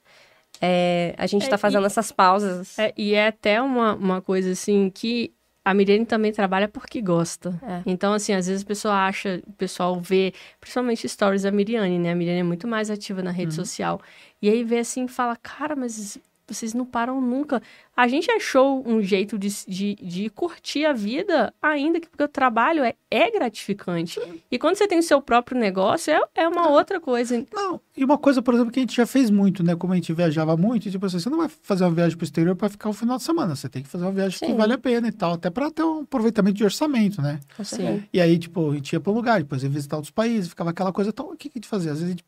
é, 0.60 1.14
a 1.18 1.28
gente 1.28 1.44
está 1.44 1.56
é, 1.56 1.60
fazendo 1.60 1.84
e, 1.84 1.86
essas 1.86 2.12
pausas. 2.12 2.80
É, 2.80 2.92
e 2.98 3.14
é 3.14 3.28
até 3.28 3.62
uma, 3.62 3.94
uma 3.94 4.22
coisa 4.22 4.52
assim 4.52 4.90
que 4.90 5.32
a 5.66 5.74
Miriane 5.74 6.06
também 6.06 6.32
trabalha 6.32 6.68
porque 6.68 7.02
gosta. 7.02 7.60
É. 7.64 7.82
Então, 7.88 8.14
assim, 8.14 8.34
às 8.34 8.46
vezes 8.46 8.64
a 8.64 8.68
pessoa 8.68 8.94
acha, 8.94 9.42
o 9.48 9.54
pessoal 9.54 10.00
vê, 10.00 10.32
principalmente 10.62 11.10
stories 11.10 11.42
da 11.42 11.52
Miriane, 11.52 11.98
né? 11.98 12.12
A 12.12 12.16
Miriane 12.16 12.42
é 12.42 12.44
muito 12.44 12.68
mais 12.68 12.92
ativa 12.92 13.24
na 13.24 13.32
rede 13.32 13.56
social. 13.56 14.00
E 14.40 14.48
aí 14.48 14.64
vê 14.64 14.78
assim 14.78 15.06
e 15.06 15.08
fala, 15.08 15.36
cara, 15.36 15.76
mas 15.76 16.20
vocês 16.54 16.74
não 16.74 16.86
param 16.86 17.20
nunca. 17.22 17.62
A 17.96 18.08
gente 18.08 18.30
achou 18.30 18.84
um 18.86 19.02
jeito 19.02 19.38
de, 19.38 19.50
de, 19.68 19.96
de 19.96 20.30
curtir 20.30 20.86
a 20.86 20.94
vida, 20.94 21.54
ainda 21.62 22.00
que 22.00 22.10
porque 22.10 22.24
o 22.24 22.28
trabalho 22.28 22.84
é, 22.84 22.94
é 23.10 23.32
gratificante. 23.32 24.20
E 24.52 24.60
quando 24.60 24.76
você 24.76 24.88
tem 24.88 25.00
o 25.00 25.04
seu 25.04 25.22
próprio 25.22 25.58
negócio, 25.58 26.14
é, 26.14 26.22
é 26.36 26.48
uma 26.48 26.70
outra 26.70 27.00
coisa. 27.00 27.46
Não, 27.54 27.80
e 27.96 28.04
uma 28.04 28.18
coisa, 28.18 28.42
por 28.42 28.54
exemplo, 28.54 28.72
que 28.72 28.80
a 28.80 28.82
gente 28.82 28.96
já 28.96 29.06
fez 29.06 29.30
muito, 29.30 29.64
né? 29.64 29.76
Como 29.76 29.94
a 29.94 29.96
gente 29.96 30.12
viajava 30.14 30.58
muito, 30.58 30.92
tipo 30.92 31.06
assim, 31.06 31.20
você 31.20 31.30
não 31.30 31.38
vai 31.38 31.50
fazer 31.64 31.86
uma 31.86 31.92
viagem 31.92 32.18
pro 32.18 32.26
exterior 32.26 32.56
para 32.56 32.70
ficar 32.70 32.90
um 32.90 32.94
final 32.94 33.18
de 33.18 33.24
semana. 33.24 33.56
Você 33.56 33.70
tem 33.70 33.82
que 33.82 33.90
fazer 33.90 34.04
uma 34.04 34.12
viagem 34.12 34.40
que 34.40 34.46
Sim. 34.46 34.56
vale 34.56 34.74
a 34.74 34.78
pena 34.78 35.08
e 35.08 35.12
tal, 35.12 35.34
até 35.34 35.50
para 35.50 35.72
ter 35.72 35.84
um 35.84 36.02
aproveitamento 36.02 36.58
de 36.58 36.64
orçamento, 36.64 37.22
né? 37.22 37.40
Certeza. 37.64 38.04
E 38.12 38.20
aí, 38.20 38.38
tipo, 38.38 38.72
a 38.72 38.76
gente 38.76 38.92
ia 38.92 39.00
para 39.00 39.12
um 39.12 39.16
lugar, 39.16 39.40
depois 39.40 39.64
ia 39.64 39.70
visitar 39.70 39.96
outros 39.96 40.12
países, 40.12 40.50
ficava 40.50 40.72
aquela 40.72 40.92
coisa. 40.92 41.10
Então, 41.12 41.32
o 41.32 41.38
que, 41.38 41.50
que 41.50 41.58
a 41.58 41.60
gente 41.60 41.70
fazia? 41.70 41.92
Às 41.92 42.00
vezes 42.00 42.14
a 42.14 42.18
gente 42.18 42.26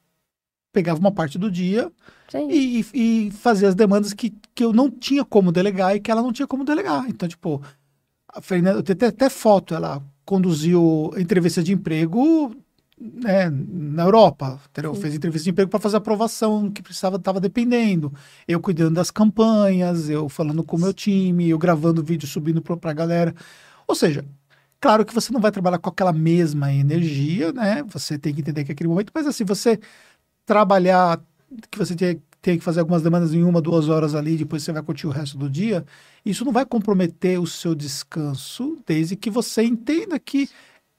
pegava 0.71 0.99
uma 0.99 1.11
parte 1.11 1.37
do 1.37 1.49
dia 1.49 1.91
Sim. 2.29 2.49
e, 2.51 2.85
e, 2.93 3.31
fazia 3.31 3.67
as 3.67 3.75
demandas 3.75 4.13
que, 4.13 4.33
que 4.53 4.63
eu 4.63 4.73
não 4.73 4.89
tinha 4.89 5.23
como 5.25 5.51
delegar 5.51 5.95
e 5.95 5.99
que 5.99 6.11
ela 6.11 6.21
não 6.21 6.31
tinha 6.31 6.47
como 6.47 6.63
delegar. 6.63 7.05
Então, 7.07 7.27
tipo, 7.27 7.61
a 8.27 8.41
Fernanda, 8.41 8.79
eu 8.79 8.83
tenho 8.83 9.09
até, 9.09 9.29
foto, 9.29 9.73
ela 9.73 10.03
conduziu 10.25 11.11
entrevista 11.17 11.63
de 11.63 11.73
emprego 11.73 12.55
né, 12.99 13.49
na 13.49 14.03
Europa, 14.03 14.59
entendeu? 14.69 14.93
Fez 14.93 15.15
entrevista 15.15 15.45
de 15.45 15.51
emprego 15.51 15.69
para 15.69 15.79
fazer 15.79 15.97
aprovação 15.97 16.69
que 16.69 16.81
precisava, 16.81 17.15
estava 17.15 17.39
dependendo. 17.39 18.13
Eu 18.47 18.59
cuidando 18.59 18.95
das 18.95 19.09
campanhas, 19.09 20.09
eu 20.09 20.27
falando 20.27 20.63
com 20.63 20.75
o 20.75 20.79
meu 20.79 20.93
time, 20.93 21.49
eu 21.49 21.57
gravando 21.57 22.03
vídeo, 22.03 22.27
subindo 22.27 22.61
para 22.61 22.91
a 22.91 22.93
galera. 22.93 23.33
Ou 23.87 23.95
seja, 23.95 24.25
claro 24.81 25.05
que 25.05 25.13
você 25.13 25.31
não 25.31 25.39
vai 25.39 25.51
trabalhar 25.51 25.77
com 25.77 25.89
aquela 25.89 26.11
mesma 26.11 26.73
energia, 26.73 27.53
né? 27.53 27.83
Você 27.89 28.17
tem 28.17 28.33
que 28.33 28.41
entender 28.41 28.63
que 28.65 28.71
é 28.71 28.73
aquele 28.73 28.89
momento, 28.89 29.11
mas 29.13 29.25
assim, 29.27 29.45
você 29.45 29.79
trabalhar, 30.47 31.21
que 31.69 31.77
você 31.77 31.93
tem, 31.93 32.23
tem 32.41 32.57
que 32.57 32.63
fazer 32.63 32.79
algumas 32.79 33.03
demandas 33.03 33.33
em 33.33 33.43
uma, 33.43 33.61
duas 33.61 33.89
horas 33.89 34.15
ali, 34.15 34.37
depois 34.37 34.63
você 34.63 34.71
vai 34.71 34.81
curtir 34.81 35.05
o 35.05 35.11
resto 35.11 35.37
do 35.37 35.49
dia, 35.49 35.85
isso 36.25 36.45
não 36.45 36.53
vai 36.53 36.65
comprometer 36.65 37.39
o 37.39 37.45
seu 37.45 37.75
descanso, 37.75 38.79
desde 38.87 39.17
que 39.17 39.29
você 39.29 39.63
entenda 39.63 40.17
que 40.17 40.49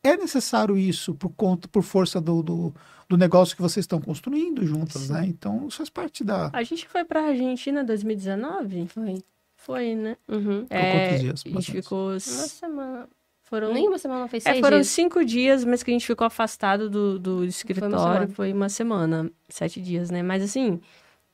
é 0.05 0.17
necessário 0.17 0.77
isso 0.77 1.15
por 1.15 1.31
conta, 1.31 1.67
por 1.67 1.83
força 1.83 2.21
do, 2.21 2.43
do, 2.43 2.75
do 3.09 3.17
negócio 3.17 3.57
que 3.57 3.63
vocês 3.63 3.85
estão 3.85 4.01
construindo 4.01 4.65
juntas, 4.67 5.09
né? 5.09 5.25
Então, 5.27 5.67
isso 5.67 5.79
faz 5.79 5.89
parte 5.89 6.23
da. 6.23 6.51
A 6.53 6.63
gente 6.63 6.87
foi 6.87 7.05
pra 7.05 7.29
Argentina 7.29 7.81
em 7.81 7.87
2019? 7.87 8.87
Foi. 8.89 9.23
Foi, 9.57 9.95
né? 9.95 10.17
Uhum. 10.29 10.67
Ficou 10.67 10.79
quantos 10.79 11.21
dias, 11.21 11.43
A 11.45 11.49
gente 11.49 11.73
ficou. 11.73 12.11
Uma 12.11 12.21
semana. 12.21 13.09
Foram, 13.49 13.73
Nem 13.73 13.89
uma 13.89 13.97
semana, 13.97 14.29
fez 14.29 14.45
é, 14.45 14.51
seis 14.51 14.61
foram 14.61 14.77
dias. 14.77 14.89
cinco 14.89 15.25
dias, 15.25 15.65
mas 15.65 15.83
que 15.83 15.91
a 15.91 15.95
gente 15.95 16.07
ficou 16.07 16.27
afastado 16.27 16.91
do, 16.91 17.19
do 17.19 17.45
escritório. 17.45 17.99
semana. 17.99 18.29
Foi 18.29 18.53
uma 18.53 18.69
semana, 18.69 19.31
sete 19.49 19.81
dias, 19.81 20.11
né? 20.11 20.23
Mas 20.23 20.43
assim, 20.43 20.79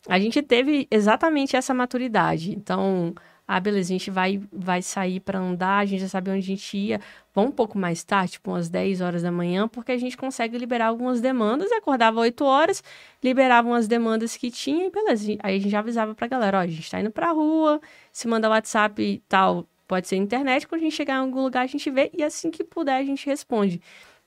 a 0.08 0.18
gente 0.18 0.40
teve 0.40 0.86
exatamente 0.92 1.56
essa 1.56 1.74
maturidade. 1.74 2.52
Então, 2.52 3.12
ah, 3.48 3.58
beleza, 3.58 3.92
a 3.92 3.98
gente 3.98 4.12
vai, 4.12 4.40
vai 4.52 4.80
sair 4.80 5.18
pra 5.18 5.40
andar, 5.40 5.78
a 5.78 5.84
gente 5.84 6.02
já 6.02 6.08
sabe 6.08 6.30
onde 6.30 6.38
a 6.38 6.42
gente 6.42 6.76
ia. 6.76 7.00
Vamos 7.34 7.50
um 7.50 7.54
pouco 7.54 7.76
mais 7.76 8.04
tarde, 8.04 8.32
tipo 8.32 8.50
umas 8.52 8.68
10 8.68 9.00
horas 9.00 9.22
da 9.22 9.32
manhã, 9.32 9.66
porque 9.66 9.90
a 9.90 9.98
gente 9.98 10.16
consegue 10.16 10.56
liberar 10.56 10.86
algumas 10.86 11.20
demandas. 11.20 11.72
Acordava 11.72 12.20
8 12.20 12.44
horas, 12.44 12.80
liberava 13.22 13.66
umas 13.66 13.88
demandas 13.88 14.36
que 14.36 14.52
tinha 14.52 14.86
e 14.86 14.90
beleza. 14.90 15.32
Aí 15.42 15.56
a 15.56 15.58
gente 15.58 15.70
já 15.70 15.80
avisava 15.80 16.14
pra 16.14 16.28
galera, 16.28 16.58
ó, 16.58 16.60
a 16.60 16.66
gente 16.66 16.88
tá 16.88 17.00
indo 17.00 17.10
pra 17.10 17.32
rua, 17.32 17.80
se 18.12 18.28
mandar 18.28 18.50
WhatsApp 18.50 19.02
e 19.02 19.18
tal, 19.28 19.66
pode 19.86 20.08
ser 20.08 20.16
internet, 20.16 20.66
quando 20.66 20.80
a 20.80 20.84
gente 20.84 20.96
chegar 20.96 21.14
em 21.14 21.18
algum 21.18 21.42
lugar 21.42 21.62
a 21.62 21.66
gente 21.66 21.90
vê 21.90 22.10
e 22.16 22.22
assim 22.22 22.50
que 22.50 22.64
puder 22.64 22.96
a 22.96 23.04
gente 23.04 23.26
responde. 23.26 23.80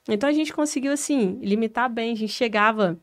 Então 0.07 0.29
a 0.29 0.33
gente 0.33 0.53
conseguiu, 0.53 0.93
assim, 0.93 1.37
limitar 1.41 1.89
bem. 1.89 2.13
A 2.13 2.15
gente 2.15 2.31
chegava 2.31 2.97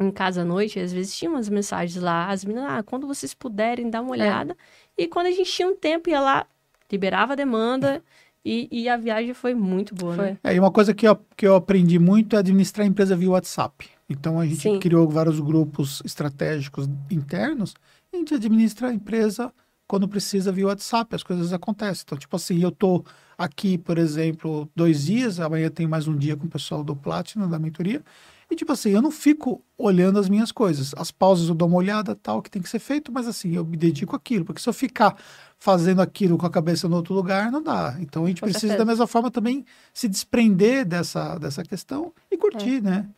em 0.00 0.10
casa 0.10 0.42
à 0.42 0.44
noite, 0.44 0.78
às 0.78 0.92
vezes 0.92 1.16
tinha 1.16 1.30
umas 1.30 1.48
mensagens 1.48 2.02
lá, 2.02 2.30
as 2.30 2.44
meninas, 2.44 2.70
ah, 2.70 2.82
quando 2.82 3.06
vocês 3.06 3.34
puderem 3.34 3.90
dar 3.90 4.00
uma 4.00 4.12
olhada. 4.12 4.56
E 4.96 5.06
quando 5.06 5.26
a 5.26 5.30
gente 5.30 5.50
tinha 5.50 5.68
um 5.68 5.76
tempo, 5.76 6.08
ia 6.08 6.20
lá, 6.20 6.46
liberava 6.90 7.32
a 7.32 7.36
demanda 7.36 8.02
e, 8.44 8.68
e 8.70 8.88
a 8.88 8.96
viagem 8.96 9.34
foi 9.34 9.54
muito 9.54 9.94
boa, 9.94 10.16
né? 10.16 10.38
Foi. 10.42 10.50
É, 10.50 10.54
e 10.54 10.60
uma 10.60 10.70
coisa 10.70 10.94
que 10.94 11.06
eu, 11.06 11.18
que 11.36 11.46
eu 11.46 11.56
aprendi 11.56 11.98
muito 11.98 12.36
é 12.36 12.38
administrar 12.38 12.86
a 12.86 12.88
empresa 12.88 13.16
via 13.16 13.30
WhatsApp. 13.30 13.88
Então 14.08 14.40
a 14.40 14.46
gente 14.46 14.62
Sim. 14.62 14.78
criou 14.78 15.08
vários 15.08 15.38
grupos 15.40 16.00
estratégicos 16.04 16.88
internos 17.10 17.74
e 18.12 18.16
a 18.16 18.18
gente 18.20 18.34
administra 18.34 18.88
a 18.88 18.94
empresa 18.94 19.52
quando 19.88 20.06
precisa 20.06 20.52
via 20.52 20.66
WhatsApp, 20.66 21.16
as 21.16 21.22
coisas 21.22 21.50
acontecem. 21.52 22.02
Então, 22.04 22.18
tipo 22.18 22.36
assim, 22.36 22.62
eu 22.62 22.70
tô 22.70 23.02
aqui, 23.38 23.78
por 23.78 23.96
exemplo, 23.96 24.70
dois 24.76 25.06
dias, 25.06 25.40
amanhã 25.40 25.70
tem 25.70 25.86
mais 25.86 26.06
um 26.06 26.14
dia 26.14 26.36
com 26.36 26.46
o 26.46 26.50
pessoal 26.50 26.84
do 26.84 26.94
Platinum, 26.94 27.48
da 27.48 27.58
mentoria, 27.58 28.04
e 28.50 28.54
tipo 28.54 28.70
assim, 28.70 28.90
eu 28.90 29.00
não 29.00 29.10
fico 29.10 29.62
olhando 29.76 30.18
as 30.18 30.28
minhas 30.28 30.52
coisas. 30.52 30.94
As 30.96 31.10
pausas 31.10 31.48
eu 31.48 31.54
dou 31.54 31.68
uma 31.68 31.76
olhada, 31.78 32.14
tal, 32.14 32.42
que 32.42 32.50
tem 32.50 32.60
que 32.60 32.68
ser 32.68 32.78
feito, 32.78 33.10
mas 33.10 33.26
assim, 33.26 33.54
eu 33.56 33.64
me 33.64 33.76
dedico 33.76 34.14
àquilo, 34.14 34.44
porque 34.44 34.60
se 34.60 34.68
eu 34.68 34.72
ficar 34.74 35.16
fazendo 35.58 36.00
aquilo 36.02 36.36
com 36.36 36.46
a 36.46 36.50
cabeça 36.50 36.86
no 36.88 36.96
outro 36.96 37.14
lugar, 37.14 37.50
não 37.50 37.62
dá. 37.62 37.96
Então 38.00 38.24
a 38.24 38.28
gente 38.28 38.40
Com 38.40 38.46
precisa 38.46 38.68
certeza. 38.68 38.84
da 38.84 38.90
mesma 38.90 39.06
forma 39.06 39.30
também 39.30 39.64
se 39.92 40.06
desprender 40.06 40.84
dessa, 40.84 41.38
dessa 41.38 41.62
questão 41.62 42.12
e 42.30 42.36
curtir, 42.36 42.82
né? 42.82 43.08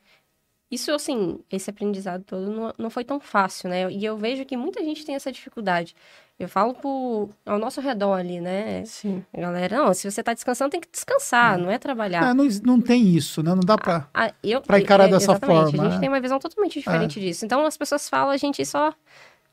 Isso, 0.70 0.92
assim, 0.92 1.40
esse 1.50 1.68
aprendizado 1.68 2.22
todo 2.22 2.48
não, 2.48 2.74
não 2.78 2.90
foi 2.90 3.04
tão 3.04 3.18
fácil, 3.18 3.68
né? 3.68 3.90
E 3.90 4.04
eu 4.04 4.16
vejo 4.16 4.44
que 4.44 4.56
muita 4.56 4.82
gente 4.84 5.04
tem 5.04 5.16
essa 5.16 5.32
dificuldade. 5.32 5.96
Eu 6.40 6.48
falo 6.48 6.72
pro, 6.72 7.28
ao 7.44 7.58
nosso 7.58 7.82
redor 7.82 8.14
ali, 8.14 8.40
né? 8.40 8.82
Sim. 8.86 9.22
A 9.36 9.40
galera, 9.42 9.76
não, 9.76 9.92
se 9.92 10.10
você 10.10 10.22
tá 10.22 10.32
descansando, 10.32 10.70
tem 10.70 10.80
que 10.80 10.88
descansar, 10.90 11.58
não 11.58 11.70
é 11.70 11.78
trabalhar. 11.78 12.30
É, 12.30 12.32
não, 12.32 12.48
não 12.64 12.80
tem 12.80 13.14
isso, 13.14 13.42
né? 13.42 13.50
Não 13.50 13.60
dá 13.60 13.76
pra. 13.76 14.08
Ah, 14.14 14.32
eu, 14.42 14.62
Pra 14.62 14.80
encarar 14.80 15.06
dessa 15.06 15.32
exatamente, 15.32 15.72
forma, 15.72 15.82
A 15.82 15.88
gente 15.90 15.96
é. 15.96 16.00
tem 16.00 16.08
uma 16.08 16.18
visão 16.20 16.38
totalmente 16.38 16.78
diferente 16.78 17.20
disso. 17.20 17.44
Então, 17.44 17.64
as 17.66 17.76
pessoas 17.76 18.08
falam, 18.08 18.30
a 18.30 18.38
gente 18.38 18.64
só 18.64 18.90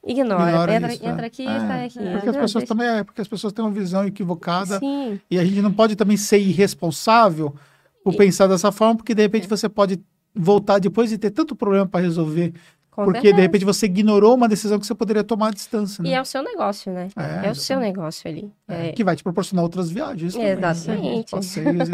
ignora. 0.05 0.49
Ignora 0.49 0.73
entra, 0.75 0.93
isso, 0.93 1.05
entra 1.05 1.23
é. 1.23 1.27
aqui, 1.27 1.45
É, 1.45 1.59
sai 1.59 1.85
aqui. 1.87 1.99
Porque 1.99 2.29
as 2.29 2.37
pessoas 2.37 2.63
também 2.63 2.87
é, 2.87 3.03
porque 3.03 3.21
as 3.21 3.27
pessoas 3.27 3.51
têm 3.51 3.65
uma 3.65 3.71
visão 3.71 4.05
equivocada 4.07 4.79
Sim, 4.79 5.19
e 5.29 5.37
a 5.37 5.43
gente 5.43 5.61
não 5.61 5.73
pode 5.73 5.95
também 5.97 6.15
ser 6.15 6.39
irresponsável 6.39 7.53
por 8.01 8.13
E- 8.13 8.17
pensar 8.17 8.47
dessa 8.47 8.71
forma, 8.71 8.95
porque 8.95 9.13
de 9.13 9.21
repente 9.23 9.45
você 9.47 9.67
pode 9.67 9.99
voltar 10.33 10.79
depois 10.79 11.11
e 11.11 11.17
ter 11.17 11.31
tanto 11.31 11.53
problema 11.55 11.85
para 11.85 11.99
resolver, 12.01 12.53
com 12.97 13.05
porque 13.05 13.19
de 13.19 13.27
certeza. 13.27 13.41
repente 13.41 13.65
você 13.65 13.85
ignorou 13.85 14.33
uma 14.33 14.47
decisão 14.47 14.79
que 14.79 14.87
você 14.87 14.95
poderia 14.95 15.23
tomar 15.23 15.49
à 15.49 15.51
distância, 15.51 16.03
né? 16.03 16.09
E 16.09 16.13
é 16.13 16.21
o 16.21 16.25
seu 16.25 16.41
negócio, 16.41 16.91
né? 16.91 17.09
É, 17.15 17.45
É, 17.47 17.51
o 17.51 17.55
seu 17.55 17.79
negócio 17.79 18.27
ali. 18.27 18.51
É, 18.67 18.87
É, 18.87 18.91
que 18.91 19.03
vai 19.03 19.15
te 19.15 19.23
proporcionar 19.23 19.63
outras 19.63 19.91
viagens. 19.91 20.33
também, 20.33 20.55
né? 20.55 20.59
Exatamente. 20.59 21.31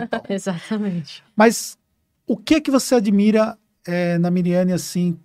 Tal. 0.10 0.22
Exatamente. 0.30 1.24
Mas 1.36 1.78
o 2.26 2.38
que 2.38 2.62
que 2.62 2.72
você 2.72 2.95
admira 2.95 3.58
é, 3.86 4.18
na 4.18 4.32
Miriane, 4.32 4.72
assim, 4.72 5.20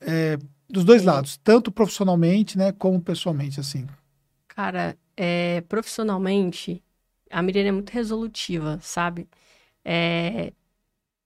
é, 0.00 0.36
dos 0.68 0.84
dois 0.84 1.02
Sim. 1.02 1.06
lados, 1.06 1.36
tanto 1.36 1.70
profissionalmente, 1.70 2.58
né, 2.58 2.72
como 2.72 3.00
pessoalmente, 3.00 3.60
assim? 3.60 3.86
Cara, 4.48 4.96
é, 5.16 5.60
profissionalmente, 5.68 6.82
a 7.30 7.40
Miriam 7.40 7.68
é 7.68 7.72
muito 7.72 7.90
resolutiva, 7.90 8.80
sabe? 8.82 9.28
É, 9.84 10.52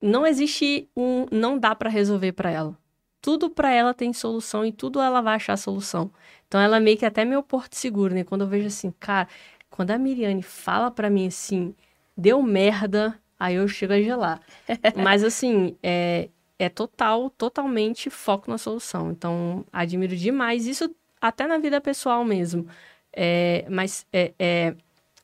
não 0.03 0.27
existe 0.27 0.91
um 0.95 1.25
não 1.33 1.59
dá 1.59 1.75
pra 1.75 1.89
resolver 1.89 2.33
pra 2.33 2.51
ela. 2.51 2.78
Tudo 3.21 3.51
pra 3.51 3.73
ela 3.73 3.93
tem 3.93 4.13
solução 4.13 4.65
e 4.65 4.73
tudo 4.73 5.01
ela 5.01 5.21
vai 5.21 5.37
achar 5.37 5.57
solução. 5.57 6.11
Então 6.47 6.61
ela 6.61 6.77
é 6.77 6.81
meio 6.81 6.97
que 6.97 7.07
até 7.07 7.25
meu 7.25 7.43
porto 7.43 7.75
seguro, 7.75 8.15
né? 8.15 8.25
Quando 8.25 8.43
eu 8.43 8.47
vejo 8.47 8.67
assim, 8.67 8.93
cara, 8.99 9.29
quando 9.71 9.91
a 9.91 9.99
Miriane 9.99 10.43
fala 10.43 10.91
pra 10.91 11.11
mim 11.11 11.27
assim, 11.27 11.75
deu 12.17 12.43
merda, 12.43 13.19
aí 13.39 13.57
eu 13.57 13.69
chego 13.69 13.93
a 13.93 14.01
gelar. 14.01 14.41
Mas 15.03 15.25
assim, 15.25 15.77
é, 15.83 16.29
é 16.59 16.69
total, 16.69 17.31
totalmente 17.31 18.11
foco 18.11 18.51
na 18.51 18.59
solução. 18.59 19.11
Então, 19.11 19.65
admiro 19.73 20.17
demais 20.17 20.67
isso 20.67 20.93
até 21.21 21.47
na 21.47 21.59
vida 21.59 21.81
pessoal 21.81 22.25
mesmo. 22.25 22.67
É, 23.13 23.65
mas 23.69 24.07
é, 24.13 24.33
é, 24.39 24.75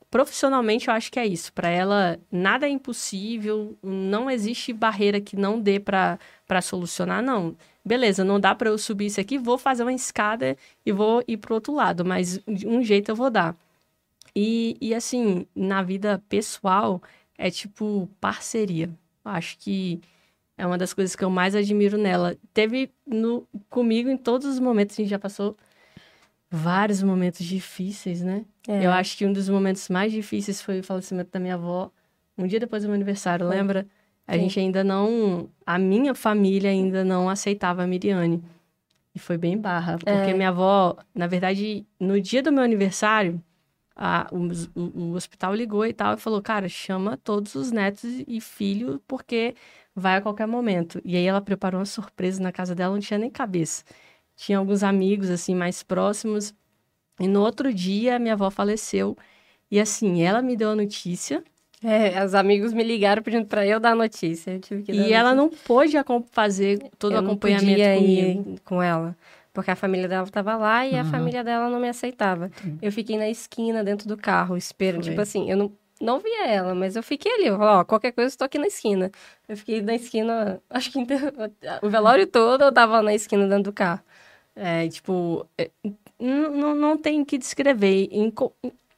profissionalmente 0.09 0.87
eu 0.87 0.93
acho 0.93 1.11
que 1.11 1.19
é 1.19 1.25
isso. 1.25 1.51
Para 1.53 1.69
ela, 1.69 2.19
nada 2.31 2.65
é 2.65 2.69
impossível, 2.69 3.77
não 3.83 4.29
existe 4.29 4.73
barreira 4.73 5.21
que 5.21 5.35
não 5.35 5.59
dê 5.59 5.79
para 5.79 6.19
solucionar, 6.61 7.21
não. 7.21 7.55
Beleza, 7.85 8.23
não 8.23 8.39
dá 8.39 8.55
para 8.55 8.69
eu 8.69 8.77
subir 8.79 9.05
isso 9.05 9.21
aqui, 9.21 9.37
vou 9.37 9.59
fazer 9.59 9.83
uma 9.83 9.93
escada 9.93 10.57
e 10.83 10.91
vou 10.91 11.23
ir 11.27 11.37
pro 11.37 11.53
outro 11.53 11.73
lado, 11.73 12.03
mas 12.03 12.39
de 12.47 12.67
um 12.67 12.81
jeito 12.81 13.11
eu 13.11 13.15
vou 13.15 13.29
dar. 13.29 13.55
E, 14.35 14.75
e 14.81 14.93
assim, 14.93 15.45
na 15.55 15.83
vida 15.83 16.21
pessoal, 16.27 17.01
é 17.37 17.51
tipo 17.51 18.09
parceria. 18.19 18.89
Acho 19.23 19.57
que 19.59 20.01
é 20.57 20.65
uma 20.65 20.77
das 20.77 20.93
coisas 20.93 21.15
que 21.15 21.23
eu 21.23 21.29
mais 21.29 21.53
admiro 21.55 21.97
nela. 21.97 22.35
Teve 22.53 22.89
no, 23.05 23.47
comigo 23.69 24.09
em 24.09 24.17
todos 24.17 24.47
os 24.47 24.59
momentos, 24.59 24.95
a 24.97 25.01
gente 25.01 25.09
já 25.09 25.19
passou 25.19 25.55
vários 26.49 27.03
momentos 27.03 27.45
difíceis, 27.45 28.21
né? 28.21 28.45
É. 28.67 28.85
Eu 28.85 28.91
acho 28.91 29.15
que 29.17 29.25
um 29.25 29.33
dos 29.33 29.47
momentos 29.47 29.89
mais 29.89 30.11
difíceis 30.11 30.61
foi 30.61 30.79
o 30.79 30.83
falecimento 30.83 31.29
da 31.31 31.39
minha 31.39 31.53
avó, 31.53 31.91
um 32.37 32.47
dia 32.47 32.59
depois 32.59 32.83
do 32.83 32.87
meu 32.87 32.95
aniversário, 32.95 33.47
lembra? 33.47 33.85
A 34.27 34.33
Sim. 34.33 34.39
gente 34.39 34.59
ainda 34.59 34.83
não. 34.83 35.49
A 35.65 35.77
minha 35.77 36.15
família 36.15 36.69
ainda 36.69 37.03
não 37.03 37.29
aceitava 37.29 37.83
a 37.83 37.87
Miriane. 37.87 38.43
E 39.13 39.19
foi 39.19 39.37
bem 39.37 39.57
barra, 39.57 39.97
porque 39.97 40.11
É. 40.11 40.33
minha 40.33 40.49
avó, 40.49 40.97
na 41.13 41.25
verdade, 41.25 41.85
no 41.99 42.19
dia 42.19 42.43
do 42.43 42.51
meu 42.51 42.63
aniversário, 42.63 43.41
a, 43.95 44.27
o, 44.31 44.79
o, 44.79 45.13
hospital 45.13 45.55
ligou 45.55 45.85
e 45.85 45.93
tal 45.93 46.15
e 46.15 46.17
falou, 46.17 46.41
cara, 46.41 46.67
chama 46.67 47.15
todos 47.15 47.55
os 47.55 47.71
netos 47.71 48.03
e 48.27 48.41
filho 48.41 49.01
porque 49.07 49.55
vai 49.95 50.17
a 50.17 50.21
qualquer 50.21 50.45
momento. 50.47 51.01
E 51.05 51.15
aí 51.15 51.25
ela 51.25 51.39
preparou 51.41 51.79
uma 51.79 51.85
surpresa 51.85 52.43
na 52.43 52.51
casa 52.51 52.75
dela, 52.75 52.93
não 52.93 52.99
tinha 52.99 53.17
nem 53.17 53.29
cabeça. 53.29 53.85
Tinha 54.35 54.57
alguns 54.57 54.83
amigos, 54.83 55.29
assim, 55.29 55.55
mais 55.55 55.81
próximos. 55.81 56.53
E 57.19 57.27
no 57.27 57.41
outro 57.41 57.73
dia, 57.73 58.19
minha 58.19 58.33
avó 58.33 58.51
faleceu. 58.51 59.17
E 59.71 59.79
assim, 59.79 60.21
ela 60.21 60.41
me 60.41 60.57
deu 60.57 60.71
a 60.71 60.75
notícia. 60.75 61.41
É, 61.83 62.23
os 62.23 62.33
amigos 62.33 62.73
me 62.73 62.83
ligaram 62.83 63.21
pedindo 63.21 63.45
para 63.45 63.65
eu 63.65 63.79
dar 63.79 63.91
a 63.91 63.95
notícia. 63.95 64.51
Eu 64.51 64.59
tive 64.59 64.83
que 64.83 64.91
e 64.91 65.13
ela 65.13 65.35
não 65.35 65.49
pôde 65.49 65.95
fazer 66.31 66.79
todo 66.97 67.13
eu 67.13 67.21
o 67.21 67.23
acompanhamento 67.23 67.65
não 67.65 67.73
podia 67.73 67.95
comigo. 67.95 68.53
Ir 68.53 68.59
com 68.61 68.81
ela. 68.81 69.15
Porque 69.53 69.71
a 69.71 69.75
família 69.75 70.07
dela 70.07 70.25
estava 70.25 70.57
lá 70.57 70.85
e 70.85 70.93
uhum. 70.93 70.99
a 70.99 71.05
família 71.05 71.43
dela 71.43 71.69
não 71.69 71.79
me 71.79 71.87
aceitava. 71.87 72.51
Uhum. 72.63 72.77
Eu 72.81 72.91
fiquei 72.91 73.17
na 73.17 73.29
esquina, 73.29 73.83
dentro 73.83 74.07
do 74.07 74.17
carro, 74.17 74.57
esperando. 74.57 75.03
Tipo 75.03 75.21
assim, 75.21 75.49
eu 75.49 75.55
não, 75.55 75.71
não 76.01 76.19
via 76.19 76.47
ela, 76.47 76.75
mas 76.75 76.95
eu 76.95 77.03
fiquei 77.03 77.31
ali. 77.31 77.45
Eu 77.45 77.57
falei, 77.57 77.75
ó, 77.75 77.83
qualquer 77.85 78.11
coisa, 78.11 78.33
eu 78.33 78.37
tô 78.37 78.43
aqui 78.43 78.57
na 78.57 78.67
esquina. 78.67 79.09
Eu 79.47 79.55
fiquei 79.55 79.81
na 79.81 79.95
esquina, 79.95 80.61
acho 80.69 80.91
que 80.91 80.99
o 81.81 81.89
velório 81.89 82.27
todo 82.27 82.65
eu 82.65 82.71
tava 82.71 83.01
na 83.01 83.13
esquina 83.13 83.47
dentro 83.47 83.71
do 83.71 83.73
carro. 83.73 84.01
É, 84.55 84.87
tipo, 84.89 85.47
é, 85.57 85.69
não, 86.19 86.75
não 86.75 86.97
tem 86.97 87.23
que 87.23 87.37
descrever. 87.37 88.09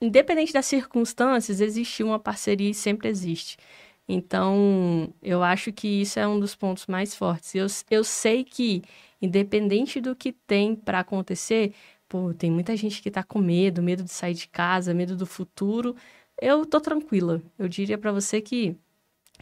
Independente 0.02 0.54
das 0.54 0.66
circunstâncias, 0.68 1.60
existe 1.60 2.04
uma 2.04 2.20
parceria 2.20 2.70
e 2.70 2.74
sempre 2.74 3.10
existe. 3.10 3.58
Então, 4.08 5.14
eu 5.22 5.44
acho 5.44 5.72
que 5.74 5.88
isso 6.02 6.20
é 6.20 6.28
um 6.28 6.40
dos 6.40 6.56
pontos 6.56 6.88
mais 6.88 7.16
fortes. 7.16 7.56
Eu, 7.56 7.68
eu 7.90 8.04
sei 8.04 8.44
que 8.44 8.84
independente 9.22 10.00
do 10.00 10.16
que 10.16 10.32
tem 10.32 10.76
para 10.76 11.00
acontecer, 11.00 11.74
pô, 12.08 12.34
tem 12.34 12.52
muita 12.52 12.76
gente 12.78 13.02
que 13.02 13.12
tá 13.12 13.24
com 13.24 13.40
medo, 13.40 13.82
medo 13.82 14.04
de 14.04 14.12
sair 14.12 14.34
de 14.34 14.48
casa, 14.48 14.94
medo 14.94 15.16
do 15.16 15.26
futuro. 15.26 15.96
Eu 16.42 16.66
tô 16.66 16.80
tranquila. 16.80 17.42
Eu 17.58 17.68
diria 17.68 17.98
para 17.98 18.12
você 18.12 18.40
que, 18.42 18.78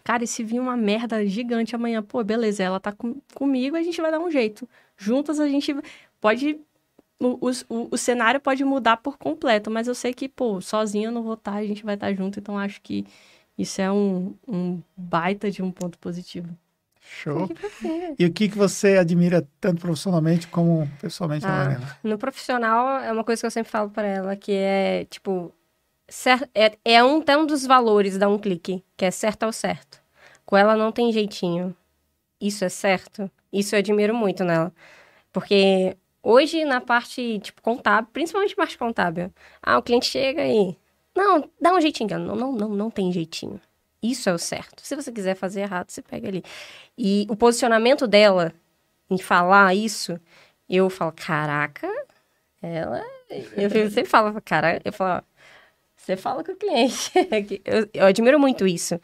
cara, 0.03 0.23
e 0.23 0.27
se 0.27 0.43
vir 0.43 0.59
uma 0.59 0.77
merda 0.77 1.25
gigante 1.27 1.75
amanhã, 1.75 2.01
pô, 2.03 2.23
beleza, 2.23 2.63
ela 2.63 2.79
tá 2.79 2.91
com, 2.91 3.21
comigo, 3.35 3.75
a 3.75 3.83
gente 3.83 4.01
vai 4.01 4.11
dar 4.11 4.19
um 4.19 4.31
jeito. 4.31 4.67
Juntas 4.97 5.39
a 5.39 5.47
gente 5.47 5.75
pode 6.21 6.59
o, 7.19 7.49
o, 7.69 7.87
o, 7.91 7.97
cenário 7.97 8.39
pode 8.39 8.63
mudar 8.63 8.97
por 8.97 9.17
completo, 9.17 9.71
mas 9.71 9.87
eu 9.87 9.95
sei 9.95 10.13
que, 10.13 10.27
pô, 10.27 10.59
sozinha 10.61 11.07
eu 11.07 11.11
não 11.11 11.23
vou 11.23 11.35
estar, 11.35 11.55
a 11.55 11.65
gente 11.65 11.83
vai 11.83 11.95
estar 11.95 12.13
junto, 12.13 12.39
então 12.39 12.57
acho 12.57 12.81
que 12.81 13.05
isso 13.57 13.81
é 13.81 13.91
um, 13.91 14.35
um 14.47 14.81
baita 14.97 15.49
de 15.49 15.61
um 15.61 15.71
ponto 15.71 15.97
positivo. 15.97 16.49
Show. 16.99 17.47
E 18.17 18.25
o 18.25 18.33
que, 18.33 18.49
que 18.49 18.57
você 18.57 18.97
admira 18.97 19.47
tanto 19.61 19.79
profissionalmente 19.79 20.47
como 20.47 20.89
pessoalmente 20.99 21.45
ah, 21.45 21.49
Mariana? 21.49 21.99
No 22.03 22.17
profissional, 22.17 22.99
é 22.99 23.11
uma 23.11 23.23
coisa 23.23 23.41
que 23.41 23.45
eu 23.45 23.51
sempre 23.51 23.71
falo 23.71 23.89
para 23.91 24.07
ela, 24.07 24.35
que 24.35 24.51
é, 24.51 25.05
tipo, 25.05 25.53
certo, 26.07 26.49
é, 26.53 26.77
é 26.83 27.03
um, 27.03 27.19
até 27.19 27.37
um 27.37 27.45
dos 27.45 27.65
valores 27.65 28.17
da 28.17 28.27
Um 28.27 28.39
Clique, 28.39 28.83
que 28.97 29.05
é 29.05 29.11
certo 29.11 29.43
ao 29.43 29.53
certo. 29.53 30.01
Com 30.45 30.57
ela 30.57 30.75
não 30.75 30.91
tem 30.91 31.11
jeitinho. 31.11 31.75
Isso 32.41 32.65
é 32.65 32.69
certo? 32.69 33.29
Isso 33.53 33.75
eu 33.75 33.79
admiro 33.79 34.13
muito 34.13 34.43
nela. 34.43 34.73
Porque 35.31 35.95
hoje, 36.25 36.65
na 36.65 36.81
parte, 36.81 37.39
tipo, 37.39 37.61
contábil, 37.61 38.09
principalmente 38.11 38.55
parte 38.55 38.77
contábil, 38.77 39.31
ah, 39.61 39.77
o 39.77 39.83
cliente 39.83 40.07
chega 40.07 40.41
aí, 40.41 40.75
não, 41.15 41.49
dá 41.61 41.73
um 41.73 41.79
jeitinho. 41.79 42.19
Não, 42.19 42.35
não, 42.35 42.51
não, 42.51 42.69
não 42.69 42.91
tem 42.91 43.11
jeitinho. 43.11 43.59
Isso 44.03 44.29
é 44.29 44.33
o 44.33 44.37
certo. 44.37 44.81
Se 44.83 44.95
você 44.95 45.11
quiser 45.11 45.35
fazer 45.35 45.61
errado, 45.61 45.89
você 45.89 46.01
pega 46.01 46.27
ali. 46.27 46.43
E 46.97 47.25
o 47.29 47.35
posicionamento 47.35 48.05
dela 48.05 48.53
em 49.09 49.17
falar 49.17 49.73
isso, 49.73 50.19
eu 50.69 50.89
falo, 50.89 51.13
caraca, 51.15 51.87
ela. 52.61 53.01
Eu 53.57 53.89
sempre 53.89 54.05
falo, 54.05 54.39
cara, 54.39 54.79
eu 54.85 54.93
falo, 54.93 55.23
você 55.95 56.15
fala 56.15 56.43
com 56.43 56.51
o 56.51 56.55
cliente. 56.55 57.11
eu, 57.65 57.89
eu 57.91 58.05
admiro 58.05 58.39
muito 58.39 58.67
isso. 58.67 59.01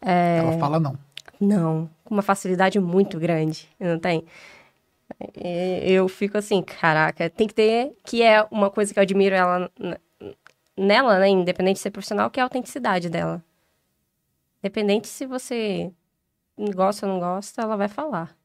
É... 0.00 0.38
Ela 0.38 0.58
fala 0.58 0.80
não. 0.80 0.98
Não, 1.38 1.90
com 2.02 2.14
uma 2.14 2.22
facilidade 2.22 2.80
muito 2.80 3.18
grande, 3.18 3.68
não 3.78 3.98
tem? 3.98 4.24
Eu 5.82 6.08
fico 6.08 6.38
assim, 6.38 6.62
caraca, 6.62 7.28
tem 7.30 7.46
que 7.46 7.54
ter, 7.54 7.96
que 8.04 8.22
é 8.22 8.46
uma 8.50 8.70
coisa 8.70 8.92
que 8.92 8.98
eu 8.98 9.02
admiro 9.02 9.34
ela 9.34 9.70
nela, 10.76 11.18
né, 11.18 11.28
independente 11.28 11.76
de 11.76 11.80
ser 11.82 11.90
profissional, 11.90 12.30
que 12.30 12.40
é 12.40 12.42
a 12.42 12.46
autenticidade 12.46 13.10
dela. 13.10 13.44
Independente 14.60 15.08
se 15.08 15.26
você 15.26 15.92
gosta 16.74 17.06
ou 17.06 17.12
não 17.12 17.20
gosta, 17.20 17.62
ela 17.62 17.76
vai 17.76 17.88
falar. 17.88 18.36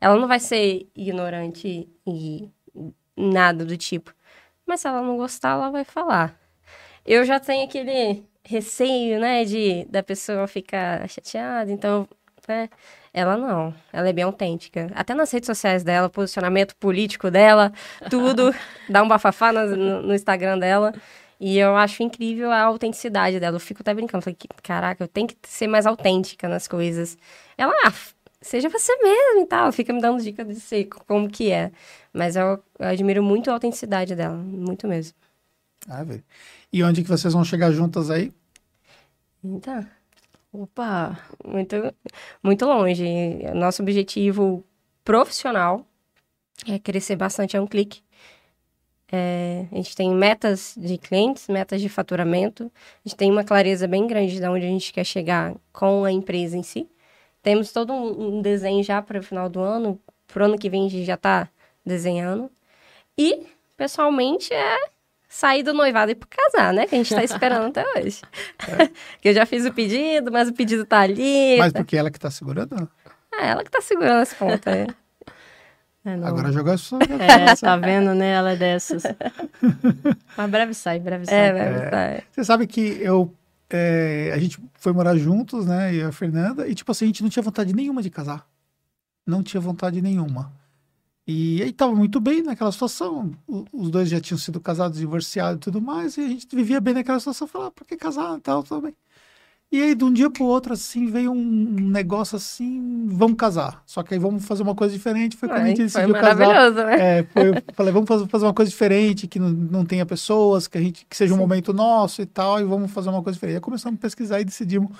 Ela 0.00 0.16
não 0.16 0.28
vai 0.28 0.40
ser 0.40 0.88
ignorante 0.94 1.88
e 2.06 2.50
nada 3.16 3.64
do 3.64 3.76
tipo. 3.76 4.14
Mas 4.66 4.80
se 4.80 4.88
ela 4.88 5.02
não 5.02 5.16
gostar, 5.16 5.50
ela 5.52 5.70
vai 5.70 5.84
falar. 5.84 6.38
Eu 7.04 7.24
já 7.24 7.38
tenho 7.38 7.64
aquele 7.64 8.24
receio, 8.44 9.20
né, 9.20 9.44
de 9.44 9.84
da 9.86 10.02
pessoa 10.02 10.46
ficar 10.46 11.08
chateada, 11.08 11.70
então, 11.70 12.08
né, 12.48 12.68
ela 13.14 13.36
não. 13.36 13.72
Ela 13.92 14.08
é 14.08 14.12
bem 14.12 14.24
autêntica. 14.24 14.90
Até 14.92 15.14
nas 15.14 15.30
redes 15.30 15.46
sociais 15.46 15.84
dela, 15.84 16.10
posicionamento 16.10 16.74
político 16.74 17.30
dela, 17.30 17.72
tudo, 18.10 18.52
dá 18.90 19.04
um 19.04 19.08
bafafá 19.08 19.52
no, 19.52 20.02
no 20.02 20.14
Instagram 20.14 20.58
dela. 20.58 20.92
E 21.38 21.56
eu 21.56 21.76
acho 21.76 22.02
incrível 22.02 22.50
a 22.50 22.62
autenticidade 22.62 23.38
dela. 23.38 23.54
Eu 23.56 23.60
fico 23.60 23.82
até 23.82 23.94
brincando. 23.94 24.24
Falei, 24.24 24.36
caraca, 24.62 25.04
eu 25.04 25.08
tenho 25.08 25.28
que 25.28 25.36
ser 25.44 25.68
mais 25.68 25.86
autêntica 25.86 26.48
nas 26.48 26.66
coisas. 26.66 27.16
Ela, 27.56 27.72
ah, 27.84 27.92
seja 28.40 28.68
você 28.68 28.92
mesmo 28.96 29.42
e 29.42 29.46
tal. 29.46 29.70
Fica 29.70 29.92
me 29.92 30.00
dando 30.00 30.20
dicas 30.20 30.48
de 30.48 30.56
ser 30.56 30.86
como 31.06 31.30
que 31.30 31.52
é. 31.52 31.70
Mas 32.12 32.34
eu, 32.34 32.60
eu 32.80 32.88
admiro 32.88 33.22
muito 33.22 33.48
a 33.48 33.52
autenticidade 33.52 34.16
dela. 34.16 34.34
Muito 34.34 34.88
mesmo. 34.88 35.16
Ah, 35.88 36.02
velho. 36.02 36.24
E 36.72 36.82
onde 36.82 37.02
que 37.02 37.08
vocês 37.08 37.32
vão 37.32 37.44
chegar 37.44 37.70
juntas 37.70 38.10
aí? 38.10 38.32
Então, 39.42 39.86
opa, 40.54 41.18
muito, 41.44 41.76
muito 42.42 42.64
longe. 42.64 43.04
Nosso 43.54 43.82
objetivo 43.82 44.64
profissional 45.04 45.84
é 46.68 46.78
crescer 46.78 47.16
bastante 47.16 47.56
a 47.56 47.62
um 47.62 47.66
clique. 47.66 48.02
É, 49.12 49.66
a 49.70 49.76
gente 49.76 49.94
tem 49.94 50.10
metas 50.14 50.74
de 50.76 50.96
clientes, 50.96 51.48
metas 51.48 51.80
de 51.80 51.88
faturamento, 51.88 52.70
a 53.04 53.08
gente 53.08 53.16
tem 53.16 53.30
uma 53.30 53.44
clareza 53.44 53.86
bem 53.86 54.06
grande 54.06 54.40
de 54.40 54.48
onde 54.48 54.64
a 54.64 54.68
gente 54.68 54.92
quer 54.92 55.04
chegar 55.04 55.54
com 55.72 56.04
a 56.04 56.10
empresa 56.10 56.56
em 56.56 56.62
si. 56.62 56.88
Temos 57.42 57.70
todo 57.72 57.92
um, 57.92 58.38
um 58.38 58.42
desenho 58.42 58.82
já 58.82 59.02
para 59.02 59.18
o 59.18 59.22
final 59.22 59.48
do 59.48 59.60
ano, 59.60 60.00
para 60.26 60.42
o 60.42 60.46
ano 60.46 60.58
que 60.58 60.70
vem 60.70 60.86
a 60.86 60.88
gente 60.88 61.04
já 61.04 61.14
está 61.14 61.48
desenhando. 61.84 62.50
E, 63.16 63.46
pessoalmente, 63.76 64.52
é 64.52 64.76
sair 65.34 65.64
do 65.64 65.74
noivado 65.74 66.12
e 66.12 66.14
para 66.14 66.28
casar, 66.28 66.72
né? 66.72 66.86
Que 66.86 66.94
a 66.94 66.98
gente 66.98 67.10
está 67.10 67.24
esperando 67.24 67.66
até 67.66 67.84
hoje. 67.96 68.22
É. 68.68 68.86
que 69.20 69.28
eu 69.30 69.34
já 69.34 69.44
fiz 69.44 69.66
o 69.66 69.72
pedido, 69.72 70.30
mas 70.30 70.48
o 70.48 70.52
pedido 70.52 70.84
está 70.84 71.00
ali. 71.00 71.56
Mas 71.58 71.72
porque 71.72 71.96
ela 71.96 72.08
que 72.08 72.18
está 72.18 72.30
segurando? 72.30 72.88
É, 73.32 73.48
ela 73.48 73.62
que 73.64 73.68
está 73.68 73.80
segurando 73.80 74.22
esse 74.22 74.34
ponto, 74.36 74.68
é. 74.68 74.86
É, 76.04 76.12
Agora 76.12 76.52
jogou 76.52 76.72
a 76.72 76.78
sua. 76.78 77.00
É, 77.02 77.56
tá 77.56 77.76
vendo, 77.76 78.14
né? 78.14 78.30
Ela 78.30 78.52
é 78.52 78.56
dessas. 78.56 79.02
Mas 80.36 80.50
breve 80.50 80.74
sai, 80.74 81.00
breve 81.00 81.26
sai. 81.26 81.34
É, 81.34 81.52
breve 81.52 81.78
é, 81.78 81.90
sai. 81.90 82.22
Você 82.30 82.44
sabe 82.44 82.66
que 82.68 82.80
eu. 83.00 83.34
É, 83.68 84.30
a 84.32 84.38
gente 84.38 84.60
foi 84.74 84.92
morar 84.92 85.16
juntos, 85.16 85.66
né? 85.66 85.94
E 85.94 86.02
a 86.02 86.12
Fernanda, 86.12 86.68
e 86.68 86.74
tipo 86.76 86.92
assim, 86.92 87.06
a 87.06 87.08
gente 87.08 87.22
não 87.22 87.30
tinha 87.30 87.42
vontade 87.42 87.74
nenhuma 87.74 88.02
de 88.02 88.10
casar. 88.10 88.46
Não 89.26 89.42
tinha 89.42 89.60
vontade 89.60 90.00
nenhuma. 90.00 90.52
E 91.26 91.62
aí 91.62 91.72
tava 91.72 91.94
muito 91.94 92.20
bem 92.20 92.42
naquela 92.42 92.70
situação. 92.70 93.32
os 93.72 93.90
dois 93.90 94.08
já 94.10 94.20
tinham 94.20 94.38
sido 94.38 94.60
casados, 94.60 94.98
divorciados 94.98 95.56
e 95.56 95.60
tudo 95.60 95.80
mais, 95.80 96.16
e 96.18 96.20
a 96.20 96.28
gente 96.28 96.54
vivia 96.54 96.80
bem 96.80 96.94
naquela 96.94 97.18
situação. 97.18 97.46
Falar, 97.46 97.68
ah, 97.68 97.70
por 97.70 97.86
que 97.86 97.96
casar 97.96 98.36
e 98.36 98.40
tal, 98.40 98.62
tudo 98.62 98.82
bem. 98.82 98.94
E 99.72 99.82
aí, 99.82 99.94
de 99.94 100.04
um 100.04 100.12
dia 100.12 100.30
pro 100.30 100.44
outro, 100.44 100.72
assim, 100.72 101.06
veio 101.10 101.32
um 101.32 101.90
negócio 101.90 102.36
assim, 102.36 103.08
vamos 103.08 103.36
casar. 103.36 103.82
Só 103.86 104.04
que 104.04 104.14
aí 104.14 104.20
vamos 104.20 104.44
fazer 104.44 104.62
uma 104.62 104.74
coisa 104.74 104.94
diferente. 104.94 105.36
Foi 105.36 105.48
quando 105.48 105.62
a 105.62 105.66
gente 105.66 105.82
decidiu 105.82 106.14
casar. 106.14 106.70
Né? 106.70 107.18
É, 107.18 107.22
foi, 107.24 107.52
falei, 107.74 107.92
vamos 107.92 108.08
fazer 108.30 108.44
uma 108.44 108.54
coisa 108.54 108.70
diferente, 108.70 109.26
que 109.26 109.40
não, 109.40 109.48
não 109.50 109.84
tenha 109.84 110.06
pessoas, 110.06 110.68
que 110.68 110.78
a 110.78 110.80
gente 110.80 111.04
que 111.06 111.16
seja 111.16 111.32
Sim. 111.32 111.40
um 111.40 111.42
momento 111.42 111.72
nosso 111.72 112.22
e 112.22 112.26
tal, 112.26 112.60
e 112.60 112.64
vamos 112.64 112.92
fazer 112.92 113.08
uma 113.08 113.22
coisa 113.22 113.34
diferente. 113.36 113.56
Aí 113.56 113.60
começamos 113.60 113.98
a 113.98 114.00
pesquisar 114.00 114.40
e 114.40 114.44
decidimos 114.44 114.96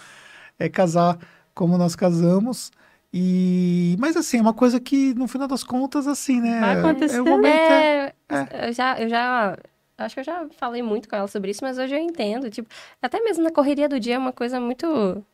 é, 0.59 0.69
casar 0.69 1.19
como 1.55 1.79
nós 1.79 1.95
casamos. 1.95 2.73
E, 3.17 3.97
mas 4.01 4.17
assim, 4.17 4.39
é 4.39 4.41
uma 4.41 4.53
coisa 4.53 4.81
que, 4.81 5.15
no 5.15 5.29
final 5.29 5.47
das 5.47 5.63
contas, 5.63 6.09
assim, 6.09 6.41
né? 6.41 6.59
Vai 6.59 6.79
acontecer. 6.81 7.17
É, 7.19 7.23
o 7.23 7.25
momento, 7.25 7.73
é, 7.73 8.13
é. 8.29 8.69
Eu 8.69 8.73
já, 8.73 9.01
eu 9.01 9.09
já 9.09 9.57
Acho 9.97 10.17
que 10.17 10.21
eu 10.21 10.25
já 10.25 10.47
falei 10.59 10.83
muito 10.83 11.09
com 11.09 11.15
ela 11.15 11.29
sobre 11.29 11.53
isso, 11.53 11.61
mas 11.63 11.79
hoje 11.79 11.95
eu 11.95 12.01
entendo. 12.01 12.51
Tipo, 12.51 12.69
até 13.01 13.21
mesmo 13.21 13.45
na 13.45 13.53
correria 13.53 13.89
do 13.89 14.01
dia 14.01 14.17
é 14.17 14.19
uma 14.19 14.33
coisa 14.33 14.59
muito. 14.59 15.25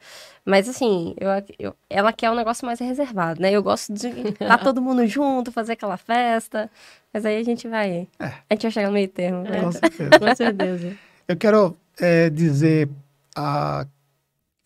Mas 0.44 0.68
assim, 0.68 1.14
eu, 1.18 1.30
eu, 1.58 1.74
ela 1.88 2.12
quer 2.12 2.30
um 2.30 2.34
negócio 2.34 2.66
mais 2.66 2.78
reservado, 2.78 3.40
né? 3.40 3.50
Eu 3.50 3.62
gosto 3.62 3.90
de 3.94 4.08
estar 4.08 4.48
tá 4.58 4.58
todo 4.58 4.82
mundo 4.82 5.06
junto, 5.06 5.50
fazer 5.50 5.72
aquela 5.72 5.96
festa. 5.96 6.70
Mas 7.12 7.24
aí 7.24 7.38
a 7.38 7.42
gente 7.42 7.66
vai. 7.66 8.06
É. 8.18 8.24
A 8.50 8.54
gente 8.54 8.62
vai 8.62 8.70
chegar 8.70 8.88
no 8.88 8.92
meio 8.92 9.08
termo. 9.08 9.42
Né? 9.44 9.62
Com 9.62 9.72
certeza. 9.72 10.10
com 10.20 10.34
certeza. 10.34 10.98
Eu 11.26 11.36
quero 11.38 11.76
é, 11.98 12.28
dizer. 12.28 12.90
A... 13.34 13.86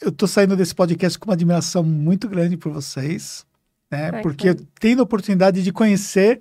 Eu 0.05 0.13
tô 0.13 0.27
saindo 0.27 0.55
desse 0.55 0.75
podcast 0.75 1.19
com 1.19 1.31
uma 1.31 1.35
admiração 1.35 1.83
muito 1.83 2.29
grande 2.29 2.59
por 2.59 2.71
vocês. 2.71 3.47
Né? 3.91 4.11
Ai, 4.13 4.23
Porque 4.23 4.51
eu 4.51 4.57
tenho 4.79 5.01
a 5.01 5.03
oportunidade 5.03 5.63
de 5.63 5.73
conhecer 5.73 6.41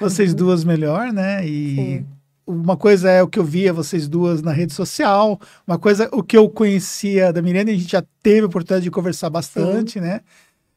vocês 0.00 0.34
duas 0.34 0.64
melhor, 0.64 1.12
né? 1.12 1.46
E. 1.46 1.76
Sim 1.76 2.06
uma 2.46 2.76
coisa 2.76 3.10
é 3.10 3.22
o 3.22 3.28
que 3.28 3.38
eu 3.38 3.44
via 3.44 3.72
vocês 3.72 4.06
duas 4.06 4.42
na 4.42 4.52
rede 4.52 4.74
social, 4.74 5.40
uma 5.66 5.78
coisa 5.78 6.08
o 6.12 6.22
que 6.22 6.36
eu 6.36 6.48
conhecia 6.48 7.32
da 7.32 7.40
Miranda, 7.40 7.70
a 7.70 7.74
gente 7.74 7.90
já 7.90 8.04
teve 8.22 8.42
a 8.42 8.46
oportunidade 8.46 8.84
de 8.84 8.90
conversar 8.90 9.30
bastante, 9.30 9.94
Sim. 9.94 10.00
né? 10.00 10.20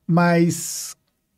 Mas 0.08 0.96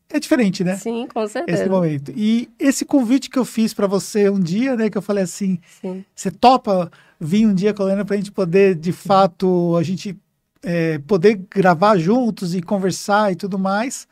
é 0.08 0.20
diferente, 0.20 0.64
né? 0.64 0.76
Sim, 0.78 1.08
com 1.12 1.28
certeza. 1.28 1.62
Esse 1.62 1.70
momento. 1.70 2.14
E 2.16 2.50
esse 2.60 2.86
convite 2.86 3.30
que 3.30 3.40
eu 3.40 3.46
fiz 3.46 3.74
para 3.74 3.88
você 3.88 4.30
um 4.30 4.40
dia, 4.40 4.76
né, 4.76 4.90
que 4.90 4.98
eu 4.98 5.02
falei 5.02 5.24
assim, 5.24 5.60
Sim. 5.82 6.06
você 6.16 6.30
topa 6.30 6.92
vir 7.20 7.48
um 7.48 7.54
dia 7.54 7.74
com 7.74 7.84
a 7.84 7.86
Helena 7.88 8.06
para 8.06 8.16
a 8.16 8.18
gente 8.18 8.32
poder, 8.32 8.76
de 8.76 8.92
fato, 8.92 9.76
a 9.78 9.84
gente 9.84 10.16
é, 10.64 11.00
poder 11.00 11.42
gravar 11.50 11.98
juntos 11.98 12.54
e 12.54 12.62
conversar 12.62 13.32
e 13.32 13.36
tudo 13.36 13.58
mais, 13.58 14.08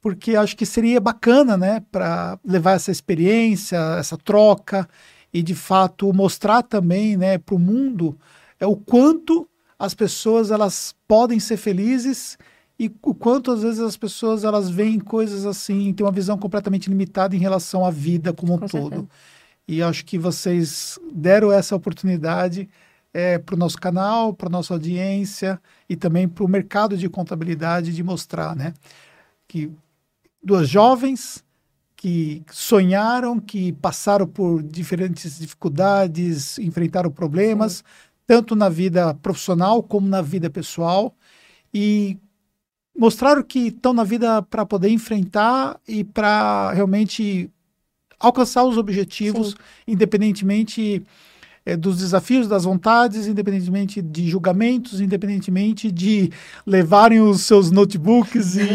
porque 0.00 0.36
acho 0.36 0.56
que 0.56 0.66
seria 0.66 1.00
bacana, 1.00 1.56
né, 1.56 1.82
para 1.90 2.38
levar 2.44 2.72
essa 2.72 2.90
experiência, 2.90 3.78
essa 3.98 4.16
troca 4.16 4.88
e 5.32 5.42
de 5.42 5.54
fato 5.54 6.12
mostrar 6.12 6.62
também, 6.62 7.16
né, 7.16 7.38
para 7.38 7.54
o 7.54 7.58
mundo 7.58 8.16
é 8.58 8.66
o 8.66 8.76
quanto 8.76 9.48
as 9.78 9.94
pessoas 9.94 10.50
elas 10.50 10.94
podem 11.06 11.40
ser 11.40 11.56
felizes 11.56 12.38
e 12.78 12.90
o 13.02 13.14
quanto 13.14 13.50
às 13.50 13.62
vezes 13.62 13.80
as 13.80 13.96
pessoas 13.96 14.44
elas 14.44 14.68
veem 14.68 14.98
coisas 14.98 15.46
assim, 15.46 15.92
têm 15.92 16.04
uma 16.04 16.12
visão 16.12 16.36
completamente 16.38 16.88
limitada 16.88 17.36
em 17.36 17.38
relação 17.38 17.84
à 17.84 17.90
vida 17.90 18.32
como 18.32 18.54
um 18.54 18.58
Com 18.58 18.66
todo. 18.66 18.90
Certeza. 18.90 19.08
E 19.66 19.82
acho 19.82 20.04
que 20.04 20.18
vocês 20.18 20.98
deram 21.12 21.50
essa 21.50 21.74
oportunidade 21.74 22.68
é, 23.14 23.38
para 23.38 23.54
o 23.54 23.58
nosso 23.58 23.78
canal, 23.78 24.34
para 24.34 24.50
nossa 24.50 24.74
audiência 24.74 25.60
e 25.88 25.94
também 25.94 26.28
para 26.28 26.44
o 26.44 26.48
mercado 26.48 26.96
de 26.96 27.08
contabilidade 27.08 27.94
de 27.94 28.02
mostrar, 28.02 28.56
né, 28.56 28.74
que 29.46 29.70
duas 30.42 30.68
jovens 30.68 31.44
que 31.96 32.42
sonharam, 32.50 33.40
que 33.40 33.72
passaram 33.72 34.26
por 34.26 34.62
diferentes 34.62 35.38
dificuldades, 35.38 36.58
enfrentaram 36.58 37.10
problemas, 37.10 37.76
Sim. 37.76 37.82
tanto 38.26 38.54
na 38.54 38.68
vida 38.68 39.14
profissional 39.14 39.82
como 39.82 40.06
na 40.06 40.20
vida 40.20 40.50
pessoal, 40.50 41.14
e 41.72 42.18
mostraram 42.96 43.42
que 43.42 43.68
estão 43.68 43.94
na 43.94 44.04
vida 44.04 44.42
para 44.42 44.66
poder 44.66 44.90
enfrentar 44.90 45.80
e 45.88 46.04
para 46.04 46.72
realmente 46.72 47.50
alcançar 48.20 48.64
os 48.64 48.76
objetivos, 48.76 49.50
Sim. 49.50 49.56
independentemente 49.88 51.02
é, 51.66 51.76
dos 51.76 51.98
desafios, 51.98 52.46
das 52.46 52.64
vontades, 52.64 53.26
independentemente 53.26 54.02
de 54.02 54.28
julgamentos, 54.28 55.00
independentemente 55.00 55.90
de 55.90 56.30
levarem 56.66 57.20
os 57.20 57.42
seus 57.42 57.70
notebooks 57.70 58.56
e 58.56 58.68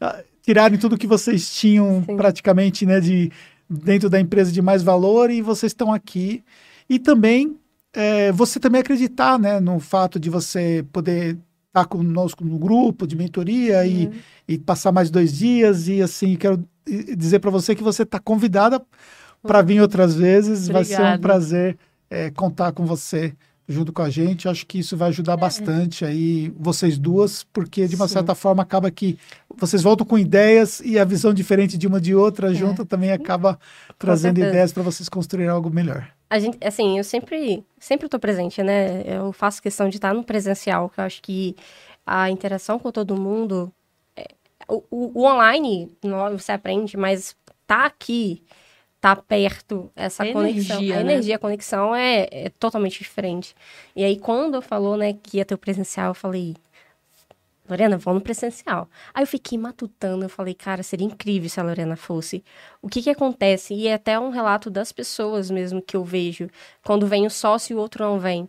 tirarem 0.42 0.78
tudo 0.78 0.96
que 0.96 1.06
vocês 1.06 1.54
tinham 1.54 2.02
Sim. 2.06 2.16
praticamente, 2.16 2.86
né, 2.86 3.00
de 3.00 3.30
dentro 3.68 4.10
da 4.10 4.18
empresa 4.18 4.50
de 4.50 4.60
mais 4.60 4.82
valor 4.82 5.30
e 5.30 5.42
vocês 5.42 5.70
estão 5.70 5.92
aqui. 5.92 6.42
E 6.88 6.98
também 6.98 7.56
é, 7.92 8.32
você 8.32 8.58
também 8.58 8.80
acreditar, 8.80 9.38
né, 9.38 9.60
no 9.60 9.78
fato 9.78 10.18
de 10.18 10.30
você 10.30 10.84
poder 10.92 11.38
estar 11.68 11.84
conosco 11.84 12.44
no 12.44 12.58
grupo 12.58 13.06
de 13.06 13.16
mentoria 13.16 13.78
uhum. 13.78 13.84
e, 14.48 14.54
e 14.54 14.58
passar 14.58 14.90
mais 14.90 15.10
dois 15.10 15.36
dias 15.36 15.86
e 15.86 16.02
assim 16.02 16.34
quero 16.34 16.64
dizer 17.16 17.38
para 17.38 17.50
você 17.50 17.76
que 17.76 17.82
você 17.82 18.02
está 18.02 18.18
convidada 18.18 18.82
para 19.42 19.62
vir 19.62 19.80
outras 19.80 20.14
vezes. 20.14 20.68
Obrigada. 20.68 20.72
Vai 20.72 21.12
ser 21.12 21.18
um 21.18 21.20
prazer 21.20 21.78
é, 22.10 22.30
contar 22.30 22.72
com 22.72 22.84
você 22.84 23.32
junto 23.70 23.92
com 23.92 24.02
a 24.02 24.10
gente. 24.10 24.48
Acho 24.48 24.66
que 24.66 24.80
isso 24.80 24.96
vai 24.96 25.08
ajudar 25.08 25.34
é. 25.34 25.36
bastante 25.36 26.04
aí 26.04 26.52
vocês 26.58 26.98
duas, 26.98 27.44
porque 27.44 27.86
de 27.86 27.94
uma 27.94 28.08
Sim. 28.08 28.14
certa 28.14 28.34
forma 28.34 28.62
acaba 28.62 28.90
que 28.90 29.16
vocês 29.56 29.82
voltam 29.82 30.04
com 30.04 30.18
ideias 30.18 30.80
e 30.80 30.98
a 30.98 31.04
visão 31.04 31.32
diferente 31.32 31.78
de 31.78 31.86
uma 31.86 32.00
de 32.00 32.14
outra 32.14 32.50
é. 32.50 32.54
junto 32.54 32.84
também 32.84 33.12
acaba 33.12 33.58
trazendo 33.98 34.40
ideias 34.40 34.72
para 34.72 34.82
vocês 34.82 35.08
construírem 35.08 35.48
algo 35.48 35.70
melhor. 35.70 36.08
A 36.28 36.38
gente, 36.38 36.58
assim, 36.64 36.98
eu 36.98 37.04
sempre, 37.04 37.64
sempre 37.78 38.06
estou 38.06 38.20
presente, 38.20 38.62
né? 38.62 39.02
Eu 39.04 39.32
faço 39.32 39.62
questão 39.62 39.88
de 39.88 39.96
estar 39.96 40.14
no 40.14 40.22
presencial, 40.22 40.88
que 40.88 41.00
eu 41.00 41.04
acho 41.04 41.22
que 41.22 41.56
a 42.06 42.30
interação 42.30 42.78
com 42.78 42.90
todo 42.92 43.20
mundo, 43.20 43.72
é, 44.16 44.26
o, 44.68 44.82
o, 44.90 45.20
o 45.20 45.24
online, 45.24 45.90
você 46.32 46.52
aprende, 46.52 46.96
mas 46.96 47.36
tá 47.66 47.84
aqui 47.84 48.42
tá 49.00 49.16
perto, 49.16 49.90
essa 49.96 50.22
a 50.22 50.32
conexão. 50.32 50.76
Energia, 50.76 50.94
a 50.94 51.02
né? 51.02 51.12
energia, 51.12 51.36
a 51.36 51.38
conexão 51.38 51.94
é, 51.94 52.28
é, 52.30 52.50
totalmente 52.50 52.98
diferente. 52.98 53.54
E 53.96 54.04
aí, 54.04 54.18
quando 54.18 54.54
eu 54.56 54.62
falou, 54.62 54.96
né, 54.96 55.14
que 55.14 55.38
ia 55.38 55.44
ter 55.44 55.54
o 55.54 55.58
presencial, 55.58 56.08
eu 56.08 56.14
falei, 56.14 56.54
Lorena, 57.68 57.96
vamos 57.96 58.20
no 58.20 58.24
presencial. 58.24 58.88
Aí 59.14 59.22
eu 59.22 59.26
fiquei 59.26 59.56
matutando, 59.56 60.24
eu 60.24 60.28
falei, 60.28 60.54
cara, 60.54 60.82
seria 60.82 61.06
incrível 61.06 61.48
se 61.48 61.58
a 61.58 61.62
Lorena 61.62 61.96
fosse. 61.96 62.44
O 62.82 62.88
que 62.88 63.00
que 63.00 63.10
acontece? 63.10 63.72
E 63.74 63.88
é 63.88 63.94
até 63.94 64.18
um 64.18 64.30
relato 64.30 64.68
das 64.68 64.92
pessoas 64.92 65.50
mesmo 65.50 65.80
que 65.80 65.96
eu 65.96 66.04
vejo, 66.04 66.48
quando 66.84 67.06
vem 67.06 67.26
o 67.26 67.30
sócio 67.30 67.72
e 67.72 67.76
o 67.76 67.80
outro 67.80 68.04
não 68.04 68.18
vem. 68.18 68.48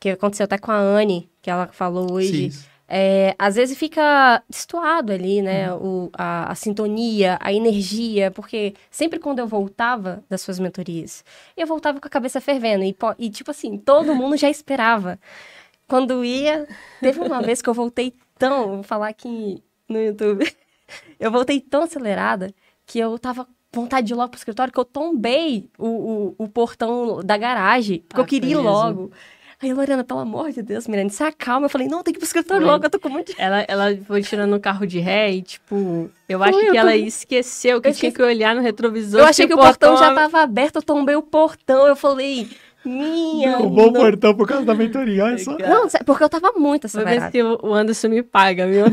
Que 0.00 0.10
aconteceu 0.10 0.44
até 0.44 0.58
com 0.58 0.72
a 0.72 0.76
Anne, 0.76 1.30
que 1.40 1.50
ela 1.50 1.68
falou 1.68 2.12
hoje. 2.12 2.50
Sim 2.50 2.73
é, 2.96 3.34
às 3.36 3.56
vezes 3.56 3.76
fica 3.76 4.40
destoado 4.48 5.12
ali, 5.12 5.42
né? 5.42 5.74
Uhum. 5.74 6.04
O, 6.04 6.10
a, 6.12 6.52
a, 6.52 6.54
sintonia, 6.54 7.36
a 7.40 7.52
energia, 7.52 8.30
porque 8.30 8.74
sempre 8.88 9.18
quando 9.18 9.40
eu 9.40 9.48
voltava 9.48 10.22
das 10.30 10.42
suas 10.42 10.60
mentorias, 10.60 11.24
eu 11.56 11.66
voltava 11.66 11.98
com 11.98 12.06
a 12.06 12.10
cabeça 12.10 12.40
fervendo. 12.40 12.84
E, 12.84 12.96
e 13.18 13.30
tipo 13.30 13.50
assim, 13.50 13.76
todo 13.76 14.14
mundo 14.14 14.36
já 14.36 14.48
esperava. 14.48 15.18
Quando 15.88 16.24
ia, 16.24 16.68
teve 17.00 17.18
uma 17.18 17.42
vez 17.42 17.60
que 17.60 17.68
eu 17.68 17.74
voltei 17.74 18.14
tão, 18.38 18.76
vou 18.76 18.82
falar 18.84 19.08
aqui 19.08 19.60
no 19.88 19.98
YouTube, 20.00 20.48
eu 21.18 21.32
voltei 21.32 21.60
tão 21.60 21.82
acelerada 21.82 22.54
que 22.86 23.00
eu 23.00 23.18
tava 23.18 23.48
vontade 23.72 24.06
de 24.06 24.12
ir 24.12 24.16
logo 24.16 24.28
pro 24.28 24.38
escritório 24.38 24.72
que 24.72 24.78
eu 24.78 24.84
tombei 24.84 25.68
o, 25.76 25.88
o, 26.38 26.44
o 26.44 26.48
portão 26.48 27.20
da 27.24 27.36
garagem, 27.36 28.04
porque 28.08 28.20
ah, 28.20 28.22
eu 28.22 28.28
queria 28.28 28.52
ir 28.52 28.56
logo. 28.56 29.10
Aí, 29.62 29.72
Lorena, 29.72 30.04
pelo 30.04 30.20
amor 30.20 30.50
de 30.50 30.62
Deus, 30.62 30.86
Miranda, 30.86 31.10
se 31.10 31.22
acalma. 31.22 31.66
Eu 31.66 31.70
falei, 31.70 31.88
não, 31.88 32.02
tem 32.02 32.12
que 32.12 32.18
ir 32.18 32.20
pro 32.20 32.26
escritório 32.26 32.66
logo, 32.66 32.84
eu 32.84 32.90
tô 32.90 32.98
com 32.98 33.08
muito... 33.08 33.32
Ela, 33.38 33.64
ela 33.68 33.96
foi 34.06 34.22
tirando 34.22 34.54
o 34.54 34.60
carro 34.60 34.86
de 34.86 34.98
ré 34.98 35.32
e, 35.32 35.42
tipo, 35.42 36.10
eu 36.28 36.42
acho 36.42 36.58
que 36.58 36.76
ela 36.76 36.96
esqueceu 36.96 37.80
que 37.80 37.88
eu 37.88 37.94
tinha 37.94 38.12
que 38.12 38.22
olhar 38.22 38.54
no 38.54 38.60
retrovisor. 38.60 39.20
Eu 39.20 39.26
achei 39.26 39.46
que 39.46 39.54
o 39.54 39.56
portão, 39.56 39.90
portão 39.90 40.08
já 40.08 40.14
tava 40.14 40.40
aberto, 40.42 40.76
eu 40.76 40.82
tombei 40.82 41.16
o 41.16 41.22
portão, 41.22 41.86
eu 41.86 41.96
falei... 41.96 42.48
Minha. 42.84 43.56
Roubou 43.56 43.88
o 43.88 43.92
portão 43.94 44.34
por 44.34 44.46
causa 44.46 44.66
da 44.66 44.74
mentoria, 44.74 45.24
olha 45.24 45.38
só. 45.38 45.56
Não, 45.56 45.88
porque 46.04 46.22
eu 46.22 46.28
tava 46.28 46.52
muito 46.52 46.86
acelerada. 46.86 47.18
Vou 47.18 47.30
ver 47.30 47.32
se 47.32 47.66
o 47.66 47.72
Anderson 47.72 48.08
me 48.08 48.22
paga, 48.22 48.66
viu? 48.66 48.84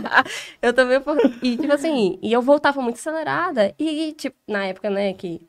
eu 0.62 0.72
também. 0.72 0.98
E, 1.42 1.58
tipo 1.58 1.72
assim, 1.72 2.18
e 2.22 2.32
eu 2.32 2.40
voltava 2.40 2.80
muito 2.80 2.96
acelerada. 2.96 3.74
E, 3.78 4.12
tipo, 4.12 4.34
na 4.48 4.64
época, 4.64 4.88
né, 4.88 5.12
que 5.12 5.42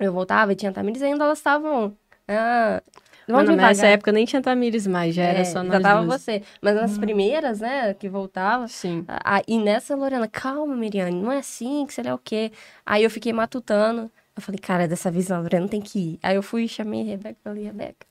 eu 0.00 0.10
voltava 0.10 0.52
e 0.52 0.56
tinha 0.56 0.72
Tamires 0.72 1.02
ainda, 1.02 1.24
elas 1.24 1.38
estavam. 1.38 1.94
Ah, 2.26 2.82
Vamos 3.28 3.44
Mano, 3.44 3.60
nessa 3.60 3.86
época 3.86 4.10
nem 4.10 4.24
tinha 4.24 4.40
Tamires 4.40 4.86
mais, 4.86 5.14
já 5.14 5.22
é, 5.22 5.34
era 5.34 5.44
só 5.44 5.62
nós 5.62 5.74
Já 5.74 5.80
tava 5.80 6.06
duas. 6.06 6.22
você. 6.22 6.42
Mas 6.62 6.74
nas 6.74 6.96
hum. 6.96 7.00
primeiras, 7.00 7.60
né, 7.60 7.92
que 7.92 8.08
voltava. 8.08 8.66
Sim. 8.68 9.04
A, 9.06 9.42
e 9.46 9.58
nessa, 9.58 9.94
Lorena, 9.94 10.26
calma, 10.26 10.74
Miriane, 10.74 11.20
não 11.20 11.30
é 11.30 11.38
assim, 11.38 11.84
que 11.86 11.92
sei 11.92 12.04
lá 12.04 12.14
o 12.14 12.18
quê. 12.18 12.50
Aí 12.86 13.04
eu 13.04 13.10
fiquei 13.10 13.32
matutando. 13.32 14.10
Eu 14.34 14.40
falei, 14.40 14.58
cara, 14.58 14.88
dessa 14.88 15.10
vez 15.10 15.30
a 15.30 15.38
Lorena 15.38 15.68
tem 15.68 15.80
que 15.80 15.98
ir. 15.98 16.18
Aí 16.22 16.36
eu 16.36 16.42
fui 16.42 16.64
e 16.64 16.68
chamei 16.68 17.02
a 17.02 17.04
Rebeca 17.04 17.36
e 17.38 17.44
falei, 17.44 17.64
Rebeca, 17.64 18.06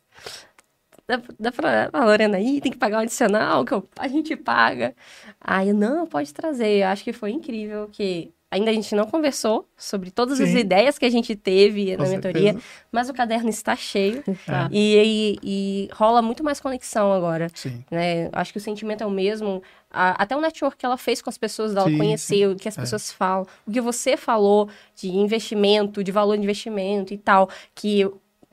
dá, 1.08 1.20
dá 1.40 1.52
pra 1.52 1.90
a 1.92 2.06
Lorena 2.06 2.40
ir, 2.40 2.62
tem 2.62 2.72
que 2.72 2.78
pagar 2.78 2.98
um 2.98 3.02
adicional, 3.02 3.66
que 3.66 3.74
eu, 3.74 3.88
a 3.98 4.08
gente 4.08 4.36
paga. 4.36 4.94
Aí 5.42 5.70
eu, 5.70 5.76
não, 5.76 6.06
pode 6.06 6.32
trazer. 6.32 6.84
Eu 6.84 6.88
acho 6.90 7.04
que 7.04 7.14
foi 7.14 7.32
incrível 7.32 7.90
que 7.92 8.32
Ainda 8.50 8.72
a 8.72 8.74
gente 8.74 8.96
não 8.96 9.06
conversou 9.06 9.68
sobre 9.76 10.10
todas 10.10 10.38
Sim. 10.38 10.46
as 10.46 10.50
ideias 10.52 10.98
que 10.98 11.06
a 11.06 11.10
gente 11.10 11.36
teve 11.36 11.96
Com 11.98 12.04
na 12.04 12.08
certeza. 12.08 12.34
mentoria, 12.34 12.62
mas 12.90 13.10
o 13.10 13.14
caderno 13.14 13.50
está 13.50 13.76
cheio 13.76 14.24
é. 14.28 14.32
e, 14.72 14.96
e, 14.96 15.40
e, 15.44 15.90
rola 15.94 16.22
muito 16.22 16.46
mais 16.46 16.58
conexão 16.62 17.12
agora. 17.12 17.50
Sim. 17.54 17.84
Né? 17.92 18.30
Acho 18.32 18.54
que 18.54 18.58
o 18.58 18.62
sentimento 18.62 19.04
é 19.04 19.06
o 19.06 19.12
mesmo. 19.12 19.62
A, 19.92 20.24
até 20.24 20.36
o 20.36 20.40
network 20.40 20.78
que 20.78 20.86
ela 20.86 20.96
fez 20.96 21.22
com 21.22 21.30
as 21.30 21.38
pessoas, 21.38 21.76
ela 21.76 21.90
sim, 21.90 21.98
conheceu, 21.98 22.52
o 22.52 22.56
que 22.56 22.70
as 22.70 22.78
é. 22.78 22.82
pessoas 22.82 23.12
falam, 23.12 23.46
o 23.66 23.72
que 23.72 23.82
você 23.82 24.16
falou 24.16 24.70
de 24.96 25.10
investimento, 25.10 26.02
de 26.02 26.12
valor 26.12 26.38
de 26.38 26.44
investimento 26.44 27.14
e 27.14 27.18
tal, 27.18 27.50
que 27.76 28.10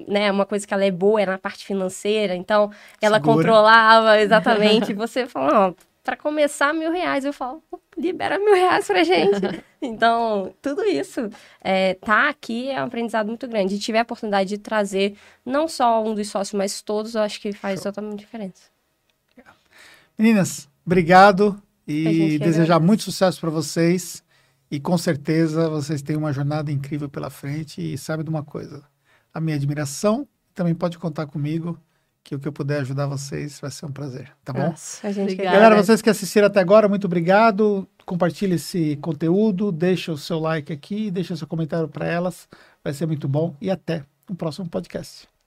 né, 0.09 0.31
uma 0.31 0.45
coisa 0.45 0.67
que 0.67 0.75
ela 0.75 0.85
é 0.85 0.91
boa 0.91 1.21
é 1.21 1.27
na 1.27 1.39
parte 1.39 1.65
financeira, 1.65 2.35
então 2.35 2.71
ela 3.01 3.19
Segura. 3.19 3.37
controlava 3.37 4.19
exatamente. 4.21 4.93
você 4.93 5.27
falou, 5.27 5.77
para 6.05 6.17
começar 6.17 6.75
mil 6.75 6.93
reais. 6.93 7.25
Eu 7.25 7.33
falo, 7.33 7.63
libera 7.97 8.39
mil 8.39 8.55
reais 8.55 8.87
pra 8.87 9.03
gente. 9.03 9.41
então, 9.81 10.55
tudo 10.61 10.85
isso 10.85 11.31
é, 11.61 11.95
tá 11.95 12.29
aqui 12.29 12.69
é 12.71 12.81
um 12.81 12.87
aprendizado 12.87 13.27
muito 13.27 13.49
grande. 13.49 13.75
E 13.75 13.79
tiver 13.79 14.01
a 14.01 14.03
oportunidade 14.03 14.51
de 14.51 14.59
trazer 14.59 15.17
não 15.45 15.67
só 15.67 16.05
um 16.05 16.15
dos 16.15 16.29
sócios, 16.29 16.57
mas 16.57 16.83
todos, 16.83 17.15
eu 17.15 17.23
acho 17.23 17.41
que 17.41 17.53
faz 17.53 17.81
Show. 17.81 17.91
totalmente 17.91 18.21
diferença. 18.21 18.75
Meninas, 20.17 20.69
obrigado 20.87 21.61
e 21.89 22.39
desejar 22.39 22.79
muito 22.79 23.03
sucesso 23.03 23.41
para 23.41 23.51
vocês. 23.51 24.23
E 24.71 24.79
com 24.79 24.97
certeza 24.97 25.69
vocês 25.69 26.03
têm 26.03 26.17
uma 26.17 26.33
jornada 26.33 26.71
incrível 26.71 27.09
pela 27.09 27.31
frente. 27.31 27.81
E 27.81 27.99
sabe 27.99 28.23
de 28.23 28.31
uma 28.31 28.45
coisa? 28.45 28.85
A 29.33 29.41
minha 29.41 29.57
admiração 29.57 30.29
também 30.55 30.75
pode 30.75 30.99
contar 30.99 31.27
comigo 31.27 31.79
que 32.25 32.35
o 32.35 32.39
que 32.39 32.49
eu 32.49 32.53
puder 32.53 32.81
ajudar 32.81 33.07
vocês 33.07 33.61
vai 33.61 33.71
ser 33.71 33.85
um 33.85 33.93
prazer, 33.93 34.33
tá 34.43 34.53
bom? 34.53 34.71
Nossa, 34.71 35.07
a 35.07 35.13
gente 35.13 35.35
Galera, 35.35 35.77
vocês 35.77 36.01
que 36.01 36.09
assistiram 36.09 36.47
até 36.47 36.59
agora, 36.59 36.89
muito 36.89 37.05
obrigado. 37.05 37.87
Compartilhe 38.07 38.55
esse 38.55 38.97
conteúdo, 38.97 39.71
deixa 39.71 40.11
o 40.11 40.17
seu 40.17 40.39
like 40.39 40.73
aqui, 40.73 41.11
deixa 41.11 41.35
o 41.35 41.37
seu 41.37 41.47
comentário 41.47 41.87
para 41.87 42.07
elas, 42.07 42.49
vai 42.83 42.95
ser 42.95 43.07
muito 43.07 43.29
bom 43.29 43.55
e 43.61 43.71
até 43.71 44.05
no 44.29 44.35
próximo 44.35 44.67
podcast. 44.69 45.34